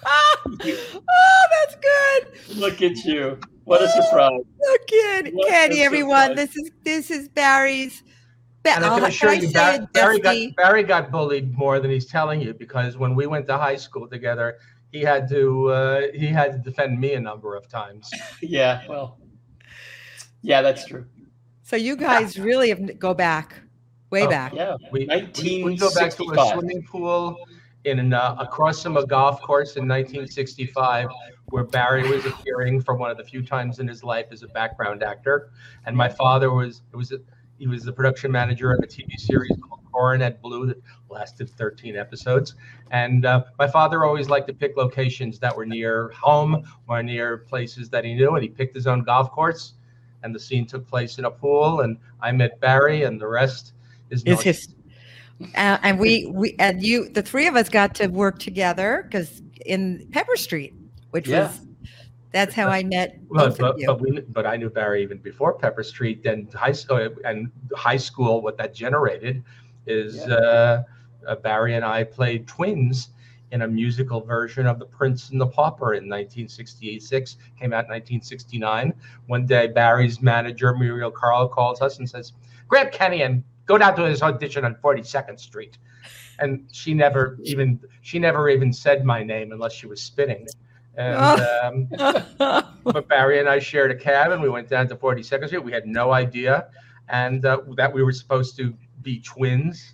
oh, 0.05 1.47
that's 1.51 1.75
good. 1.75 2.57
Look 2.57 2.81
at 2.81 2.97
you. 3.03 3.37
What 3.65 3.83
a 3.83 3.87
surprise. 3.89 4.41
Look 4.59 4.91
at 4.93 5.33
What 5.33 5.47
Kenny, 5.49 5.81
everyone. 5.81 6.29
surprise. 6.29 6.35
This 6.35 6.55
is 6.57 6.71
this 6.83 7.11
is 7.11 7.29
Barry's. 7.29 8.01
Ba- 8.63 8.71
And 8.75 8.85
I 8.85 8.89
oh, 8.93 8.95
can 8.99 9.05
assure 9.09 9.29
can 9.31 9.39
I 9.39 9.41
you, 9.43 9.51
Barry, 9.51 9.87
Barry 9.93 10.19
got? 10.19 10.55
Barry 10.55 10.83
got 10.83 11.11
bullied 11.11 11.55
more 11.55 11.79
than 11.79 11.91
he's 11.91 12.07
telling 12.07 12.41
you 12.41 12.53
because 12.55 12.97
when 12.97 13.13
we 13.13 13.27
went 13.27 13.45
to 13.47 13.57
high 13.57 13.75
school 13.75 14.07
together, 14.07 14.57
he 14.91 15.01
had 15.01 15.29
to 15.29 15.69
uh, 15.69 16.01
he 16.15 16.27
had 16.27 16.53
to 16.53 16.57
defend 16.57 16.99
me 16.99 17.13
a 17.13 17.19
number 17.19 17.55
of 17.55 17.67
times. 17.67 18.09
Yeah, 18.41 18.81
well, 18.89 19.19
yeah, 20.41 20.63
that's 20.63 20.85
true. 20.87 21.05
So 21.72 21.78
you 21.78 21.95
guys 21.95 22.38
really 22.38 22.67
have, 22.67 22.99
go 22.99 23.13
back, 23.13 23.55
way 24.09 24.24
Oh, 24.24 24.30
back. 24.30 24.53
Yeah, 24.53 24.76
We, 24.91 25.07
we, 25.41 25.63
we 25.63 25.78
go 25.78 25.89
back 25.93 26.11
to 26.15 26.30
a 26.30 26.51
swimming 26.51 26.84
pool 26.84 27.38
in 27.86 28.11
uh, 28.11 28.36
across 28.39 28.84
from 28.84 28.97
a 28.97 29.07
golf 29.07 29.41
course 29.41 29.78
in 29.78 29.88
1965, 29.88 31.07
where 31.45 31.63
Barry 31.63 32.11
was 32.11 32.26
appearing 32.26 32.82
for 32.82 32.95
one 32.95 33.09
of 33.09 33.15
the 33.15 33.24
few 33.24 33.41
times 33.41 33.80
in 33.80 33.88
his 33.88 34.03
life 34.03 34.26
as 34.34 34.43
a 34.43 34.49
background 34.49 35.01
actor, 35.01 35.51
and 35.86 35.95
my 35.95 36.09
father 36.09 36.51
was 36.51 36.82
it 36.91 36.97
was 36.97 37.13
a, 37.13 37.19
he 37.57 37.67
was 37.67 37.86
the 37.86 37.93
production 37.93 38.34
manager 38.34 38.74
of 38.74 38.84
a 38.84 38.88
TV 38.88 39.17
series 39.17 39.57
called 39.61 39.80
Coronet 39.93 40.41
Blue 40.41 40.65
that 40.65 40.82
lasted 41.09 41.49
13 41.51 41.95
episodes, 41.95 42.55
and 42.91 43.26
uh, 43.26 43.45
my 43.57 43.67
father 43.69 44.03
always 44.03 44.28
liked 44.28 44.47
to 44.47 44.53
pick 44.53 44.76
locations 44.76 45.39
that 45.39 45.55
were 45.55 45.65
near 45.65 46.11
home 46.19 46.65
or 46.89 47.01
near 47.01 47.38
places 47.38 47.89
that 47.91 48.03
he 48.03 48.13
knew, 48.13 48.36
and 48.36 48.43
he 48.43 48.49
picked 48.49 48.76
his 48.76 48.88
own 48.88 49.03
golf 49.03 49.32
course, 49.32 49.76
and 50.24 50.34
the 50.34 50.39
scene 50.39 50.65
took 50.65 50.88
place 50.88 51.17
in 51.17 51.26
a 51.26 51.32
pool, 51.32 51.82
and 51.82 51.97
I 52.22 52.32
met 52.32 52.59
Barry, 52.59 53.03
and 53.03 53.19
the 53.19 53.28
rest 53.28 53.74
is 54.09 54.24
Is 54.24 54.41
his 54.41 54.76
uh, 55.55 55.78
and 55.82 55.99
we 55.99 56.28
we 56.28 56.55
and 56.59 56.84
you 56.84 57.09
the 57.09 57.22
three 57.22 57.47
of 57.47 57.55
us 57.55 57.69
got 57.69 57.95
to 57.95 58.07
work 58.07 58.39
together 58.39 59.03
because 59.07 59.41
in 59.65 60.07
Pepper 60.11 60.36
Street, 60.36 60.74
which 61.11 61.28
Yeah. 61.28 61.47
was 61.47 61.61
that's 62.32 62.55
how 62.55 62.67
I 62.67 62.84
met 62.84 63.17
Well, 63.28 63.47
both 63.49 63.57
but, 63.57 63.72
of 63.72 63.80
you. 63.80 63.88
but 63.88 63.99
we 64.01 64.22
but 64.22 64.45
I 64.45 64.55
knew 64.55 64.69
Barry 64.69 65.03
even 65.03 65.17
before 65.17 65.53
Pepper 65.53 65.84
Street. 65.84 66.24
Then 66.24 66.47
high 66.53 66.72
school 66.72 67.09
and 67.26 67.51
high 67.76 67.97
school, 67.97 68.41
what 68.41 68.57
that 68.57 68.74
generated 68.74 69.43
is 69.88 70.17
Yeah. 70.28 70.36
uh, 70.36 70.84
uh, 71.28 71.36
Barry 71.38 71.76
and 71.76 71.84
I 71.84 72.03
played 72.03 72.47
twins 72.47 73.09
in 73.52 73.64
a 73.64 73.68
musical 73.68 74.22
version 74.22 74.66
of 74.66 74.80
The 74.80 74.86
Prince 74.86 75.30
and 75.30 75.39
the 75.39 75.47
Pauper 75.47 75.93
in 75.93 76.10
1966. 76.10 77.38
Came 77.60 77.74
out 77.74 77.86
in 77.86 77.91
1969. 77.91 78.93
One 79.28 79.45
day, 79.45 79.68
Barry's 79.68 80.22
manager 80.22 80.74
Muriel 80.76 81.12
Carl 81.12 81.47
calls 81.47 81.82
us 81.82 81.99
and 81.99 82.10
says, 82.10 82.34
"Grab 82.68 82.91
Kenny 82.91 83.24
and 83.24 83.43
go 83.66 83.78
down 83.78 83.95
to 83.95 84.04
his 84.04 84.22
audition 84.22 84.66
on 84.66 84.76
42nd 84.76 85.39
Street." 85.39 85.78
And 86.39 86.68
she 86.72 86.93
never 86.93 87.38
even 87.43 87.80
she 88.02 88.20
never 88.20 88.49
even 88.49 88.74
said 88.74 89.06
my 89.06 89.24
name 89.24 89.52
unless 89.52 89.74
she 89.74 89.88
was 89.88 90.02
spitting. 90.02 90.47
And 90.95 91.18
um, 91.64 91.88
but 92.84 93.08
Barry 93.08 93.39
and 93.39 93.47
I 93.47 93.60
shared 93.60 93.91
a 93.91 93.95
cab 93.95 94.32
and 94.32 94.41
we 94.41 94.49
went 94.49 94.68
down 94.68 94.88
to 94.89 94.95
42nd 94.95 95.47
Street. 95.47 95.64
We 95.64 95.72
had 95.72 95.86
no 95.86 96.12
idea 96.12 96.68
and 97.12 97.45
uh, 97.45 97.60
that 97.76 97.93
we 97.93 98.04
were 98.04 98.12
supposed 98.12 98.56
to 98.58 98.74
be 99.02 99.20
twins. 99.20 99.93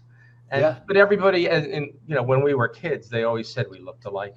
And, 0.51 0.61
Yeah. 0.61 0.75
But 0.87 0.97
everybody, 0.97 1.49
and, 1.49 1.65
and 1.67 1.87
you 2.07 2.15
know, 2.15 2.23
when 2.23 2.41
we 2.41 2.53
were 2.53 2.67
kids, 2.67 3.09
they 3.09 3.23
always 3.23 3.47
said 3.49 3.65
we 3.69 3.79
looked 3.79 4.05
alike. 4.05 4.35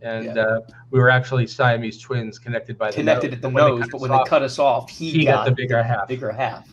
And 0.00 0.26
Yeah. 0.26 0.42
uh, 0.42 0.60
we 0.90 1.00
were 1.00 1.10
actually 1.10 1.46
Siamese 1.46 2.00
twins 2.00 2.38
connected 2.38 2.78
by 2.78 2.90
the 2.90 2.96
Connected 2.96 3.30
nose. 3.32 3.36
at 3.36 3.42
the 3.42 3.48
when 3.48 3.64
nose, 3.64 3.88
but 3.90 4.00
when 4.00 4.10
off, 4.12 4.24
they 4.24 4.28
cut 4.30 4.42
us 4.42 4.58
off, 4.58 4.88
he, 4.90 5.10
he 5.10 5.24
got 5.24 5.44
the 5.44 5.52
bigger 5.52 5.82
half. 5.82 6.06
bigger 6.08 6.30
half 6.30 6.68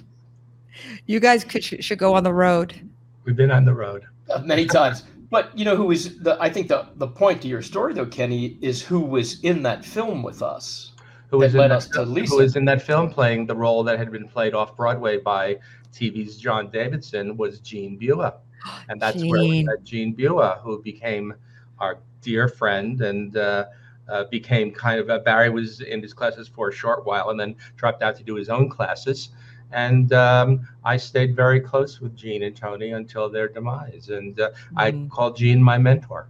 you 1.05 1.19
guys 1.19 1.43
could 1.43 1.63
should 1.63 1.83
should 1.83 1.97
go 1.97 2.13
on 2.13 2.23
the 2.23 2.33
road. 2.33 2.79
We've 3.23 3.35
been 3.35 3.51
on 3.51 3.65
the 3.65 3.73
road. 3.73 4.05
uh, 4.29 4.39
many 4.39 4.65
times. 4.65 5.03
But 5.31 5.57
you 5.57 5.65
know 5.65 5.75
who 5.75 5.85
was 5.85 6.19
the? 6.19 6.37
I 6.39 6.49
think 6.49 6.67
the 6.67 6.87
the 6.95 7.07
point 7.07 7.41
to 7.41 7.47
your 7.47 7.61
story 7.61 7.93
though, 7.93 8.05
Kenny, 8.05 8.57
is 8.61 8.81
who 8.81 8.99
was 8.99 9.39
in 9.41 9.63
that 9.63 9.83
film 9.83 10.21
with 10.23 10.41
us. 10.41 10.91
Who 11.29 11.39
was, 11.39 11.53
in 11.53 11.59
led 11.61 11.71
that, 11.71 11.77
us 11.77 11.87
to 11.89 12.03
Lisa. 12.03 12.35
who 12.35 12.41
was 12.41 12.55
in 12.55 12.65
that 12.65 12.81
film 12.81 13.09
playing 13.09 13.47
the 13.47 13.55
role 13.55 13.83
that 13.83 13.97
had 13.97 14.11
been 14.11 14.27
played 14.27 14.53
off 14.53 14.75
Broadway 14.77 15.17
by 15.17 15.57
TV's 15.91 16.37
John 16.37 16.69
Davidson 16.69 17.35
was 17.35 17.59
Gene 17.59 17.97
Bua. 17.97 18.35
And 18.89 19.01
that's 19.01 19.23
where 19.23 19.41
we 19.41 19.49
Gene. 19.49 19.65
met 19.65 19.83
Gene 19.83 20.13
Bua, 20.13 20.59
who 20.63 20.81
became 20.81 21.33
our 21.79 21.97
dear 22.21 22.47
friend 22.47 23.01
and 23.01 23.35
uh, 23.37 23.65
uh, 24.07 24.23
became 24.25 24.71
kind 24.71 24.99
of 24.99 25.09
uh, 25.09 25.19
Barry 25.19 25.49
was 25.49 25.81
in 25.81 26.01
his 26.01 26.13
classes 26.13 26.47
for 26.47 26.69
a 26.69 26.73
short 26.73 27.05
while 27.05 27.29
and 27.31 27.39
then 27.39 27.55
dropped 27.77 28.01
out 28.03 28.15
to 28.17 28.23
do 28.23 28.35
his 28.35 28.49
own 28.49 28.69
classes. 28.69 29.29
And 29.71 30.13
um, 30.13 30.67
I 30.83 30.95
stayed 30.97 31.35
very 31.35 31.59
close 31.59 31.99
with 31.99 32.15
Gene 32.15 32.43
and 32.43 32.55
Tony 32.55 32.91
until 32.91 33.29
their 33.29 33.47
demise. 33.47 34.09
And 34.09 34.39
uh, 34.39 34.51
I 34.77 34.91
Mm. 34.91 35.09
called 35.09 35.35
Gene 35.37 35.61
my 35.61 35.77
mentor. 35.77 36.27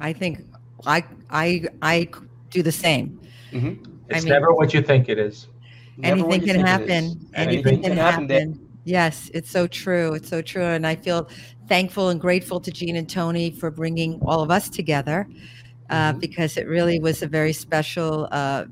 I 0.00 0.12
think 0.12 0.44
I 0.86 1.04
I 1.30 1.64
I 1.82 2.08
do 2.50 2.62
the 2.62 2.72
same. 2.72 3.18
It's 3.52 4.24
mean- 4.24 4.32
never 4.32 4.54
what 4.54 4.72
you 4.72 4.82
think 4.82 5.08
it 5.08 5.18
is. 5.18 5.48
Never 5.98 6.22
anything 6.22 6.40
can 6.42 6.46
think 6.46 6.56
it 6.56 6.60
is. 6.60 6.66
happen. 6.68 7.04
Anything 7.34 7.66
Anything 7.66 7.82
can 7.82 7.96
happen 7.96 8.28
happen. 8.30 8.65
Yes, 8.86 9.32
it's 9.34 9.50
so 9.50 9.66
true. 9.66 10.14
It's 10.14 10.28
so 10.28 10.40
true. 10.40 10.62
And 10.62 10.86
I 10.86 10.94
feel 10.94 11.28
thankful 11.68 12.08
and 12.10 12.20
grateful 12.20 12.60
to 12.60 12.70
Gene 12.70 12.94
and 12.94 13.10
Tony 13.10 13.50
for 13.50 13.68
bringing 13.68 14.20
all 14.22 14.42
of 14.42 14.50
us 14.52 14.68
together 14.70 15.26
uh, 15.90 16.12
Mhm. 16.12 16.20
because 16.20 16.56
it 16.56 16.68
really 16.68 17.00
was 17.00 17.20
a 17.20 17.26
very 17.26 17.52
special. 17.52 18.28
Uh, 18.30 18.66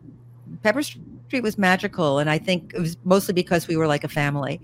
Pepper 0.62 0.82
Street 0.82 1.42
was 1.42 1.58
magical. 1.58 2.20
And 2.20 2.30
I 2.30 2.38
think 2.38 2.72
it 2.74 2.80
was 2.80 2.96
mostly 3.04 3.34
because 3.34 3.66
we 3.66 3.76
were 3.76 3.88
like 3.88 4.04
a 4.04 4.08
family. 4.08 4.60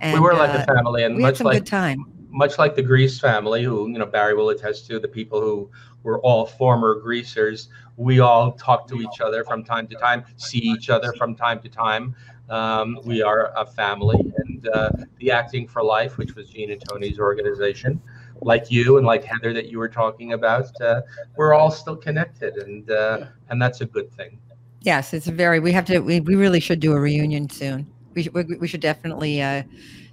And, 0.00 0.14
we 0.14 0.20
were 0.20 0.34
like 0.34 0.50
uh, 0.50 0.64
a 0.66 0.74
family, 0.74 1.04
and 1.04 1.16
we 1.16 1.22
had 1.22 1.28
much 1.30 1.38
some 1.38 1.46
like 1.46 1.58
good 1.58 1.66
time. 1.66 2.04
much 2.30 2.58
like 2.58 2.74
the 2.74 2.82
Grease 2.82 3.18
family, 3.20 3.62
who 3.64 3.88
you 3.88 3.98
know 3.98 4.06
Barry 4.06 4.34
will 4.34 4.50
attest 4.50 4.86
to, 4.88 5.00
the 5.00 5.08
people 5.08 5.40
who 5.40 5.70
were 6.04 6.20
all 6.20 6.46
former 6.46 6.94
greasers, 7.00 7.68
we 7.96 8.20
all 8.20 8.52
talk 8.52 8.86
to 8.88 9.00
each 9.00 9.20
other 9.20 9.42
from 9.44 9.64
time 9.64 9.88
to 9.88 9.96
time, 9.96 10.24
see 10.36 10.58
each 10.60 10.88
other 10.88 11.12
from 11.14 11.34
time 11.34 11.58
to 11.60 11.68
time. 11.68 12.14
Um, 12.48 12.98
we 13.04 13.22
are 13.22 13.52
a 13.56 13.66
family, 13.66 14.20
and 14.20 14.47
uh, 14.66 14.90
the 15.18 15.30
Acting 15.30 15.68
for 15.68 15.82
Life, 15.82 16.18
which 16.18 16.34
was 16.34 16.50
Gene 16.50 16.70
and 16.70 16.82
Tony's 16.88 17.18
organization, 17.18 18.00
like 18.40 18.70
you 18.70 18.96
and 18.96 19.06
like 19.06 19.24
Heather 19.24 19.52
that 19.52 19.66
you 19.66 19.78
were 19.78 19.88
talking 19.88 20.32
about, 20.32 20.68
uh, 20.80 21.02
we're 21.36 21.54
all 21.54 21.70
still 21.70 21.96
connected, 21.96 22.56
and 22.56 22.90
uh, 22.90 23.26
and 23.50 23.60
that's 23.60 23.80
a 23.80 23.86
good 23.86 24.12
thing. 24.12 24.38
Yes, 24.82 25.12
it's 25.12 25.26
a 25.26 25.32
very. 25.32 25.60
We 25.60 25.72
have 25.72 25.84
to. 25.86 26.00
We, 26.00 26.20
we 26.20 26.34
really 26.34 26.60
should 26.60 26.80
do 26.80 26.92
a 26.92 27.00
reunion 27.00 27.50
soon. 27.50 27.86
We 28.14 28.22
should. 28.24 28.34
We, 28.34 28.44
we 28.44 28.68
should 28.68 28.80
definitely 28.80 29.42
uh, 29.42 29.62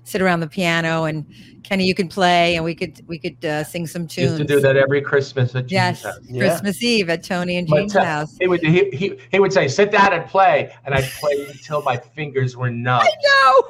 sit 0.04 0.22
around 0.22 0.40
the 0.40 0.48
piano 0.48 1.06
and 1.06 1.26
Kenny, 1.64 1.86
you 1.86 1.96
could 1.96 2.12
play, 2.12 2.56
and 2.56 2.64
we 2.64 2.76
could 2.76 3.02
we 3.08 3.18
could 3.18 3.44
uh, 3.44 3.64
sing 3.64 3.88
some 3.88 4.08
tunes. 4.08 4.38
Used 4.38 4.38
to 4.38 4.56
do 4.56 4.60
that 4.60 4.78
every 4.78 5.02
Christmas 5.02 5.56
at 5.56 5.66
Gene's 5.66 5.72
Yes, 5.72 6.04
house. 6.04 6.20
Yeah. 6.30 6.42
Christmas 6.42 6.84
Eve 6.84 7.10
at 7.10 7.24
Tony 7.24 7.58
and 7.58 7.68
But, 7.68 7.96
uh, 7.96 8.06
house. 8.06 8.38
He 8.40 8.48
would 8.48 8.62
he, 8.62 8.90
he, 8.92 9.18
he 9.32 9.40
would 9.40 9.52
say, 9.52 9.68
"Sit 9.68 9.92
down 9.92 10.14
and 10.14 10.28
play," 10.28 10.72
and 10.86 10.94
I'd 10.94 11.06
play 11.06 11.48
until 11.48 11.82
my 11.82 11.98
fingers 11.98 12.56
were 12.56 12.70
numb. 12.70 13.04
No. 13.04 13.64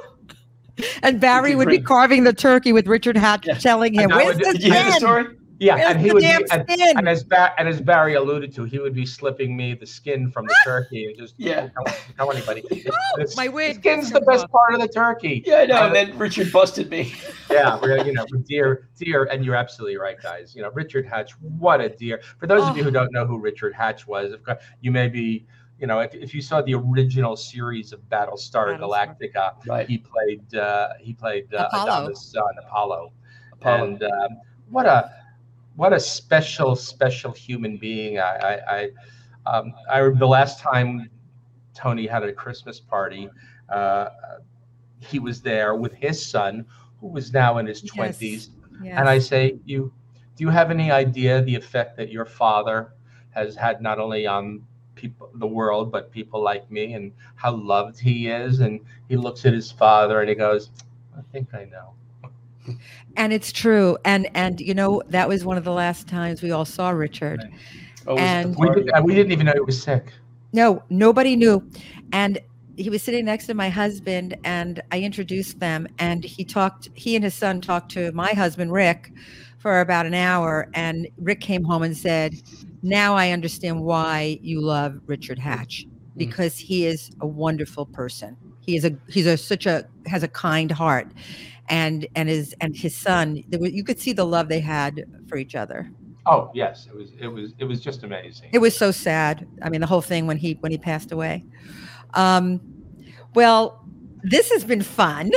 And 1.02 1.20
Barry 1.20 1.54
would 1.54 1.68
be 1.68 1.80
carving 1.80 2.24
the 2.24 2.32
turkey 2.32 2.72
with 2.72 2.86
Richard 2.86 3.16
Hatch 3.16 3.46
Yeah. 3.46 3.54
telling 3.58 3.94
him, 3.94 4.10
"Where's 4.10 4.36
would- 4.36 4.44
the 4.44 4.52
Did 4.52 4.62
you 4.64 4.72
hear 4.72 4.82
the 4.84 4.90
skin? 4.90 5.00
story? 5.00 5.24
Yeah, 5.58 5.76
Where's 5.76 5.90
and 5.92 6.00
he 6.02 6.12
would 6.12 6.20
be, 6.20 6.26
and, 6.26 6.64
and 6.68 7.08
as 7.08 7.24
ba- 7.24 7.54
and 7.58 7.66
as 7.66 7.80
Barry 7.80 8.12
alluded 8.12 8.54
to, 8.56 8.64
he 8.64 8.78
would 8.78 8.92
be 8.94 9.06
slipping 9.06 9.56
me 9.56 9.72
the 9.72 9.86
skin 9.86 10.30
from 10.30 10.44
the 10.44 10.54
turkey 10.66 11.06
and 11.06 11.16
just 11.16 11.32
Yeah. 11.38 11.68
don't 11.74 11.86
tell, 11.86 11.96
tell 12.18 12.32
anybody. 12.32 12.60
It's- 12.70 12.94
Oh, 12.94 13.22
the- 13.22 13.32
my 13.38 13.46
the 13.46 13.52
wig 13.54 13.76
skin's 13.76 14.10
the 14.10 14.20
best 14.20 14.44
off. 14.44 14.50
part 14.50 14.74
of 14.74 14.82
the 14.82 14.88
turkey. 14.88 15.42
Yeah, 15.46 15.60
I 15.60 15.64
know. 15.64 15.76
Uh, 15.76 15.86
And 15.86 15.96
then 15.96 16.18
Richard 16.18 16.52
busted 16.52 16.90
me. 16.90 17.14
Yeah, 17.50 17.78
we're 17.80 18.04
you 18.04 18.12
know 18.12 18.26
dear 18.46 18.88
dear, 18.98 19.24
and 19.32 19.44
you're 19.44 19.54
absolutely 19.54 19.96
right, 19.96 20.20
guys. 20.20 20.52
You 20.54 20.60
know 20.62 20.70
Richard 20.74 21.06
Hatch, 21.06 21.30
what 21.40 21.80
a 21.80 21.88
dear. 21.88 22.20
For 22.38 22.46
those 22.46 22.64
of 22.68 22.76
you 22.76 22.82
who 22.82 22.88
Oh. 22.90 22.92
don't 22.92 23.12
know 23.12 23.24
who 23.24 23.38
Richard 23.38 23.72
Hatch 23.72 24.06
was, 24.06 24.32
of 24.32 24.42
course, 24.44 24.58
you 24.82 24.90
may 24.90 25.08
be. 25.08 25.46
You 25.78 25.86
know, 25.86 26.00
if, 26.00 26.14
if 26.14 26.34
you 26.34 26.40
saw 26.40 26.62
the 26.62 26.74
original 26.74 27.36
series 27.36 27.92
of 27.92 28.00
Battlestar 28.08 28.78
Battlestar. 28.78 29.16
Galactica, 29.18 29.52
Right. 29.66 29.86
he 29.88 29.98
played 29.98 30.54
uh, 30.54 30.88
he 31.00 31.12
played 31.12 31.52
uh, 31.52 31.68
Apollo. 31.72 32.08
Adama's 32.08 32.20
son 32.24 32.44
Apollo, 32.64 33.12
Apollo. 33.52 33.84
and 33.84 34.02
um, 34.02 34.38
what 34.70 34.86
a 34.86 35.10
what 35.74 35.92
a 35.92 36.00
special 36.00 36.74
special 36.76 37.32
human 37.32 37.76
being. 37.76 38.18
I 38.18 38.22
I, 38.22 38.76
I, 38.76 38.90
um, 39.58 39.74
I 39.90 40.00
the 40.08 40.26
last 40.26 40.60
time 40.60 41.10
Tony 41.74 42.06
had 42.06 42.22
a 42.22 42.32
Christmas 42.32 42.80
party, 42.80 43.28
uh, 43.68 44.08
he 44.98 45.18
was 45.18 45.42
there 45.42 45.74
with 45.74 45.92
his 45.92 46.24
son, 46.24 46.64
who 47.00 47.08
was 47.08 47.34
now 47.34 47.58
in 47.58 47.66
his 47.66 47.82
Yes. 47.82 47.92
twenties, 47.92 48.50
Yes. 48.82 48.94
and 48.98 49.08
I 49.10 49.18
say, 49.18 49.58
"You, 49.66 49.92
do 50.36 50.44
you 50.44 50.48
have 50.48 50.70
any 50.70 50.90
idea 50.90 51.42
the 51.42 51.54
effect 51.54 51.98
that 51.98 52.10
your 52.10 52.24
father 52.24 52.94
has 53.30 53.54
had 53.54 53.82
not 53.82 53.98
only 53.98 54.26
on 54.26 54.62
people, 54.96 55.30
the 55.34 55.46
world, 55.46 55.92
but 55.92 56.10
people 56.10 56.42
like 56.42 56.68
me, 56.70 56.94
and 56.94 57.12
how 57.36 57.54
loved 57.54 58.00
he 58.00 58.28
is?" 58.28 58.60
And 58.60 58.80
he 59.08 59.16
looks 59.16 59.46
at 59.46 59.52
his 59.52 59.70
father 59.70 60.20
and 60.20 60.28
he 60.28 60.34
goes, 60.34 60.70
"I 61.16 61.20
think 61.32 61.54
I 61.54 61.66
know." 61.66 61.92
and 63.16 63.32
it's 63.32 63.52
true. 63.52 63.96
And 64.04 64.28
and 64.34 64.60
you 64.60 64.74
know 64.74 65.02
that 65.08 65.28
was 65.28 65.44
one 65.44 65.56
of 65.56 65.64
the 65.64 65.72
last 65.72 66.08
times 66.08 66.42
we 66.42 66.50
all 66.50 66.64
saw 66.64 66.90
Richard. 66.90 67.48
Oh, 68.06 68.14
was 68.14 68.20
it 68.20 68.24
the 68.24 68.28
And- 68.28 68.56
We, 68.56 68.70
did, 68.70 68.90
we 69.04 69.14
didn't 69.14 69.32
even 69.32 69.46
know 69.46 69.52
he 69.52 69.60
was 69.60 69.80
sick. 69.82 70.12
No, 70.52 70.82
nobody 70.90 71.36
knew. 71.36 71.68
And 72.12 72.38
he 72.76 72.90
was 72.90 73.02
sitting 73.02 73.24
next 73.24 73.46
to 73.46 73.54
my 73.54 73.68
husband 73.68 74.36
and 74.44 74.82
I 74.92 75.00
introduced 75.00 75.58
them 75.60 75.88
and 75.98 76.22
he 76.22 76.44
talked 76.44 76.88
he 76.94 77.16
and 77.16 77.24
his 77.24 77.34
son 77.34 77.60
talked 77.60 77.90
to 77.92 78.12
my 78.12 78.32
husband 78.32 78.72
Rick 78.72 79.12
for 79.58 79.80
about 79.80 80.06
an 80.06 80.14
hour 80.14 80.68
and 80.74 81.08
Rick 81.18 81.40
came 81.40 81.64
home 81.64 81.82
and 81.82 81.96
said, 81.96 82.34
"Now 82.86 83.14
I 83.16 83.30
understand 83.30 83.82
why 83.82 84.38
you 84.42 84.60
love 84.60 85.00
Richard 85.06 85.38
Hatch 85.38 85.86
because 86.16 86.56
he 86.56 86.86
is 86.86 87.10
a 87.20 87.26
wonderful 87.26 87.86
person. 87.86 88.36
He 88.60 88.76
is 88.76 88.84
a 88.84 88.96
he's 89.08 89.26
a 89.26 89.36
such 89.36 89.66
a 89.66 89.86
has 90.06 90.22
a 90.22 90.28
kind 90.28 90.70
heart." 90.70 91.08
And 91.68 92.06
and 92.14 92.28
his 92.28 92.54
and 92.60 92.76
his 92.76 92.96
son, 92.96 93.42
you 93.50 93.82
could 93.82 93.98
see 93.98 94.12
the 94.12 94.24
love 94.24 94.48
they 94.48 94.60
had 94.60 95.04
for 95.28 95.36
each 95.36 95.54
other. 95.56 95.90
Oh 96.26 96.50
yes, 96.54 96.86
it 96.86 96.94
was 96.94 97.10
it 97.20 97.28
was 97.28 97.54
it 97.58 97.64
was 97.64 97.80
just 97.80 98.02
amazing. 98.02 98.50
It 98.52 98.58
was 98.58 98.76
so 98.76 98.90
sad. 98.90 99.46
I 99.62 99.68
mean, 99.68 99.80
the 99.80 99.86
whole 99.86 100.00
thing 100.00 100.26
when 100.26 100.36
he 100.36 100.54
when 100.60 100.72
he 100.72 100.78
passed 100.78 101.12
away. 101.12 101.44
Um, 102.14 102.60
well, 103.34 103.84
this 104.22 104.50
has 104.50 104.64
been 104.64 104.82
fun. 104.82 105.30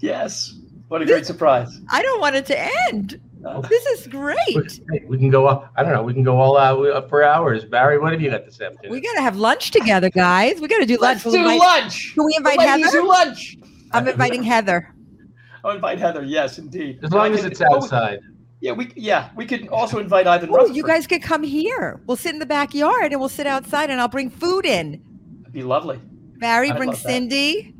Yes. 0.00 0.54
What 0.88 1.02
a 1.02 1.06
great 1.06 1.24
surprise. 1.24 1.80
I 1.90 2.02
don't 2.02 2.20
want 2.20 2.36
it 2.36 2.46
to 2.46 2.86
end. 2.88 3.20
Uh, 3.44 3.60
This 3.62 3.84
is 3.86 4.06
great. 4.06 4.80
Hey, 4.90 5.04
we 5.06 5.16
can 5.18 5.30
go 5.30 5.46
up. 5.46 5.72
I 5.76 5.82
don't 5.82 5.92
know. 5.92 6.02
We 6.02 6.12
can 6.14 6.22
go 6.24 6.38
all 6.38 6.58
out 6.58 6.84
up 6.88 7.08
for 7.08 7.22
hours. 7.24 7.64
Barry, 7.64 7.98
what 7.98 8.12
have 8.12 8.20
you 8.20 8.30
got 8.30 8.44
this 8.44 8.60
afternoon? 8.60 8.92
We 8.92 9.00
got 9.00 9.14
to 9.14 9.22
have 9.22 9.36
lunch 9.36 9.70
together, 9.70 10.10
guys. 10.10 10.60
We 10.60 10.68
got 10.68 10.78
to 10.78 10.86
do 10.86 10.98
lunch. 10.98 11.02
Let's 11.02 11.24
We'll 11.24 11.34
do 11.34 11.40
invite- 11.40 11.58
lunch. 11.58 12.14
Can 12.14 12.24
we 12.26 12.32
The 12.32 12.36
invite 12.38 12.58
ladies 12.58 12.84
Heather? 12.86 13.00
do 13.00 13.08
lunch. 13.08 13.56
I'm 13.92 14.08
inviting 14.08 14.42
Heather. 14.42 14.94
I'll 15.64 15.74
invite 15.74 15.98
Heather. 15.98 16.22
Yes, 16.24 16.58
indeed. 16.58 17.00
as 17.02 17.12
long 17.12 17.32
as 17.34 17.44
it's 17.44 17.60
oh, 17.60 17.76
outside. 17.76 18.20
Yeah, 18.60 18.72
we 18.72 18.92
yeah 18.94 19.30
we 19.36 19.46
could 19.46 19.68
also 19.68 19.98
invite 19.98 20.26
Ivan. 20.26 20.50
Oh, 20.50 20.56
Rutherford. 20.56 20.76
you 20.76 20.82
guys 20.82 21.06
could 21.06 21.22
come 21.22 21.42
here. 21.42 22.00
We'll 22.06 22.16
sit 22.18 22.32
in 22.34 22.38
the 22.40 22.46
backyard 22.46 23.10
and 23.12 23.18
we'll 23.20 23.30
sit 23.30 23.46
outside 23.46 23.88
and 23.90 24.00
I'll 24.00 24.08
bring 24.08 24.28
food 24.28 24.66
in. 24.66 25.02
That'd 25.40 25.52
be 25.54 25.62
lovely. 25.62 25.98
Barry, 26.38 26.70
I'd 26.70 26.76
bring 26.76 26.90
love 26.90 27.02
that. 27.02 27.08
Cindy. 27.08 27.74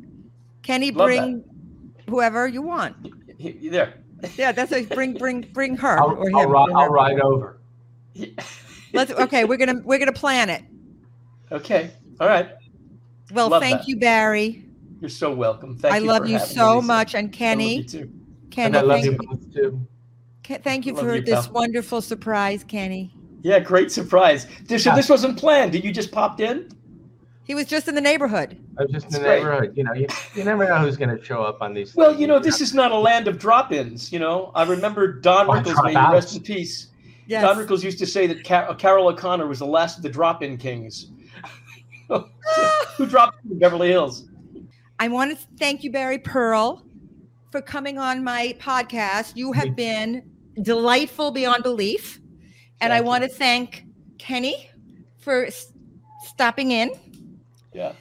Kenny, 0.63 0.91
Love 0.91 1.07
bring 1.07 1.43
whoever 2.09 2.47
you 2.47 2.61
want. 2.61 2.95
He- 3.37 3.51
he- 3.51 3.69
there. 3.69 3.95
Yeah, 4.37 4.51
that's 4.51 4.71
a 4.71 4.85
bring, 4.85 5.13
bring, 5.13 5.41
bring 5.53 5.75
her 5.77 5.99
I'll, 5.99 6.11
or 6.17 6.29
him. 6.29 6.35
I'll, 6.35 6.47
ri- 6.49 6.73
I'll 6.73 6.89
ride 6.89 7.19
over. 7.19 7.59
He- 8.13 8.35
Let's. 8.93 9.11
Okay, 9.11 9.45
we're 9.45 9.57
gonna 9.57 9.81
we're 9.83 9.99
gonna 9.99 10.11
plan 10.11 10.49
it. 10.49 10.63
okay. 11.51 11.91
All 12.19 12.27
right. 12.27 12.49
Well, 13.31 13.49
Love 13.49 13.61
thank 13.61 13.79
that. 13.81 13.87
you, 13.87 13.97
Barry. 13.97 14.65
You're 14.99 15.09
so 15.09 15.33
welcome. 15.33 15.77
Thank 15.77 15.93
I 15.93 15.97
you. 15.99 16.05
love 16.05 16.23
for 16.23 16.27
you 16.27 16.33
having 16.37 16.49
me, 16.49 16.55
so 16.55 16.81
much, 16.81 17.15
and 17.15 17.25
I 17.25 17.29
love 17.29 17.31
Kenny, 17.33 17.77
you 17.77 17.83
too. 17.83 18.11
Kenny, 18.51 18.65
and 18.67 18.77
I 18.77 18.81
love 18.81 19.01
thank 19.01 19.05
you 19.05 19.11
you. 19.11 19.17
both 19.17 19.53
too. 19.53 19.87
Thank 20.63 20.85
you 20.85 20.93
Love 20.93 21.05
for 21.05 21.15
you, 21.15 21.21
this 21.21 21.45
pal. 21.45 21.53
wonderful 21.53 22.01
surprise, 22.01 22.63
Kenny. 22.65 23.13
Yeah, 23.41 23.59
great 23.59 23.91
surprise. 23.91 24.47
This, 24.65 24.83
so 24.83 24.89
Yeah. 24.89 24.95
this 24.97 25.07
wasn't 25.07 25.37
planned. 25.37 25.71
Did 25.71 25.85
you 25.85 25.93
just 25.93 26.11
popped 26.11 26.41
in? 26.41 26.69
He 27.51 27.55
was 27.55 27.65
just 27.65 27.89
in 27.89 27.95
the 27.95 27.99
neighborhood. 28.01 28.57
I 28.79 28.83
was 28.83 28.93
just 28.93 29.07
in 29.07 29.11
the 29.11 29.19
great. 29.19 29.39
neighborhood. 29.39 29.73
You 29.75 29.83
know, 29.83 29.91
you, 29.91 30.07
you 30.35 30.45
never 30.45 30.65
know 30.65 30.77
who's 30.77 30.95
going 30.95 31.13
to 31.13 31.21
show 31.21 31.43
up 31.43 31.61
on 31.61 31.73
these. 31.73 31.93
Well, 31.93 32.11
things. 32.11 32.21
you 32.21 32.27
know, 32.27 32.39
this 32.39 32.61
is 32.61 32.73
not 32.73 32.93
a 32.93 32.97
land 32.97 33.27
of 33.27 33.37
drop-ins. 33.37 34.09
You 34.09 34.19
know, 34.19 34.53
I 34.55 34.63
remember 34.63 35.19
Don 35.19 35.49
Or 35.49 35.57
Rickles, 35.57 35.83
may 35.83 35.93
rest 36.13 36.33
in 36.33 36.43
peace. 36.43 36.91
Yes. 37.27 37.43
Don 37.43 37.57
Rickles 37.57 37.83
used 37.83 37.99
to 37.99 38.05
say 38.05 38.25
that 38.27 38.45
Car- 38.45 38.69
uh, 38.69 38.73
Carroll 38.73 39.09
O'Connor 39.09 39.47
was 39.47 39.59
the 39.59 39.65
last 39.65 39.97
of 39.97 40.03
the 40.03 40.07
drop-in 40.09 40.55
kings. 40.57 41.07
Who 42.07 43.05
dropped 43.05 43.43
in 43.43 43.59
Beverly 43.59 43.89
Hills? 43.89 44.29
I 45.01 45.09
want 45.09 45.37
to 45.37 45.47
thank 45.59 45.83
you, 45.83 45.91
Barry 45.91 46.19
Pearl, 46.19 46.85
for 47.51 47.61
coming 47.61 47.97
on 47.97 48.23
my 48.23 48.55
podcast. 48.61 49.35
You 49.35 49.51
have 49.51 49.75
been 49.75 50.23
delightful 50.61 51.31
beyond 51.31 51.63
belief. 51.63 52.21
And 52.79 52.93
I 52.93 52.99
Thank 52.99 53.03
you. 53.03 53.07
want 53.09 53.23
to 53.25 53.29
thank 53.29 53.83
Kenny 54.19 54.69
for 55.19 55.47
s- 55.47 55.73
stopping 56.23 56.71
in. 56.71 56.91
Yeah. 57.73 57.93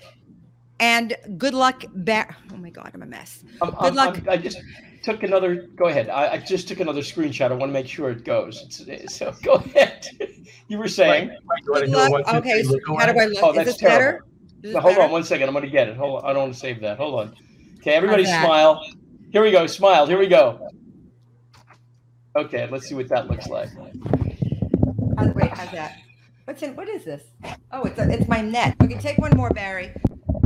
And 0.80 1.14
good 1.36 1.54
luck, 1.54 1.84
Bar. 1.94 2.36
Oh 2.52 2.56
my 2.56 2.70
God, 2.70 2.90
I'm 2.94 3.02
a 3.02 3.06
mess. 3.06 3.44
I'm, 3.60 3.70
Good 3.70 3.76
I'm- 3.78 3.94
luck. 3.94 4.14
I'm- 4.16 4.28
i 4.30 4.36
just 4.36 4.60
took 5.02 5.22
another. 5.22 5.66
Go 5.76 5.86
ahead. 5.86 6.08
I, 6.08 6.32
I 6.32 6.38
just 6.38 6.68
took 6.68 6.80
another 6.80 7.00
screenshot. 7.02 7.50
I 7.50 7.54
want 7.54 7.70
to 7.70 7.72
make 7.74 7.86
sure 7.86 8.10
it 8.10 8.24
goes. 8.24 8.84
It's, 8.88 9.14
so 9.14 9.34
go 9.42 9.54
ahead. 9.54 10.06
you 10.68 10.78
were 10.78 10.88
saying. 10.88 11.28
Right, 11.28 11.38
right, 11.44 11.62
you 11.64 11.70
wanna 11.72 11.86
Good 11.86 11.92
luck. 11.92 12.10
one, 12.26 12.36
Okay, 12.36 12.62
three, 12.62 12.80
so 12.86 12.96
how 12.96 13.12
do? 13.12 13.18
I 13.18 13.24
look? 13.26 13.42
Oh, 13.42 13.50
Is 13.50 13.56
that's 13.56 13.68
this 13.72 13.80
better? 13.82 13.98
terrible. 13.98 14.26
Is 14.28 14.62
this 14.62 14.74
No, 14.74 14.80
hold 14.80 14.94
better? 14.94 15.04
on 15.06 15.10
one 15.10 15.24
second. 15.24 15.48
I'm 15.48 15.54
going 15.54 15.64
to 15.64 15.70
get 15.70 15.88
it. 15.88 15.96
Hold 15.96 16.22
on. 16.22 16.30
I 16.30 16.32
don't 16.32 16.42
want 16.44 16.54
to 16.54 16.58
save 16.60 16.80
that. 16.80 16.96
Hold 16.98 17.20
on. 17.20 17.34
Okay, 17.78 17.92
everybody 17.92 18.24
How's 18.24 18.32
that? 18.32 18.44
smile. 18.44 18.84
Here 19.32 19.42
we 19.42 19.50
go. 19.50 19.66
Smile. 19.66 20.06
Here 20.06 20.18
we 20.18 20.26
go. 20.28 20.68
Okay, 22.36 22.68
let's 22.70 22.86
see 22.88 22.94
what 22.94 23.08
that 23.08 23.26
looks 23.28 23.48
like. 23.48 23.68
How's, 25.18 25.34
wait, 25.34 25.50
how's 25.50 25.70
that? 25.72 25.96
What's 26.50 26.64
in? 26.64 26.74
What 26.74 26.88
is 26.88 27.04
this? 27.04 27.22
Oh, 27.70 27.84
it's 27.84 27.96
a, 28.00 28.10
it's 28.10 28.26
my 28.26 28.40
net. 28.40 28.74
Okay, 28.82 28.98
take 28.98 29.18
one 29.18 29.30
more, 29.36 29.50
Barry. 29.50 29.92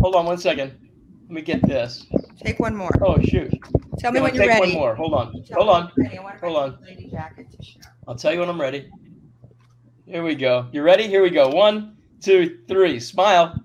Hold 0.03 0.15
on 0.15 0.27
one 0.27 0.37
second. 0.37 0.75
Let 1.23 1.31
me 1.31 1.41
get 1.41 1.67
this. 1.67 2.05
Take 2.45 2.61
one 2.61 2.77
more. 2.77 2.91
Oh 3.01 3.19
shoot. 3.23 3.51
Tell 3.99 4.13
me 4.13 4.19
I'm 4.19 4.25
when 4.25 4.33
gonna 4.33 4.45
you're 4.45 4.53
take 4.53 4.61
ready. 4.61 4.73
one 4.75 4.83
more. 4.83 4.95
Hold 4.95 5.15
on. 5.15 5.33
Tell 5.45 5.63
Hold 5.65 5.71
on. 5.71 5.93
ready. 5.97 6.19
I 6.19 6.23
want 6.23 6.41
Hold 6.41 6.57
on. 6.59 6.79
Lady 6.83 7.09
jacket 7.11 7.47
to 7.51 7.65
show. 7.65 7.81
I'll 8.07 8.17
tell 8.17 8.35
you 8.35 8.41
when 8.41 8.51
I'm 8.51 8.61
ready. 8.61 8.91
Here 10.05 10.23
we 10.23 10.35
go. 10.35 10.69
You 10.73 10.83
ready? 10.83 11.09
Here 11.09 11.23
we 11.23 11.31
go. 11.31 11.49
One, 11.49 11.97
two, 12.23 12.59
three. 12.69 13.01
Smile. 13.01 13.59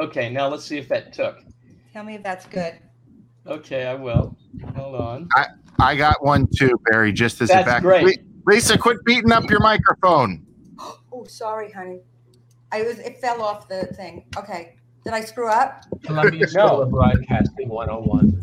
Okay, 0.00 0.28
now 0.28 0.48
let's 0.48 0.64
see 0.64 0.76
if 0.76 0.88
that 0.88 1.12
took. 1.12 1.38
Tell 1.92 2.02
me 2.02 2.16
if 2.16 2.24
that's 2.24 2.46
good. 2.46 2.80
Okay, 3.46 3.86
I 3.86 3.94
will. 3.94 4.36
Hold 4.74 4.96
on. 4.96 5.28
I 5.36 5.46
I 5.78 5.94
got 5.94 6.24
one 6.24 6.48
too, 6.58 6.72
Barry, 6.90 7.12
just 7.12 7.40
as 7.42 7.50
a 7.50 7.52
That's 7.52 7.66
back. 7.66 7.82
great. 7.82 8.22
Lisa, 8.44 8.76
quit 8.76 9.04
beating 9.04 9.30
up 9.30 9.48
your 9.48 9.60
microphone. 9.60 10.45
Oh, 11.16 11.24
sorry, 11.24 11.70
honey. 11.72 12.00
I 12.72 12.82
was 12.82 12.98
it 12.98 13.18
fell 13.20 13.40
off 13.42 13.68
the 13.68 13.86
thing. 13.86 14.26
Okay. 14.36 14.76
Did 15.04 15.14
I 15.14 15.22
screw 15.22 15.48
up? 15.48 15.84
Columbia 16.04 16.46
School 16.46 16.82
of 16.82 16.90
Broadcasting 16.90 17.68
101. 17.68 18.42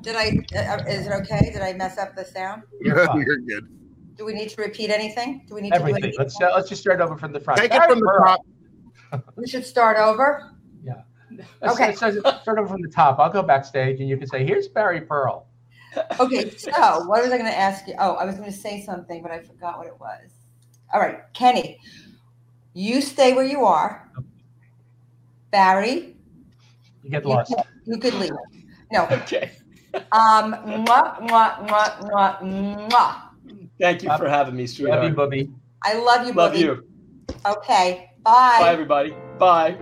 Did 0.00 0.16
I? 0.16 0.38
Uh, 0.56 0.82
is 0.88 1.06
it 1.06 1.12
okay? 1.12 1.50
Did 1.52 1.60
I 1.62 1.72
mess 1.74 1.98
up 1.98 2.14
the 2.14 2.24
sound? 2.24 2.62
You're 2.80 3.04
fine. 3.06 3.22
You're 3.26 3.38
good. 3.38 3.68
Do 4.16 4.24
we 4.24 4.32
need 4.32 4.48
to 4.50 4.62
repeat 4.62 4.88
anything? 4.90 5.44
Do 5.46 5.54
we 5.56 5.60
need 5.60 5.72
to 5.72 5.78
do 5.78 5.82
Everything. 5.82 6.04
anything? 6.04 6.18
Let's 6.18 6.40
uh, 6.40 6.52
let's 6.54 6.68
just 6.70 6.80
start 6.80 7.00
over 7.02 7.18
from 7.18 7.32
the 7.32 7.40
front. 7.40 7.60
Take 7.60 7.74
it 7.74 7.82
from 7.82 7.98
the 8.00 8.20
top. 8.24 8.40
We 9.36 9.46
should 9.46 9.64
start 9.64 9.98
over. 9.98 10.52
Let's- 11.30 11.44
Okay. 11.74 11.86
let's 11.86 11.98
start 11.98 12.14
start 12.42 12.58
over 12.58 12.68
from 12.68 12.82
the 12.82 12.88
top. 12.88 13.18
I'll 13.18 13.30
go 13.30 13.42
backstage, 13.42 14.00
and 14.00 14.08
you 14.08 14.16
can 14.16 14.26
say, 14.28 14.44
"Here's 14.46 14.68
Barry 14.68 15.00
Pearl." 15.00 15.46
Okay. 16.20 16.50
So, 16.56 16.70
what 17.06 17.22
was 17.22 17.30
I 17.30 17.38
going 17.38 17.50
to 17.50 17.58
ask 17.58 17.86
you? 17.88 17.94
Oh, 17.98 18.14
I 18.14 18.24
was 18.24 18.36
going 18.36 18.50
to 18.50 18.56
say 18.56 18.82
something, 18.82 19.22
but 19.22 19.30
I 19.32 19.40
forgot 19.40 19.78
what 19.78 19.86
it 19.86 19.98
was. 20.00 20.30
All 20.94 21.00
right, 21.00 21.18
Kenny, 21.34 21.78
you 22.76 23.00
stay 23.00 23.32
where 23.32 23.44
you 23.44 23.64
are. 23.64 24.06
Barry, 25.50 26.14
You 27.02 27.10
get 27.10 27.24
you, 27.24 27.30
lost. 27.30 27.54
you 27.86 27.98
could 27.98 28.14
leave. 28.14 28.30
No. 28.92 29.08
Okay. 29.24 29.50
Um. 30.12 30.52
Mwah, 30.84 31.20
mwah, 31.24 31.66
mwah, 31.66 32.00
mwah, 32.04 32.42
mwah. 32.90 33.14
Thank 33.80 34.02
you 34.02 34.10
for 34.18 34.28
having 34.28 34.54
me, 34.54 34.64
Love 34.64 34.68
you, 34.68 34.74
sweetheart. 34.76 35.16
Bubby. 35.16 35.50
I 35.82 35.94
love 35.98 36.26
you, 36.26 36.34
Love 36.34 36.52
Boogie. 36.52 36.58
you. 36.60 36.84
Okay. 37.46 38.10
Bye, 38.22 38.58
Bye. 38.60 38.68
everybody. 38.72 39.14
Bye. 39.38 39.78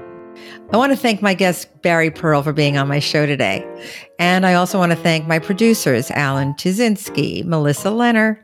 I 0.73 0.77
want 0.77 0.93
to 0.93 0.97
thank 0.97 1.21
my 1.23 1.35
guest, 1.35 1.67
Barry 1.83 2.11
Pearl, 2.11 2.43
for 2.43 2.53
being 2.53 2.77
on 2.77 2.87
my 2.89 2.99
show 3.01 3.27
today. 3.27 3.65
And 4.21 4.47
I 4.47 4.55
also 4.55 4.79
want 4.79 4.93
to 4.93 4.97
thank 4.97 5.27
my 5.27 5.39
producers, 5.41 6.11
Alan 6.13 6.55
Tuzinski, 6.55 7.45
Melissa 7.45 7.89
Lenner, 7.89 8.39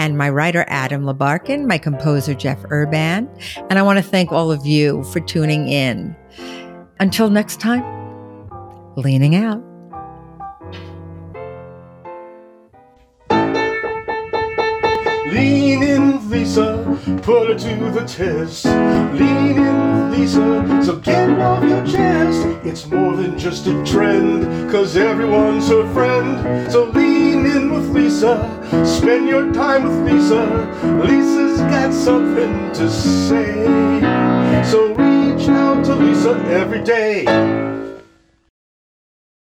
and 0.00 0.16
my 0.16 0.30
writer, 0.30 0.64
Adam 0.68 1.02
Labarkin, 1.02 1.66
my 1.66 1.76
composer, 1.76 2.32
Jeff 2.32 2.58
Urban. 2.70 3.28
And 3.68 3.78
I 3.78 3.82
want 3.82 3.98
to 3.98 4.02
thank 4.02 4.32
all 4.32 4.50
of 4.50 4.64
you 4.64 5.04
for 5.04 5.20
tuning 5.20 5.68
in. 5.68 6.16
Until 7.00 7.28
next 7.28 7.60
time, 7.60 7.84
leaning 8.96 9.34
out. 9.34 9.62
Lean 15.34 15.82
in, 15.82 16.09
Lisa, 16.30 16.96
put 17.22 17.50
it 17.50 17.58
to 17.58 17.90
the 17.90 18.04
test. 18.06 18.64
Lean 18.64 19.58
in, 19.58 20.10
Lisa, 20.12 20.84
so 20.84 20.94
get 20.96 21.28
off 21.40 21.64
your 21.64 21.84
chest. 21.84 22.46
It's 22.64 22.86
more 22.86 23.16
than 23.16 23.36
just 23.36 23.66
a 23.66 23.84
trend, 23.84 24.70
cause 24.70 24.96
everyone's 24.96 25.68
her 25.68 25.92
friend. 25.92 26.70
So 26.70 26.84
lean 26.84 27.46
in 27.46 27.72
with 27.72 27.90
Lisa, 27.90 28.38
spend 28.86 29.26
your 29.26 29.52
time 29.52 29.82
with 29.82 30.12
Lisa. 30.12 30.46
Lisa's 31.04 31.58
got 31.62 31.92
something 31.92 32.72
to 32.74 32.88
say. 32.88 33.64
So 34.70 34.94
reach 34.94 35.48
out 35.48 35.84
to 35.86 35.96
Lisa 35.96 36.30
every 36.46 36.84
day. 36.84 37.24